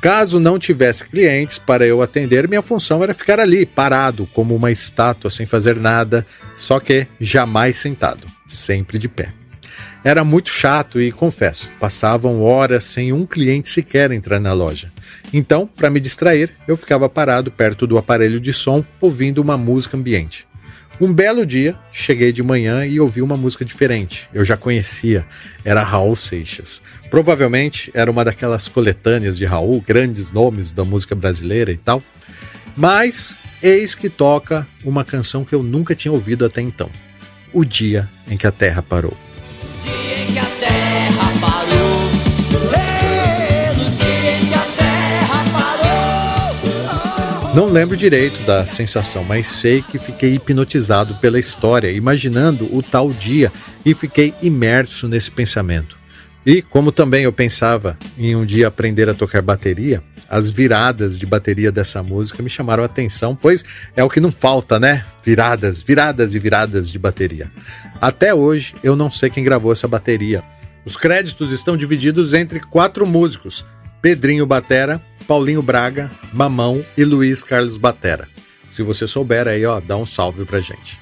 Caso 0.00 0.40
não 0.40 0.58
tivesse 0.58 1.04
clientes 1.04 1.60
para 1.60 1.86
eu 1.86 2.02
atender, 2.02 2.48
minha 2.48 2.60
função 2.60 3.04
era 3.04 3.14
ficar 3.14 3.38
ali, 3.38 3.64
parado, 3.64 4.28
como 4.32 4.52
uma 4.52 4.72
estátua, 4.72 5.30
sem 5.30 5.46
fazer 5.46 5.76
nada, 5.76 6.26
só 6.56 6.80
que 6.80 7.06
jamais 7.20 7.76
sentado, 7.76 8.26
sempre 8.48 8.98
de 8.98 9.08
pé. 9.08 9.41
Era 10.04 10.24
muito 10.24 10.50
chato 10.50 11.00
e, 11.00 11.12
confesso, 11.12 11.70
passavam 11.78 12.42
horas 12.42 12.82
sem 12.82 13.12
um 13.12 13.24
cliente 13.24 13.68
sequer 13.68 14.10
entrar 14.10 14.40
na 14.40 14.52
loja. 14.52 14.90
Então, 15.32 15.66
para 15.66 15.90
me 15.90 16.00
distrair, 16.00 16.50
eu 16.66 16.76
ficava 16.76 17.08
parado 17.08 17.52
perto 17.52 17.86
do 17.86 17.96
aparelho 17.96 18.40
de 18.40 18.52
som, 18.52 18.84
ouvindo 19.00 19.38
uma 19.38 19.56
música 19.56 19.96
ambiente. 19.96 20.46
Um 21.00 21.12
belo 21.12 21.46
dia, 21.46 21.74
cheguei 21.92 22.32
de 22.32 22.42
manhã 22.42 22.84
e 22.86 23.00
ouvi 23.00 23.22
uma 23.22 23.36
música 23.36 23.64
diferente. 23.64 24.28
Eu 24.32 24.44
já 24.44 24.56
conhecia, 24.56 25.26
era 25.64 25.82
Raul 25.82 26.14
Seixas. 26.14 26.82
Provavelmente 27.08 27.90
era 27.94 28.10
uma 28.10 28.24
daquelas 28.24 28.68
coletâneas 28.68 29.38
de 29.38 29.44
Raul, 29.44 29.80
grandes 29.80 30.30
nomes 30.30 30.72
da 30.72 30.84
música 30.84 31.14
brasileira 31.14 31.72
e 31.72 31.76
tal. 31.76 32.02
Mas 32.76 33.34
eis 33.62 33.94
que 33.94 34.08
toca 34.08 34.66
uma 34.84 35.04
canção 35.04 35.44
que 35.44 35.54
eu 35.54 35.62
nunca 35.62 35.94
tinha 35.94 36.12
ouvido 36.12 36.44
até 36.44 36.60
então: 36.60 36.90
O 37.52 37.64
Dia 37.64 38.08
em 38.28 38.36
que 38.36 38.46
a 38.46 38.52
Terra 38.52 38.82
Parou. 38.82 39.16
Não 47.54 47.66
lembro 47.70 47.98
direito 47.98 48.42
da 48.44 48.66
sensação, 48.66 49.22
mas 49.24 49.46
sei 49.46 49.82
que 49.82 49.98
fiquei 49.98 50.36
hipnotizado 50.36 51.16
pela 51.16 51.38
história, 51.38 51.90
imaginando 51.90 52.64
o 52.74 52.82
tal 52.82 53.12
dia 53.12 53.52
e 53.84 53.92
fiquei 53.92 54.32
imerso 54.40 55.06
nesse 55.06 55.30
pensamento. 55.30 55.98
E 56.46 56.62
como 56.62 56.90
também 56.90 57.24
eu 57.24 57.32
pensava 57.32 57.98
em 58.16 58.34
um 58.34 58.46
dia 58.46 58.68
aprender 58.68 59.06
a 59.08 59.14
tocar 59.14 59.42
bateria, 59.42 60.02
as 60.30 60.48
viradas 60.48 61.18
de 61.18 61.26
bateria 61.26 61.70
dessa 61.70 62.02
música 62.02 62.42
me 62.42 62.48
chamaram 62.48 62.82
a 62.82 62.86
atenção, 62.86 63.36
pois 63.36 63.62
é 63.94 64.02
o 64.02 64.08
que 64.08 64.18
não 64.18 64.32
falta, 64.32 64.80
né? 64.80 65.04
Viradas, 65.22 65.82
viradas 65.82 66.34
e 66.34 66.38
viradas 66.38 66.90
de 66.90 66.98
bateria. 66.98 67.46
Até 68.02 68.34
hoje 68.34 68.74
eu 68.82 68.96
não 68.96 69.08
sei 69.08 69.30
quem 69.30 69.44
gravou 69.44 69.70
essa 69.70 69.86
bateria. 69.86 70.42
Os 70.84 70.96
créditos 70.96 71.52
estão 71.52 71.76
divididos 71.76 72.32
entre 72.32 72.58
quatro 72.58 73.06
músicos: 73.06 73.64
Pedrinho 74.00 74.44
Batera, 74.44 75.00
Paulinho 75.24 75.62
Braga, 75.62 76.10
Mamão 76.32 76.84
e 76.98 77.04
Luiz 77.04 77.44
Carlos 77.44 77.78
Batera. 77.78 78.28
Se 78.68 78.82
você 78.82 79.06
souber 79.06 79.46
aí, 79.46 79.64
ó, 79.64 79.78
dá 79.78 79.96
um 79.96 80.04
salve 80.04 80.44
pra 80.44 80.58
gente. 80.58 80.98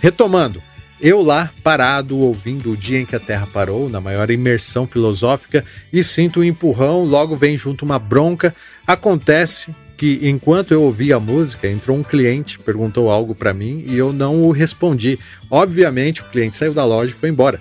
Retomando, 0.00 0.62
eu 1.00 1.22
lá, 1.22 1.50
parado, 1.64 2.16
ouvindo 2.16 2.70
o 2.70 2.76
dia 2.76 3.00
em 3.00 3.04
que 3.04 3.16
a 3.16 3.20
Terra 3.20 3.48
parou, 3.52 3.88
na 3.88 4.00
maior 4.00 4.30
imersão 4.30 4.86
filosófica, 4.86 5.64
e 5.92 6.04
sinto 6.04 6.38
um 6.38 6.44
empurrão, 6.44 7.02
logo 7.02 7.34
vem 7.34 7.58
junto 7.58 7.84
uma 7.84 7.98
bronca. 7.98 8.54
Acontece 8.86 9.74
que, 9.98 10.20
enquanto 10.22 10.72
eu 10.72 10.80
ouvia 10.80 11.16
a 11.16 11.20
música, 11.20 11.68
entrou 11.68 11.96
um 11.96 12.04
cliente, 12.04 12.58
perguntou 12.60 13.10
algo 13.10 13.34
para 13.34 13.52
mim 13.52 13.84
e 13.84 13.98
eu 13.98 14.12
não 14.12 14.44
o 14.44 14.52
respondi. 14.52 15.18
Obviamente, 15.50 16.22
o 16.22 16.24
cliente 16.26 16.56
saiu 16.56 16.72
da 16.72 16.84
loja 16.84 17.10
e 17.10 17.14
foi 17.14 17.28
embora. 17.28 17.60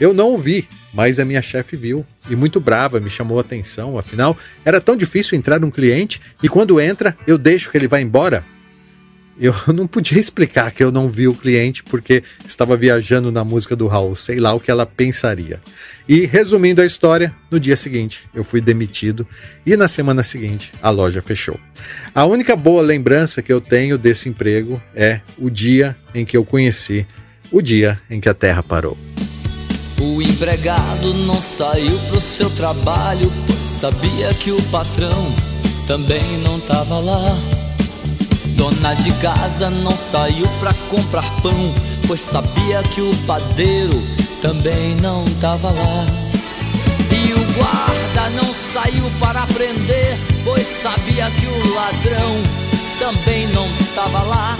Eu 0.00 0.12
não 0.12 0.30
ouvi, 0.30 0.68
mas 0.92 1.20
a 1.20 1.24
minha 1.24 1.40
chefe 1.40 1.76
viu 1.76 2.04
e, 2.28 2.34
muito 2.34 2.58
brava, 2.58 2.98
me 2.98 3.08
chamou 3.08 3.38
a 3.38 3.40
atenção. 3.40 3.96
Afinal, 3.96 4.36
era 4.64 4.80
tão 4.80 4.96
difícil 4.96 5.38
entrar 5.38 5.64
um 5.64 5.70
cliente 5.70 6.20
e, 6.42 6.48
quando 6.48 6.80
entra, 6.80 7.16
eu 7.24 7.38
deixo 7.38 7.70
que 7.70 7.78
ele 7.78 7.88
vá 7.88 8.00
embora. 8.00 8.44
Eu 9.38 9.54
não 9.72 9.86
podia 9.86 10.18
explicar 10.18 10.70
que 10.70 10.82
eu 10.82 10.90
não 10.90 11.08
vi 11.08 11.28
o 11.28 11.34
cliente 11.34 11.82
porque 11.82 12.22
estava 12.44 12.76
viajando 12.76 13.30
na 13.30 13.44
música 13.44 13.76
do 13.76 13.86
Raul, 13.86 14.14
sei 14.14 14.40
lá 14.40 14.54
o 14.54 14.60
que 14.60 14.70
ela 14.70 14.86
pensaria. 14.86 15.60
E 16.08 16.24
resumindo 16.24 16.80
a 16.80 16.86
história, 16.86 17.34
no 17.50 17.58
dia 17.58 17.76
seguinte 17.76 18.24
eu 18.34 18.44
fui 18.44 18.60
demitido 18.60 19.26
e 19.64 19.76
na 19.76 19.88
semana 19.88 20.22
seguinte 20.22 20.72
a 20.80 20.90
loja 20.90 21.20
fechou. 21.20 21.58
A 22.14 22.24
única 22.24 22.56
boa 22.56 22.82
lembrança 22.82 23.42
que 23.42 23.52
eu 23.52 23.60
tenho 23.60 23.98
desse 23.98 24.28
emprego 24.28 24.80
é 24.94 25.20
o 25.38 25.50
dia 25.50 25.96
em 26.14 26.24
que 26.24 26.36
eu 26.36 26.44
conheci 26.44 27.06
o 27.50 27.62
dia 27.62 28.00
em 28.10 28.20
que 28.20 28.28
a 28.28 28.34
Terra 28.34 28.62
parou. 28.62 28.96
O 30.00 30.20
empregado 30.20 31.14
não 31.14 31.40
saiu 31.40 31.98
pro 32.00 32.20
seu 32.20 32.50
trabalho, 32.50 33.32
sabia 33.64 34.32
que 34.34 34.50
o 34.50 34.62
patrão 34.64 35.34
também 35.86 36.38
não 36.38 36.60
tava 36.60 36.98
lá. 36.98 37.55
Dona 38.56 38.94
de 38.94 39.12
casa 39.14 39.68
não 39.68 39.92
saiu 39.92 40.48
pra 40.58 40.72
comprar 40.88 41.24
pão, 41.42 41.74
pois 42.06 42.20
sabia 42.20 42.82
que 42.82 43.02
o 43.02 43.14
padeiro 43.26 44.02
também 44.40 44.96
não 44.96 45.24
tava 45.40 45.70
lá. 45.70 46.06
E 47.10 47.34
o 47.34 47.52
guarda 47.52 48.30
não 48.30 48.54
saiu 48.54 49.04
para 49.20 49.46
prender, 49.46 50.18
pois 50.42 50.66
sabia 50.82 51.30
que 51.32 51.46
o 51.46 51.74
ladrão 51.74 52.32
também 52.98 53.46
não 53.48 53.68
tava 53.94 54.22
lá. 54.22 54.56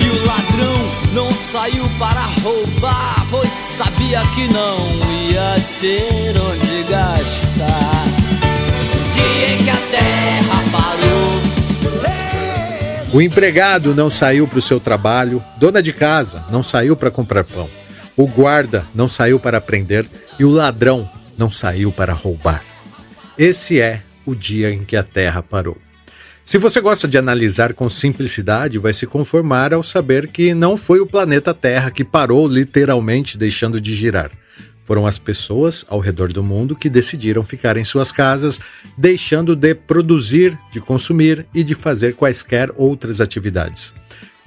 E 0.00 0.08
o 0.08 0.26
ladrão 0.26 0.76
não 1.12 1.30
saiu 1.52 1.84
para 1.98 2.26
roubar, 2.42 3.26
pois 3.30 3.50
sabia 3.76 4.22
que 4.34 4.48
não 4.48 4.78
ia 5.12 5.54
ter 5.80 6.34
onde 6.40 6.82
gastar. 6.90 8.04
Dia 9.12 9.54
em 9.54 9.64
que 9.64 9.70
a 9.70 9.76
terra 9.90 10.64
parou. 10.72 11.45
O 13.16 13.22
empregado 13.22 13.94
não 13.94 14.10
saiu 14.10 14.46
para 14.46 14.58
o 14.58 14.62
seu 14.62 14.78
trabalho, 14.78 15.42
dona 15.56 15.82
de 15.82 15.90
casa 15.90 16.44
não 16.50 16.62
saiu 16.62 16.94
para 16.94 17.10
comprar 17.10 17.44
pão, 17.44 17.66
o 18.14 18.26
guarda 18.26 18.84
não 18.94 19.08
saiu 19.08 19.40
para 19.40 19.58
prender 19.58 20.04
e 20.38 20.44
o 20.44 20.50
ladrão 20.50 21.10
não 21.38 21.50
saiu 21.50 21.90
para 21.90 22.12
roubar. 22.12 22.62
Esse 23.38 23.80
é 23.80 24.02
o 24.26 24.34
dia 24.34 24.70
em 24.70 24.84
que 24.84 24.96
a 24.96 25.02
terra 25.02 25.42
parou. 25.42 25.78
Se 26.44 26.58
você 26.58 26.78
gosta 26.78 27.08
de 27.08 27.16
analisar 27.16 27.72
com 27.72 27.88
simplicidade, 27.88 28.76
vai 28.76 28.92
se 28.92 29.06
conformar 29.06 29.72
ao 29.72 29.82
saber 29.82 30.26
que 30.26 30.52
não 30.52 30.76
foi 30.76 31.00
o 31.00 31.06
planeta 31.06 31.54
Terra 31.54 31.90
que 31.90 32.04
parou 32.04 32.46
literalmente 32.46 33.38
deixando 33.38 33.80
de 33.80 33.94
girar. 33.94 34.30
Foram 34.86 35.04
as 35.04 35.18
pessoas 35.18 35.84
ao 35.88 35.98
redor 35.98 36.32
do 36.32 36.44
mundo 36.44 36.76
que 36.76 36.88
decidiram 36.88 37.42
ficar 37.42 37.76
em 37.76 37.84
suas 37.84 38.12
casas, 38.12 38.60
deixando 38.96 39.56
de 39.56 39.74
produzir, 39.74 40.56
de 40.70 40.80
consumir 40.80 41.44
e 41.52 41.64
de 41.64 41.74
fazer 41.74 42.14
quaisquer 42.14 42.70
outras 42.76 43.20
atividades. 43.20 43.92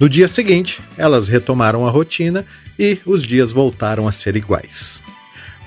No 0.00 0.08
dia 0.08 0.26
seguinte, 0.26 0.80
elas 0.96 1.28
retomaram 1.28 1.86
a 1.86 1.90
rotina 1.90 2.46
e 2.78 2.98
os 3.04 3.22
dias 3.22 3.52
voltaram 3.52 4.08
a 4.08 4.12
ser 4.12 4.34
iguais. 4.34 5.02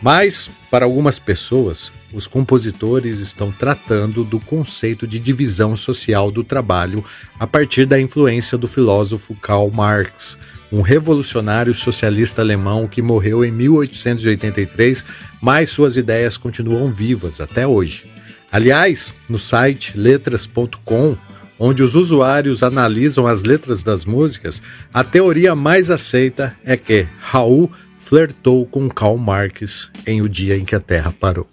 Mas, 0.01 0.49
para 0.71 0.85
algumas 0.85 1.19
pessoas, 1.19 1.93
os 2.11 2.25
compositores 2.25 3.19
estão 3.19 3.51
tratando 3.51 4.23
do 4.23 4.39
conceito 4.39 5.07
de 5.07 5.19
divisão 5.19 5.75
social 5.75 6.31
do 6.31 6.43
trabalho 6.43 7.05
a 7.39 7.45
partir 7.45 7.85
da 7.85 7.99
influência 7.99 8.57
do 8.57 8.67
filósofo 8.67 9.35
Karl 9.35 9.69
Marx, 9.69 10.35
um 10.73 10.81
revolucionário 10.81 11.71
socialista 11.71 12.41
alemão 12.41 12.87
que 12.87 12.99
morreu 12.99 13.45
em 13.45 13.51
1883, 13.51 15.05
mas 15.39 15.69
suas 15.69 15.95
ideias 15.95 16.35
continuam 16.35 16.91
vivas 16.91 17.39
até 17.39 17.67
hoje. 17.67 18.05
Aliás, 18.51 19.13
no 19.29 19.37
site 19.37 19.95
letras.com, 19.95 21.15
onde 21.59 21.83
os 21.83 21.93
usuários 21.93 22.63
analisam 22.63 23.27
as 23.27 23.43
letras 23.43 23.83
das 23.83 24.03
músicas, 24.03 24.63
a 24.91 25.03
teoria 25.03 25.53
mais 25.53 25.91
aceita 25.91 26.55
é 26.65 26.75
que 26.75 27.07
Raul 27.19 27.71
flertou 27.99 28.65
com 28.65 28.89
Karl 28.89 29.17
Marx 29.17 29.91
em 30.07 30.23
O 30.23 30.27
Dia 30.27 30.57
em 30.57 30.65
que 30.65 30.75
a 30.75 30.79
Terra 30.79 31.13
Parou. 31.19 31.52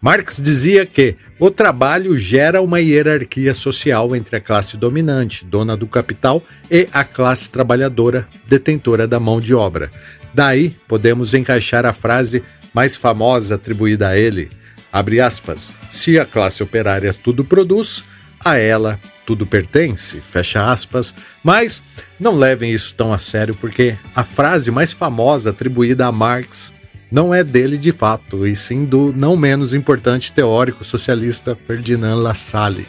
Marx 0.00 0.40
dizia 0.42 0.84
que 0.84 1.16
o 1.38 1.50
trabalho 1.50 2.16
gera 2.16 2.60
uma 2.60 2.80
hierarquia 2.80 3.54
social 3.54 4.14
entre 4.14 4.36
a 4.36 4.40
classe 4.40 4.76
dominante, 4.76 5.44
dona 5.44 5.76
do 5.76 5.86
capital, 5.86 6.42
e 6.70 6.88
a 6.92 7.02
classe 7.02 7.48
trabalhadora, 7.48 8.28
detentora 8.46 9.08
da 9.08 9.18
mão 9.18 9.40
de 9.40 9.54
obra. 9.54 9.90
Daí 10.34 10.76
podemos 10.86 11.32
encaixar 11.32 11.86
a 11.86 11.92
frase 11.92 12.44
mais 12.74 12.94
famosa 12.94 13.54
atribuída 13.54 14.08
a 14.08 14.18
ele, 14.18 14.50
abre 14.92 15.20
aspas, 15.20 15.72
se 15.90 16.18
a 16.18 16.26
classe 16.26 16.62
operária 16.62 17.14
tudo 17.14 17.42
produz, 17.44 18.04
a 18.44 18.56
ela 18.56 19.00
tudo 19.24 19.46
pertence, 19.46 20.20
fecha 20.20 20.70
aspas, 20.70 21.14
mas 21.42 21.82
não 22.20 22.36
levem 22.36 22.70
isso 22.70 22.94
tão 22.94 23.12
a 23.12 23.18
sério 23.18 23.54
porque 23.56 23.96
a 24.14 24.22
frase 24.22 24.70
mais 24.70 24.92
famosa 24.92 25.50
atribuída 25.50 26.06
a 26.06 26.12
Marx 26.12 26.72
não 27.16 27.32
é 27.32 27.42
dele 27.42 27.78
de 27.78 27.92
fato, 27.92 28.46
e 28.46 28.54
sim 28.54 28.84
do 28.84 29.10
não 29.10 29.38
menos 29.38 29.72
importante 29.72 30.30
teórico 30.30 30.84
socialista 30.84 31.56
Ferdinand 31.66 32.16
Lassalle. 32.16 32.86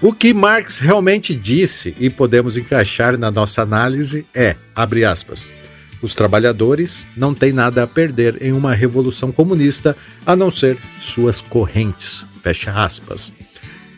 O 0.00 0.12
que 0.12 0.32
Marx 0.32 0.78
realmente 0.78 1.34
disse 1.34 1.92
e 1.98 2.08
podemos 2.08 2.56
encaixar 2.56 3.18
na 3.18 3.32
nossa 3.32 3.60
análise 3.60 4.24
é, 4.32 4.54
abre 4.76 5.04
aspas, 5.04 5.44
Os 6.00 6.14
trabalhadores 6.14 7.04
não 7.16 7.34
têm 7.34 7.52
nada 7.52 7.82
a 7.82 7.86
perder 7.86 8.40
em 8.40 8.52
uma 8.52 8.74
revolução 8.74 9.32
comunista 9.32 9.96
a 10.24 10.36
não 10.36 10.48
ser 10.48 10.78
suas 11.00 11.40
correntes. 11.40 12.24
Fecha 12.44 12.70
aspas. 12.70 13.32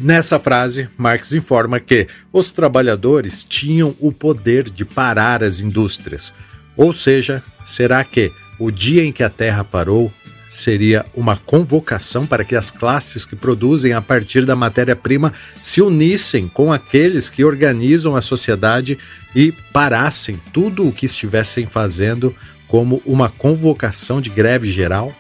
Nessa 0.01 0.39
frase, 0.39 0.89
Marx 0.97 1.33
informa 1.33 1.79
que 1.79 2.07
os 2.33 2.51
trabalhadores 2.51 3.45
tinham 3.45 3.95
o 4.01 4.11
poder 4.11 4.71
de 4.71 4.87
parar 4.87 5.45
as 5.45 5.61
indústrias. 5.61 6.33
Ou 6.79 6.95
seja, 6.95 7.43
será 7.67 8.03
que 8.05 8.33
o 8.59 8.71
dia 8.71 9.05
em 9.05 9.13
que 9.13 9.23
a 9.23 9.31
Terra 9.31 9.65
parou 9.65 10.13
seria 10.55 11.05
uma 11.15 11.37
convocação 11.37 12.27
para 12.27 12.45
que 12.45 12.55
as 12.55 12.71
classes 12.71 13.25
que 13.25 13.35
produzem 13.35 13.93
a 13.93 14.01
partir 14.01 14.47
da 14.47 14.55
matéria-prima 14.55 15.33
se 15.61 15.81
unissem 15.83 16.49
com 16.49 16.73
aqueles 16.73 17.29
que 17.29 17.45
organizam 17.45 18.15
a 18.15 18.23
sociedade 18.23 18.97
e 19.35 19.53
parassem 19.73 20.41
tudo 20.53 20.87
o 20.87 20.93
que 20.93 21.07
estivessem 21.07 21.67
fazendo 21.67 22.35
como 22.69 23.03
uma 23.05 23.29
convocação 23.29 24.21
de 24.21 24.31
greve 24.31 24.71
geral? 24.71 25.13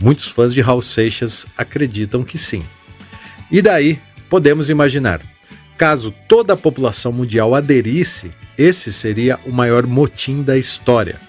Muitos 0.00 0.28
fãs 0.28 0.52
de 0.52 0.60
Raul 0.60 0.82
Seixas 0.82 1.46
acreditam 1.56 2.24
que 2.24 2.38
sim. 2.38 2.62
E 3.50 3.60
daí, 3.60 4.00
podemos 4.28 4.68
imaginar, 4.68 5.20
caso 5.76 6.12
toda 6.26 6.54
a 6.54 6.56
população 6.56 7.12
mundial 7.12 7.54
aderisse, 7.54 8.30
esse 8.56 8.92
seria 8.92 9.38
o 9.44 9.52
maior 9.52 9.86
motim 9.86 10.42
da 10.42 10.56
história 10.56 11.20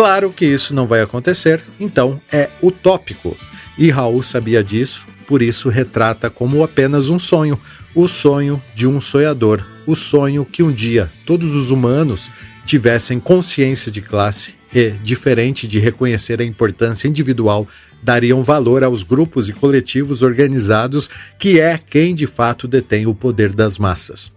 Claro 0.00 0.32
que 0.32 0.46
isso 0.46 0.72
não 0.72 0.86
vai 0.86 1.02
acontecer, 1.02 1.62
então 1.78 2.18
é 2.32 2.48
utópico. 2.62 3.36
E 3.76 3.90
Raul 3.90 4.22
sabia 4.22 4.64
disso, 4.64 5.04
por 5.28 5.42
isso 5.42 5.68
retrata 5.68 6.30
como 6.30 6.64
apenas 6.64 7.10
um 7.10 7.18
sonho, 7.18 7.60
o 7.94 8.08
sonho 8.08 8.62
de 8.74 8.86
um 8.86 8.98
sonhador, 8.98 9.62
o 9.86 9.94
sonho 9.94 10.42
que 10.42 10.62
um 10.62 10.72
dia 10.72 11.12
todos 11.26 11.54
os 11.54 11.70
humanos 11.70 12.30
tivessem 12.64 13.20
consciência 13.20 13.92
de 13.92 14.00
classe 14.00 14.54
e, 14.74 14.88
diferente 15.04 15.68
de 15.68 15.78
reconhecer 15.78 16.40
a 16.40 16.46
importância 16.46 17.06
individual, 17.06 17.68
dariam 18.02 18.42
valor 18.42 18.82
aos 18.82 19.02
grupos 19.02 19.50
e 19.50 19.52
coletivos 19.52 20.22
organizados, 20.22 21.10
que 21.38 21.60
é 21.60 21.76
quem 21.76 22.14
de 22.14 22.26
fato 22.26 22.66
detém 22.66 23.06
o 23.06 23.14
poder 23.14 23.52
das 23.52 23.76
massas. 23.76 24.32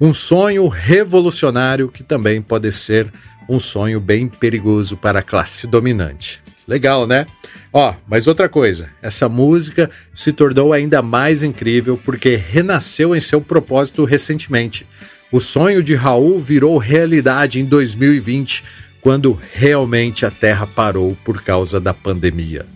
Um 0.00 0.12
sonho 0.12 0.66
revolucionário 0.68 1.88
que 1.88 2.02
também 2.02 2.42
pode 2.42 2.70
ser 2.72 3.10
um 3.48 3.60
sonho 3.60 4.00
bem 4.00 4.26
perigoso 4.26 4.96
para 4.96 5.20
a 5.20 5.22
classe 5.22 5.66
dominante. 5.66 6.42
Legal, 6.66 7.06
né? 7.06 7.26
Ó, 7.72 7.94
mas 8.08 8.26
outra 8.26 8.48
coisa, 8.48 8.88
essa 9.02 9.28
música 9.28 9.90
se 10.14 10.32
tornou 10.32 10.72
ainda 10.72 11.02
mais 11.02 11.42
incrível 11.42 12.00
porque 12.02 12.36
renasceu 12.36 13.14
em 13.14 13.20
seu 13.20 13.40
propósito 13.40 14.04
recentemente. 14.04 14.86
O 15.30 15.40
sonho 15.40 15.82
de 15.82 15.94
Raul 15.94 16.40
virou 16.40 16.78
realidade 16.78 17.60
em 17.60 17.64
2020, 17.64 18.64
quando 19.00 19.38
realmente 19.52 20.24
a 20.24 20.30
Terra 20.30 20.66
parou 20.66 21.16
por 21.24 21.42
causa 21.42 21.80
da 21.80 21.92
pandemia. 21.92 22.66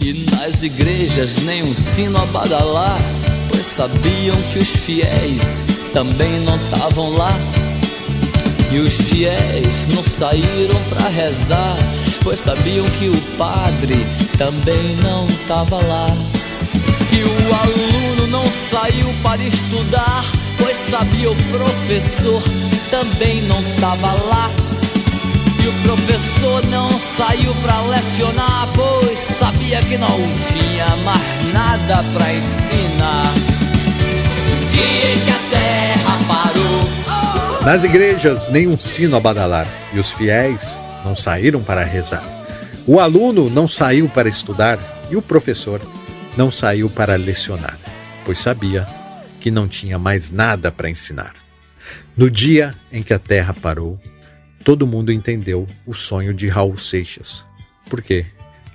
E 0.00 0.26
nas 0.30 0.62
igrejas 0.62 1.42
nem 1.44 1.62
um 1.62 1.74
sino 1.74 2.18
a 2.18 2.26
badalar, 2.26 2.98
pois 3.48 3.66
sabiam 3.66 4.36
que 4.52 4.58
os 4.58 4.70
fiéis 4.70 5.83
também 5.94 6.40
não 6.40 6.56
estavam 6.56 7.10
lá 7.10 7.38
e 8.72 8.80
os 8.80 8.94
fiéis 8.94 9.86
não 9.94 10.02
saíram 10.02 10.82
para 10.88 11.08
rezar, 11.08 11.76
pois 12.24 12.40
sabiam 12.40 12.84
que 12.98 13.08
o 13.08 13.20
padre 13.38 14.04
também 14.36 14.96
não 15.00 15.24
estava 15.26 15.76
lá. 15.76 16.08
E 17.12 17.22
o 17.22 17.54
aluno 17.54 18.26
não 18.26 18.44
saiu 18.72 19.14
para 19.22 19.40
estudar, 19.44 20.24
pois 20.58 20.76
sabia 20.76 21.30
o 21.30 21.36
professor 21.36 22.42
também 22.90 23.42
não 23.42 23.60
estava 23.60 24.12
lá. 24.12 24.50
E 25.62 25.68
o 25.68 25.72
professor 25.84 26.66
não 26.66 26.90
saiu 27.16 27.54
para 27.62 27.80
lecionar, 27.82 28.68
pois 28.74 29.18
sabia 29.38 29.80
que 29.82 29.96
não 29.96 30.18
tinha 30.48 30.96
mais 31.04 31.52
nada 31.52 32.04
para 32.12 32.34
ensinar. 32.34 33.32
O 34.50 34.66
dia 34.66 35.14
em 35.14 35.18
que 35.20 35.30
a 35.30 35.38
terra 35.50 35.54
parou 35.54 35.63
nas 37.64 37.82
igrejas, 37.82 38.46
nenhum 38.48 38.76
sino 38.76 39.16
a 39.16 39.20
badalar, 39.20 39.66
e 39.94 39.98
os 39.98 40.10
fiéis 40.10 40.78
não 41.02 41.16
saíram 41.16 41.62
para 41.62 41.82
rezar. 41.82 42.22
O 42.86 43.00
aluno 43.00 43.48
não 43.48 43.66
saiu 43.66 44.06
para 44.06 44.28
estudar, 44.28 44.78
e 45.10 45.16
o 45.16 45.22
professor 45.22 45.80
não 46.36 46.50
saiu 46.50 46.90
para 46.90 47.16
lecionar, 47.16 47.78
pois 48.26 48.38
sabia 48.38 48.86
que 49.40 49.50
não 49.50 49.66
tinha 49.66 49.98
mais 49.98 50.30
nada 50.30 50.70
para 50.70 50.90
ensinar. 50.90 51.34
No 52.14 52.30
dia 52.30 52.74
em 52.92 53.02
que 53.02 53.14
a 53.14 53.18
terra 53.18 53.54
parou, 53.54 53.98
todo 54.62 54.86
mundo 54.86 55.10
entendeu 55.10 55.66
o 55.86 55.94
sonho 55.94 56.34
de 56.34 56.48
Raul 56.48 56.76
Seixas. 56.76 57.44
Por 57.88 58.02
quê? 58.02 58.26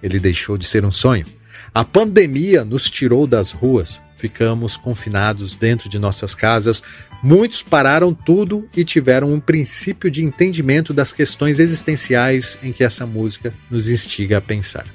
Ele 0.01 0.19
deixou 0.19 0.57
de 0.57 0.65
ser 0.65 0.83
um 0.83 0.91
sonho. 0.91 1.27
A 1.75 1.83
pandemia 1.83 2.65
nos 2.65 2.89
tirou 2.89 3.27
das 3.27 3.51
ruas, 3.51 4.01
ficamos 4.19 4.75
confinados 4.75 5.55
dentro 5.55 5.87
de 5.89 5.97
nossas 5.97 6.35
casas, 6.35 6.83
muitos 7.23 7.63
pararam 7.63 8.13
tudo 8.13 8.67
e 8.75 8.83
tiveram 8.83 9.33
um 9.33 9.39
princípio 9.39 10.11
de 10.11 10.23
entendimento 10.23 10.93
das 10.93 11.13
questões 11.13 11.59
existenciais 11.59 12.57
em 12.61 12.71
que 12.71 12.83
essa 12.83 13.05
música 13.05 13.53
nos 13.71 13.89
instiga 13.89 14.37
a 14.37 14.41
pensar. 14.41 14.85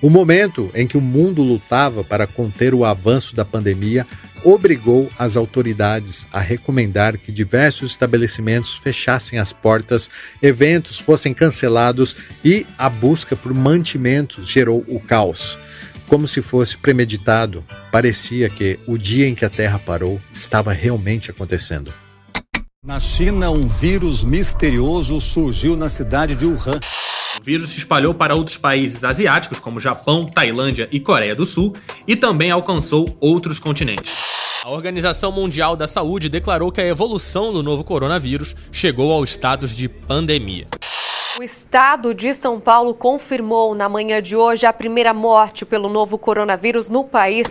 O 0.00 0.08
momento 0.08 0.70
em 0.74 0.86
que 0.86 0.96
o 0.96 1.00
mundo 1.00 1.42
lutava 1.42 2.04
para 2.04 2.24
conter 2.24 2.72
o 2.72 2.84
avanço 2.84 3.34
da 3.34 3.44
pandemia 3.44 4.06
obrigou 4.44 5.10
as 5.18 5.36
autoridades 5.36 6.24
a 6.32 6.38
recomendar 6.38 7.18
que 7.18 7.32
diversos 7.32 7.90
estabelecimentos 7.90 8.76
fechassem 8.76 9.40
as 9.40 9.52
portas, 9.52 10.08
eventos 10.40 11.00
fossem 11.00 11.34
cancelados 11.34 12.16
e 12.44 12.64
a 12.78 12.88
busca 12.88 13.34
por 13.34 13.52
mantimentos 13.52 14.46
gerou 14.46 14.84
o 14.86 15.00
caos 15.00 15.58
como 16.08 16.26
se 16.26 16.40
fosse 16.40 16.76
premeditado, 16.76 17.64
parecia 17.92 18.48
que 18.48 18.78
o 18.86 18.96
dia 18.96 19.28
em 19.28 19.34
que 19.34 19.44
a 19.44 19.50
Terra 19.50 19.78
parou 19.78 20.20
estava 20.32 20.72
realmente 20.72 21.30
acontecendo. 21.30 21.92
Na 22.88 22.98
China, 22.98 23.50
um 23.50 23.66
vírus 23.66 24.24
misterioso 24.24 25.20
surgiu 25.20 25.76
na 25.76 25.90
cidade 25.90 26.34
de 26.34 26.46
Wuhan. 26.46 26.80
O 27.38 27.44
vírus 27.44 27.68
se 27.68 27.76
espalhou 27.76 28.14
para 28.14 28.34
outros 28.34 28.56
países 28.56 29.04
asiáticos, 29.04 29.60
como 29.60 29.78
Japão, 29.78 30.24
Tailândia 30.24 30.88
e 30.90 30.98
Coreia 30.98 31.36
do 31.36 31.44
Sul, 31.44 31.74
e 32.06 32.16
também 32.16 32.50
alcançou 32.50 33.14
outros 33.20 33.58
continentes. 33.58 34.14
A 34.64 34.70
Organização 34.70 35.30
Mundial 35.30 35.76
da 35.76 35.86
Saúde 35.86 36.30
declarou 36.30 36.72
que 36.72 36.80
a 36.80 36.86
evolução 36.86 37.52
do 37.52 37.62
novo 37.62 37.84
coronavírus 37.84 38.56
chegou 38.72 39.12
aos 39.12 39.28
estados 39.28 39.76
de 39.76 39.86
pandemia. 39.86 40.66
O 41.38 41.42
estado 41.42 42.14
de 42.14 42.32
São 42.32 42.58
Paulo 42.58 42.94
confirmou 42.94 43.74
na 43.74 43.86
manhã 43.86 44.22
de 44.22 44.34
hoje 44.34 44.64
a 44.64 44.72
primeira 44.72 45.12
morte 45.12 45.66
pelo 45.66 45.90
novo 45.90 46.16
coronavírus 46.16 46.88
no 46.88 47.04
país. 47.04 47.48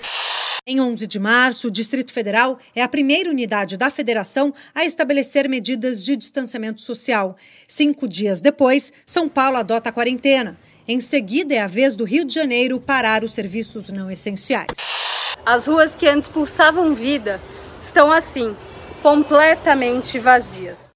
Em 0.69 0.81
11 0.81 1.07
de 1.07 1.17
março, 1.17 1.69
o 1.69 1.71
Distrito 1.71 2.11
Federal 2.11 2.59
é 2.75 2.81
a 2.81 2.89
primeira 2.89 3.29
unidade 3.29 3.77
da 3.77 3.89
federação 3.89 4.53
a 4.75 4.83
estabelecer 4.83 5.26
medidas 5.47 6.03
de 6.03 6.15
distanciamento 6.15 6.81
social. 6.81 7.35
Cinco 7.67 8.07
dias 8.07 8.41
depois, 8.41 8.91
São 9.05 9.27
Paulo 9.27 9.57
adota 9.57 9.89
a 9.89 9.91
quarentena. 9.91 10.57
Em 10.87 10.99
seguida, 10.99 11.53
é 11.53 11.59
a 11.59 11.67
vez 11.67 11.95
do 11.95 12.05
Rio 12.05 12.23
de 12.23 12.33
Janeiro 12.33 12.79
parar 12.79 13.23
os 13.23 13.33
serviços 13.33 13.89
não 13.89 14.09
essenciais. 14.09 14.67
As 15.45 15.67
ruas 15.67 15.95
que 15.95 16.07
antes 16.07 16.29
pulsavam 16.29 16.95
vida 16.95 17.41
estão 17.81 18.11
assim, 18.11 18.55
completamente 19.01 20.17
vazias. 20.17 20.87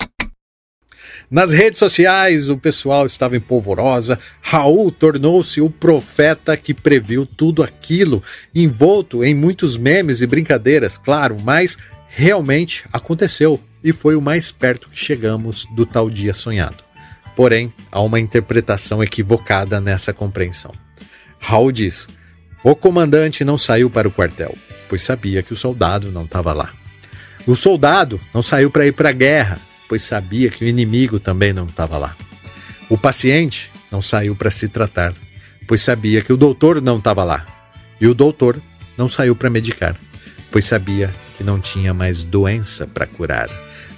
Nas 1.29 1.53
redes 1.53 1.79
sociais, 1.79 2.49
o 2.49 2.57
pessoal 2.57 3.05
estava 3.05 3.37
em 3.37 3.39
polvorosa. 3.39 4.19
Raul 4.41 4.91
tornou-se 4.91 5.61
o 5.61 5.69
profeta 5.69 6.57
que 6.57 6.73
previu 6.73 7.25
tudo 7.25 7.63
aquilo, 7.63 8.21
envolto 8.53 9.23
em 9.23 9.33
muitos 9.33 9.77
memes 9.77 10.19
e 10.19 10.27
brincadeiras, 10.27 10.97
claro, 10.97 11.37
mas 11.41 11.77
realmente 12.09 12.83
aconteceu 12.91 13.57
e 13.83 13.91
foi 13.91 14.15
o 14.15 14.21
mais 14.21 14.51
perto 14.51 14.89
que 14.89 14.97
chegamos 14.97 15.65
do 15.75 15.85
tal 15.85 16.09
dia 16.09 16.33
sonhado. 16.33 16.83
Porém, 17.35 17.73
há 17.91 18.01
uma 18.01 18.19
interpretação 18.19 19.01
equivocada 19.01 19.79
nessa 19.79 20.13
compreensão. 20.13 20.71
Raul 21.39 21.71
diz: 21.71 22.07
o 22.63 22.75
comandante 22.75 23.43
não 23.43 23.57
saiu 23.57 23.89
para 23.89 24.07
o 24.07 24.11
quartel, 24.11 24.55
pois 24.87 25.01
sabia 25.01 25.41
que 25.41 25.53
o 25.53 25.55
soldado 25.55 26.11
não 26.11 26.25
estava 26.25 26.53
lá. 26.53 26.71
O 27.47 27.55
soldado 27.55 28.21
não 28.33 28.43
saiu 28.43 28.69
para 28.69 28.85
ir 28.85 28.91
para 28.91 29.09
a 29.09 29.13
guerra, 29.13 29.59
pois 29.89 30.03
sabia 30.03 30.49
que 30.51 30.63
o 30.63 30.67
inimigo 30.67 31.19
também 31.19 31.53
não 31.53 31.65
estava 31.65 31.97
lá. 31.97 32.15
O 32.87 32.97
paciente 32.97 33.71
não 33.91 34.01
saiu 34.01 34.35
para 34.35 34.51
se 34.51 34.67
tratar, 34.67 35.13
pois 35.67 35.81
sabia 35.81 36.21
que 36.21 36.31
o 36.31 36.37
doutor 36.37 36.81
não 36.81 36.97
estava 36.97 37.23
lá. 37.23 37.47
E 37.99 38.05
o 38.05 38.13
doutor 38.13 38.61
não 38.95 39.07
saiu 39.07 39.35
para 39.35 39.49
medicar, 39.49 39.95
pois 40.51 40.65
sabia 40.65 41.11
que 41.35 41.43
não 41.43 41.59
tinha 41.59 41.93
mais 41.93 42.23
doença 42.23 42.85
para 42.85 43.07
curar. 43.07 43.49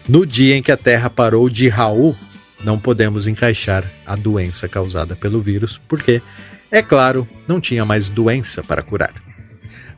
No 0.07 0.25
dia 0.25 0.57
em 0.57 0.61
que 0.61 0.71
a 0.71 0.77
Terra 0.77 1.09
parou 1.09 1.49
de 1.49 1.69
Raul, 1.69 2.15
não 2.63 2.77
podemos 2.77 3.25
encaixar 3.25 3.89
a 4.05 4.15
doença 4.15 4.67
causada 4.67 5.15
pelo 5.15 5.41
vírus, 5.41 5.79
porque, 5.87 6.21
é 6.69 6.81
claro, 6.81 7.27
não 7.47 7.61
tinha 7.61 7.85
mais 7.85 8.09
doença 8.09 8.61
para 8.61 8.83
curar. 8.83 9.13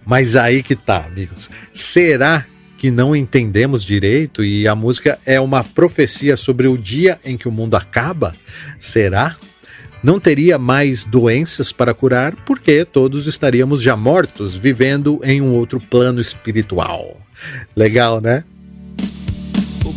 Mas 0.05 0.35
aí 0.35 0.61
que 0.61 0.75
tá, 0.75 1.05
amigos. 1.05 1.49
Será 1.73 2.45
que 2.77 2.91
não 2.91 3.15
entendemos 3.15 3.83
direito 3.83 4.43
e 4.43 4.67
a 4.67 4.75
música 4.75 5.17
é 5.25 5.39
uma 5.39 5.63
profecia 5.63 6.37
sobre 6.37 6.67
o 6.67 6.77
dia 6.77 7.19
em 7.25 7.35
que 7.35 7.47
o 7.47 7.51
mundo 7.51 7.75
acaba? 7.75 8.33
Será? 8.79 9.35
Não 10.03 10.19
teria 10.19 10.59
mais 10.59 11.03
doenças 11.03 11.71
para 11.71 11.95
curar 11.95 12.35
porque 12.45 12.85
todos 12.85 13.25
estaríamos 13.25 13.81
já 13.81 13.95
mortos, 13.95 14.55
vivendo 14.55 15.19
em 15.23 15.41
um 15.41 15.55
outro 15.55 15.79
plano 15.79 16.21
espiritual. 16.21 17.19
Legal, 17.75 18.21
né? 18.21 18.43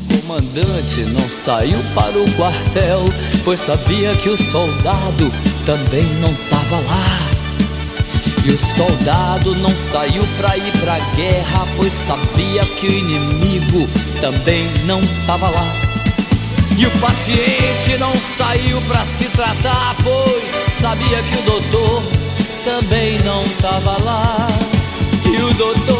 Comandante 0.09 1.02
não 1.12 1.28
saiu 1.28 1.78
para 1.94 2.18
o 2.18 2.32
quartel, 2.34 3.04
pois 3.44 3.61
sabia 3.61 4.14
que 4.16 4.28
o 4.28 4.36
soldado 4.36 5.30
também 5.64 6.04
não 6.20 6.30
estava 6.30 6.76
lá. 6.76 7.28
E 8.44 8.50
o 8.50 8.59
soldado 8.76 9.54
não 9.56 9.70
saiu 9.92 10.26
pra 10.38 10.56
ir 10.56 10.72
pra 10.78 10.98
guerra, 11.14 11.66
pois 11.76 11.92
sabia 11.92 12.64
que 12.76 12.86
o 12.86 12.90
inimigo 12.90 13.88
também 14.20 14.66
não 14.86 15.00
tava 15.26 15.48
lá. 15.48 15.66
E 16.78 16.86
o 16.86 16.90
paciente 16.92 17.98
não 17.98 18.14
saiu 18.36 18.80
pra 18.82 19.04
se 19.04 19.24
tratar, 19.30 19.96
pois 20.02 20.80
sabia 20.80 21.22
que 21.22 21.38
o 21.38 21.42
doutor 21.42 22.02
também 22.64 23.18
não 23.24 23.42
tava 23.61 24.02
lá. 24.04 24.46
E 25.24 25.42
o 25.42 25.52
doutor 25.54 25.97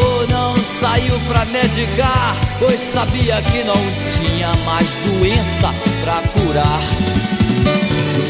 saiu 0.81 1.19
pra 1.27 1.45
medicar, 1.47 2.37
pois 2.61 2.79
sabia 2.79 3.43
que 3.43 3.65
não 3.65 3.75
tinha 3.75 4.55
mais 4.65 4.87
doença 5.05 5.75
pra 6.05 6.23
curar. 6.29 6.81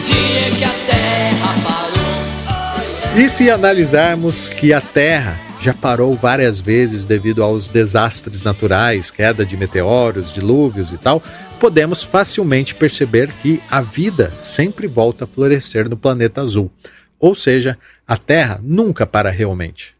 Dia 0.04 0.56
que 0.56 0.64
a 0.64 0.72
terra 0.86 1.54
parou. 1.62 3.22
E 3.22 3.28
se 3.28 3.50
analisarmos 3.50 4.48
que 4.48 4.72
a 4.72 4.80
Terra 4.80 5.38
já 5.60 5.74
parou 5.74 6.14
várias 6.14 6.60
vezes 6.60 7.04
devido 7.04 7.42
aos 7.42 7.68
desastres 7.68 8.42
naturais, 8.42 9.10
queda 9.10 9.44
de 9.44 9.56
meteoros, 9.56 10.32
dilúvios 10.32 10.92
e 10.92 10.96
tal, 10.96 11.22
podemos 11.58 12.02
facilmente 12.02 12.74
perceber 12.74 13.30
que 13.42 13.60
a 13.68 13.80
vida 13.80 14.32
sempre 14.40 14.86
volta 14.86 15.24
a 15.24 15.26
florescer 15.26 15.88
no 15.88 15.96
planeta 15.96 16.40
azul. 16.40 16.70
Ou 17.18 17.34
seja, 17.34 17.76
a 18.06 18.16
Terra 18.16 18.60
nunca 18.62 19.04
para 19.04 19.30
realmente. 19.30 19.97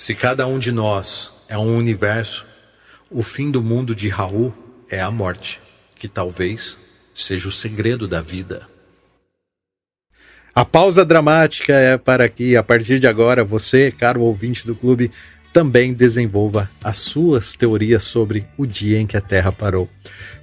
Se 0.00 0.14
cada 0.14 0.46
um 0.46 0.60
de 0.60 0.70
nós 0.70 1.42
é 1.48 1.58
um 1.58 1.76
universo, 1.76 2.46
o 3.10 3.20
fim 3.20 3.50
do 3.50 3.60
mundo 3.60 3.96
de 3.96 4.08
Raul 4.08 4.54
é 4.88 5.00
a 5.00 5.10
morte, 5.10 5.60
que 5.96 6.06
talvez 6.06 6.78
seja 7.12 7.48
o 7.48 7.52
segredo 7.52 8.06
da 8.06 8.22
vida. 8.22 8.68
A 10.54 10.64
pausa 10.64 11.04
dramática 11.04 11.72
é 11.72 11.98
para 11.98 12.28
que, 12.28 12.56
a 12.56 12.62
partir 12.62 13.00
de 13.00 13.08
agora, 13.08 13.42
você, 13.42 13.90
caro 13.90 14.20
ouvinte 14.20 14.64
do 14.64 14.76
clube, 14.76 15.10
também 15.52 15.92
desenvolva 15.92 16.70
as 16.82 16.98
suas 16.98 17.54
teorias 17.54 18.04
sobre 18.04 18.46
o 18.56 18.64
dia 18.64 19.00
em 19.00 19.06
que 19.06 19.16
a 19.16 19.20
Terra 19.20 19.50
parou. 19.50 19.90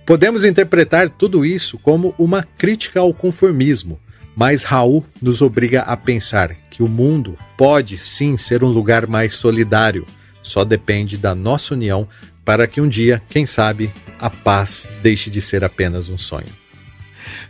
Podemos 0.05 0.43
interpretar 0.43 1.09
tudo 1.09 1.45
isso 1.45 1.77
como 1.77 2.13
uma 2.19 2.43
crítica 2.43 2.99
ao 2.99 3.13
conformismo, 3.13 3.97
mas 4.35 4.63
Raul 4.63 5.05
nos 5.21 5.41
obriga 5.41 5.81
a 5.81 5.95
pensar 5.95 6.53
que 6.69 6.83
o 6.83 6.87
mundo 6.87 7.37
pode 7.57 7.97
sim 7.97 8.35
ser 8.35 8.63
um 8.63 8.69
lugar 8.69 9.07
mais 9.07 9.33
solidário, 9.33 10.05
só 10.41 10.63
depende 10.63 11.17
da 11.17 11.33
nossa 11.33 11.73
união 11.73 12.07
para 12.43 12.67
que 12.67 12.79
um 12.79 12.87
dia, 12.87 13.21
quem 13.29 13.45
sabe, 13.45 13.91
a 14.19 14.29
paz 14.29 14.87
deixe 15.01 15.29
de 15.29 15.41
ser 15.41 15.63
apenas 15.63 16.09
um 16.09 16.17
sonho. 16.17 16.65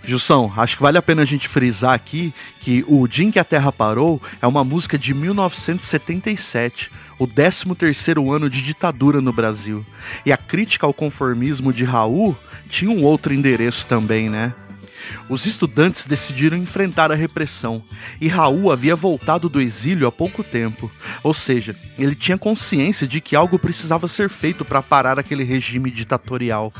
Gilson, 0.04 0.54
acho 0.56 0.78
que 0.78 0.84
vale 0.84 0.98
a 0.98 1.02
pena 1.02 1.24
a 1.24 1.26
gente 1.26 1.48
frisar 1.48 1.94
aqui 1.94 2.34
que 2.62 2.86
o 2.88 3.08
Dia 3.08 3.26
em 3.26 3.32
que 3.32 3.40
a 3.40 3.44
Terra 3.44 3.72
Parou 3.72 4.22
é 4.42 4.48
uma 4.48 4.64
música 4.64 4.98
de 4.98 5.14
1977, 5.14 6.92
o 7.18 7.28
13º 7.28 8.34
ano 8.34 8.50
de 8.50 8.62
ditadura 8.62 9.20
no 9.20 9.34
Brasil. 9.34 9.86
E 10.26 10.32
a 10.32 10.38
crítica 10.38 10.86
ao 10.86 10.94
conformismo 10.94 11.74
de 11.74 11.84
Raul 11.84 12.38
tinha 12.70 12.92
um 12.92 13.04
outro 13.04 13.34
endereço 13.34 13.88
também, 13.88 14.30
né? 14.30 14.54
Os 15.30 15.45
estudantes 15.45 16.06
decidiram 16.06 16.58
enfrentar 16.58 17.12
a 17.12 17.16
repressão, 17.16 17.84
e 18.20 18.28
Raul 18.28 18.72
havia 18.72 18.95
voltado 18.95 19.49
do 19.49 19.62
exílio 19.62 20.08
há 20.08 20.12
pouco 20.12 20.43
tempo, 20.43 20.91
ou 21.24 21.34
seja, 21.34 21.76
ele 21.97 22.16
tinha 22.16 22.38
consciência 22.38 23.08
de 23.08 23.20
que 23.22 23.36
algo 23.36 23.60
precisava 23.60 24.08
ser 24.08 24.30
feito 24.30 24.64
para 24.64 24.82
parar 24.82 25.20
aquele 25.20 25.43
regime 25.43 25.91
ditatorial. 25.91 26.74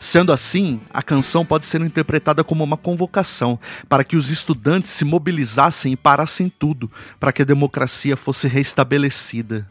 Sendo 0.00 0.32
assim, 0.32 0.80
a 0.92 1.02
canção 1.02 1.46
pode 1.46 1.64
ser 1.64 1.80
interpretada 1.80 2.44
como 2.44 2.62
uma 2.62 2.76
convocação 2.76 3.58
para 3.88 4.04
que 4.04 4.16
os 4.16 4.30
estudantes 4.30 4.90
se 4.90 5.04
mobilizassem 5.04 5.94
e 5.94 5.96
parassem 5.96 6.52
tudo 6.58 6.90
para 7.18 7.32
que 7.32 7.40
a 7.40 7.44
democracia 7.44 8.16
fosse 8.16 8.46
restabelecida. 8.46 9.66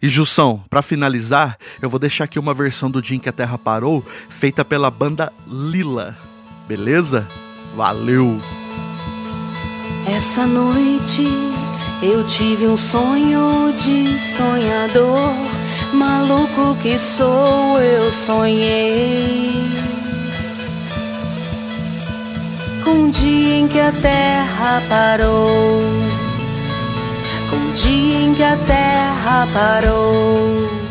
E 0.00 0.08
Jussão, 0.08 0.64
para 0.70 0.80
finalizar, 0.82 1.58
eu 1.82 1.90
vou 1.90 2.00
deixar 2.00 2.24
aqui 2.24 2.38
uma 2.38 2.54
versão 2.54 2.90
do 2.90 3.02
Dia 3.02 3.16
em 3.16 3.20
que 3.20 3.28
a 3.28 3.32
Terra 3.32 3.58
Parou, 3.58 4.02
feita 4.30 4.64
pela 4.64 4.90
banda 4.90 5.32
Lila. 5.46 6.16
Beleza? 6.66 7.26
Valeu! 7.74 8.40
Essa 10.06 10.46
noite 10.46 11.26
eu 12.02 12.26
tive 12.26 12.66
um 12.66 12.76
sonho 12.76 13.72
de 13.72 14.20
sonhador 14.20 15.32
Maluco 15.94 16.76
que 16.82 16.98
sou, 16.98 17.80
eu 17.80 18.10
sonhei 18.10 19.54
com 22.84 23.04
o 23.04 23.10
dia 23.10 23.54
em 23.56 23.68
que 23.68 23.80
a 23.80 23.90
terra 23.92 24.82
parou. 24.88 25.80
Com 27.48 27.56
o 27.56 27.72
dia 27.72 28.18
em 28.20 28.34
que 28.34 28.42
a 28.42 28.56
terra 28.56 29.48
parou. 29.52 30.83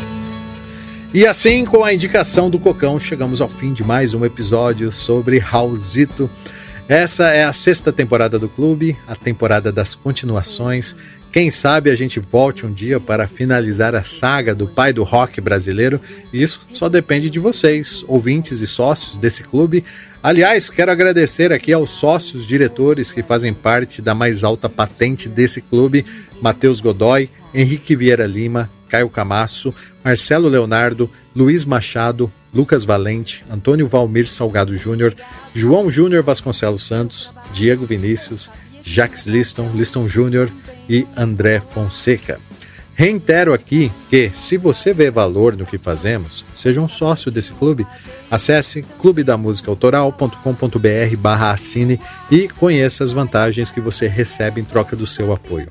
E 1.14 1.24
assim, 1.24 1.64
com 1.64 1.84
a 1.84 1.94
indicação 1.94 2.50
do 2.50 2.58
Cocão, 2.58 2.98
chegamos 2.98 3.40
ao 3.40 3.48
fim 3.48 3.72
de 3.72 3.84
mais 3.84 4.14
um 4.14 4.24
episódio 4.24 4.90
sobre 4.90 5.38
Raulzito. 5.38 6.28
Essa 6.88 7.28
é 7.28 7.44
a 7.44 7.52
sexta 7.52 7.92
temporada 7.92 8.36
do 8.36 8.48
clube, 8.48 8.98
a 9.06 9.14
temporada 9.14 9.70
das 9.70 9.94
continuações. 9.94 10.96
Quem 11.30 11.52
sabe 11.52 11.88
a 11.88 11.94
gente 11.94 12.18
volte 12.18 12.66
um 12.66 12.72
dia 12.72 12.98
para 12.98 13.28
finalizar 13.28 13.94
a 13.94 14.02
saga 14.02 14.56
do 14.56 14.66
pai 14.66 14.92
do 14.92 15.04
rock 15.04 15.40
brasileiro. 15.40 16.00
Isso 16.32 16.66
só 16.72 16.88
depende 16.88 17.30
de 17.30 17.38
vocês, 17.38 18.04
ouvintes 18.08 18.58
e 18.58 18.66
sócios 18.66 19.16
desse 19.16 19.44
clube. 19.44 19.84
Aliás, 20.20 20.68
quero 20.68 20.90
agradecer 20.90 21.52
aqui 21.52 21.72
aos 21.72 21.90
sócios 21.90 22.44
diretores 22.44 23.12
que 23.12 23.22
fazem 23.22 23.54
parte 23.54 24.02
da 24.02 24.16
mais 24.16 24.42
alta 24.42 24.68
patente 24.68 25.28
desse 25.28 25.60
clube: 25.60 26.04
Matheus 26.42 26.80
Godoy, 26.80 27.30
Henrique 27.54 27.94
Vieira 27.94 28.26
Lima, 28.26 28.68
Caio 28.88 29.08
Camasso, 29.08 29.74
Marcelo 30.04 30.48
Leonardo, 30.48 31.10
Luiz 31.34 31.64
Machado, 31.64 32.32
Lucas 32.52 32.84
Valente, 32.84 33.44
Antônio 33.50 33.88
Valmir 33.88 34.28
Salgado 34.28 34.76
Júnior, 34.76 35.14
João 35.52 35.90
Júnior 35.90 36.22
Vasconcelos 36.22 36.86
Santos, 36.86 37.32
Diego 37.52 37.84
Vinícius, 37.84 38.48
Jacques 38.82 39.26
Liston, 39.26 39.72
Liston 39.74 40.06
Júnior 40.06 40.52
e 40.88 41.06
André 41.16 41.60
Fonseca. 41.60 42.40
Reitero 42.96 43.52
aqui 43.52 43.90
que, 44.08 44.30
se 44.32 44.56
você 44.56 44.94
vê 44.94 45.10
valor 45.10 45.56
no 45.56 45.66
que 45.66 45.78
fazemos, 45.78 46.46
seja 46.54 46.80
um 46.80 46.88
sócio 46.88 47.28
desse 47.28 47.50
clube. 47.52 47.84
Acesse 48.30 48.82
clubedamusicaautoral.com.br 49.00 51.16
barra 51.18 51.50
assine 51.50 52.00
e 52.30 52.48
conheça 52.48 53.02
as 53.02 53.10
vantagens 53.10 53.68
que 53.68 53.80
você 53.80 54.06
recebe 54.06 54.60
em 54.60 54.64
troca 54.64 54.94
do 54.94 55.08
seu 55.08 55.32
apoio. 55.32 55.66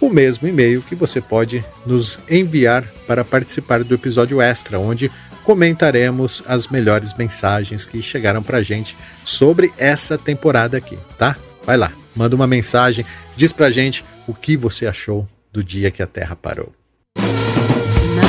o 0.00 0.08
mesmo 0.08 0.48
e-mail 0.48 0.80
que 0.80 0.94
você 0.94 1.20
pode 1.20 1.62
nos 1.84 2.18
enviar 2.30 2.86
para 3.06 3.22
participar 3.22 3.84
do 3.84 3.94
episódio 3.94 4.40
extra, 4.40 4.78
onde 4.78 5.12
comentaremos 5.44 6.42
as 6.46 6.66
melhores 6.66 7.12
mensagens 7.12 7.84
que 7.84 8.00
chegaram 8.00 8.42
para 8.42 8.62
gente 8.62 8.96
sobre 9.22 9.70
essa 9.76 10.16
temporada 10.16 10.78
aqui, 10.78 10.98
tá? 11.18 11.36
Vai 11.62 11.76
lá, 11.76 11.92
manda 12.14 12.34
uma 12.34 12.46
mensagem, 12.46 13.04
diz 13.36 13.52
pra 13.52 13.70
gente 13.70 14.02
o 14.26 14.32
que 14.32 14.56
você 14.56 14.86
achou 14.86 15.28
do 15.52 15.62
dia 15.62 15.90
que 15.90 16.02
a 16.02 16.06
Terra 16.06 16.34
parou. 16.34 16.72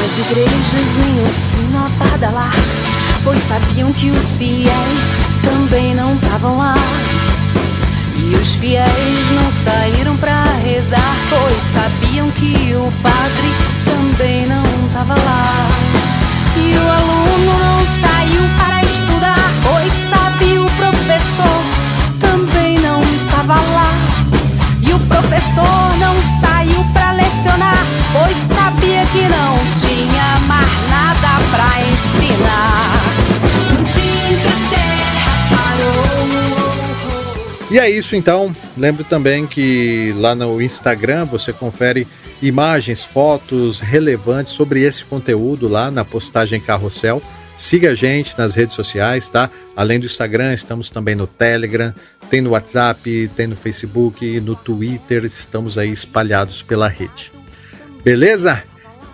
Nas 0.08 0.20
igrejas 0.20 0.95
nem 0.99 1.22
ensino 1.28 1.86
a 1.86 1.89
bardalar, 1.89 2.55
pois 3.26 3.43
sabiam 3.43 3.91
que 3.91 4.10
os 4.10 4.38
fiéis 4.38 5.20
também 5.43 5.93
não 5.93 6.16
estavam 6.16 6.58
lá. 6.58 6.76
E 8.16 8.34
os 8.36 8.55
fiéis 8.55 9.32
não 9.32 9.51
saíram 9.51 10.16
pra 10.16 10.43
rezar, 10.64 11.14
pois 11.30 11.62
sabiam 11.62 12.32
que 12.32 12.74
o 12.74 12.89
padre 13.03 13.51
também 13.84 14.47
não 14.47 14.64
tava 14.93 15.14
lá. 15.14 15.68
E 16.55 16.78
o 16.78 16.89
aluno 16.89 17.60
não 17.60 17.86
saiu 17.99 18.43
para 18.58 18.86
estudar, 18.86 19.51
pois 19.62 19.91
sabe 20.10 20.58
o 20.58 20.70
professor 20.78 21.64
também 22.22 22.80
não 22.80 23.01
tava 23.30 23.55
lá. 23.55 23.93
E 24.82 24.93
o 24.93 24.99
professor 24.99 25.97
não 25.99 26.16
saiu 26.39 26.82
pra 26.93 27.12
lecionar, 27.12 27.86
pois 28.14 28.57
sabia 28.78 29.05
que 29.07 29.21
não 29.28 29.57
tinha 29.73 30.39
mais 30.47 30.89
nada 30.89 31.39
pra 31.49 31.82
ensinar. 31.82 33.01
Um 33.71 33.84
dia 33.84 34.38
que 34.39 34.47
a 34.47 34.51
terra 34.69 35.49
parou. 35.49 36.57
E 37.71 37.80
é 37.80 37.89
isso 37.89 38.15
então. 38.15 38.55
Lembro 38.78 39.03
também 39.03 39.47
que 39.47 40.13
lá 40.17 40.36
no 40.36 40.61
Instagram 40.61 41.25
você 41.25 41.51
confere 41.51 42.07
imagens, 42.41 43.03
fotos 43.03 43.80
relevantes 43.80 44.53
sobre 44.53 44.84
esse 44.84 45.03
conteúdo 45.03 45.67
lá 45.67 45.89
na 45.89 46.05
postagem 46.05 46.61
Carrossel. 46.61 47.21
Siga 47.57 47.91
a 47.91 47.95
gente 47.95 48.38
nas 48.38 48.53
redes 48.53 48.75
sociais, 48.75 49.28
tá? 49.28 49.49
Além 49.75 49.99
do 49.99 50.05
Instagram, 50.05 50.53
estamos 50.53 50.91
também 50.91 51.15
no 51.15 51.25
Telegram, 51.25 51.91
tem 52.30 52.39
no 52.39 52.51
WhatsApp, 52.51 53.32
tem 53.36 53.47
no 53.47 53.55
Facebook, 53.55 54.39
no 54.41 54.55
Twitter, 54.55 55.25
estamos 55.25 55.75
aí 55.80 55.91
espalhados 55.91 56.61
pela 56.61 56.88
rede. 56.88 57.36
Beleza? 58.03 58.63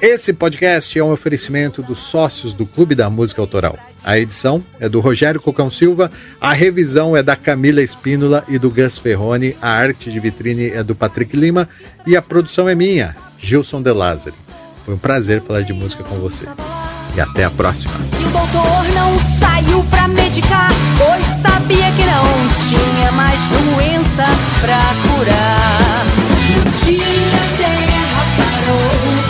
Esse 0.02 0.34
podcast 0.34 1.00
é 1.00 1.04
um 1.04 1.12
oferecimento 1.12 1.82
dos 1.82 2.00
sócios 2.00 2.54
do 2.54 2.66
Clube 2.66 2.94
da 2.94 3.10
Música 3.10 3.42
Autoral. 3.42 3.78
A 4.04 4.20
edição 4.20 4.64
é 4.80 4.90
do 4.90 5.00
Rogério 5.00 5.42
Cocão 5.42 5.70
Silva, 5.72 6.12
a 6.42 6.52
revisão 6.52 7.16
é 7.16 7.24
da 7.24 7.38
Camila 7.38 7.82
Espínola 7.82 8.44
e 8.50 8.60
do 8.60 8.70
Gus 8.70 8.98
Ferroni, 8.98 9.56
a 9.62 9.70
arte 9.70 10.12
de 10.12 10.20
vitrine 10.20 10.72
é 10.72 10.84
do 10.84 10.94
Patrick 10.94 11.38
Lima 11.38 11.70
e 12.06 12.18
a 12.18 12.22
produção 12.22 12.68
é 12.68 12.76
minha, 12.76 13.16
Gilson 13.38 13.82
De 13.82 13.94
Lázari. 13.94 14.36
Foi 14.86 14.94
um 14.94 14.98
prazer 14.98 15.42
falar 15.42 15.62
de 15.62 15.72
música 15.72 16.04
com 16.04 16.16
você. 16.16 16.46
E 17.16 17.22
até 17.22 17.46
a 17.46 17.50
próxima. 17.50 17.94
E 18.20 18.26
o 18.26 18.30
doutor 18.30 18.84
não 18.94 19.18
saiu 19.40 19.84
pra 19.90 20.08
medicar, 20.10 20.72
pois 20.98 21.26
sabia 21.42 21.92
que 21.94 22.04
não 22.04 22.54
tinha 22.54 23.12
mais 23.14 23.48
doença 23.48 24.26
pra 24.60 24.94
curar. 25.08 26.06
Um 26.44 26.76
dia 28.66 29.23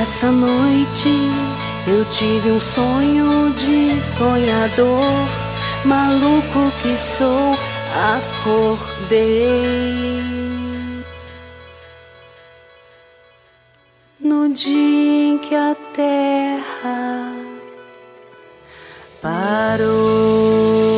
Essa 0.00 0.32
noite 0.32 1.10
eu 1.86 2.06
tive 2.06 2.52
um 2.52 2.58
sonho 2.58 3.52
de 3.52 4.02
sonhador, 4.02 5.28
maluco 5.84 6.72
que 6.80 6.96
sou, 6.96 7.54
acordei. 8.16 9.20
No 14.18 14.48
dia 14.54 15.34
em 15.34 15.36
que 15.36 15.54
a 15.54 15.76
terra 15.92 17.34
parou. 19.20 20.89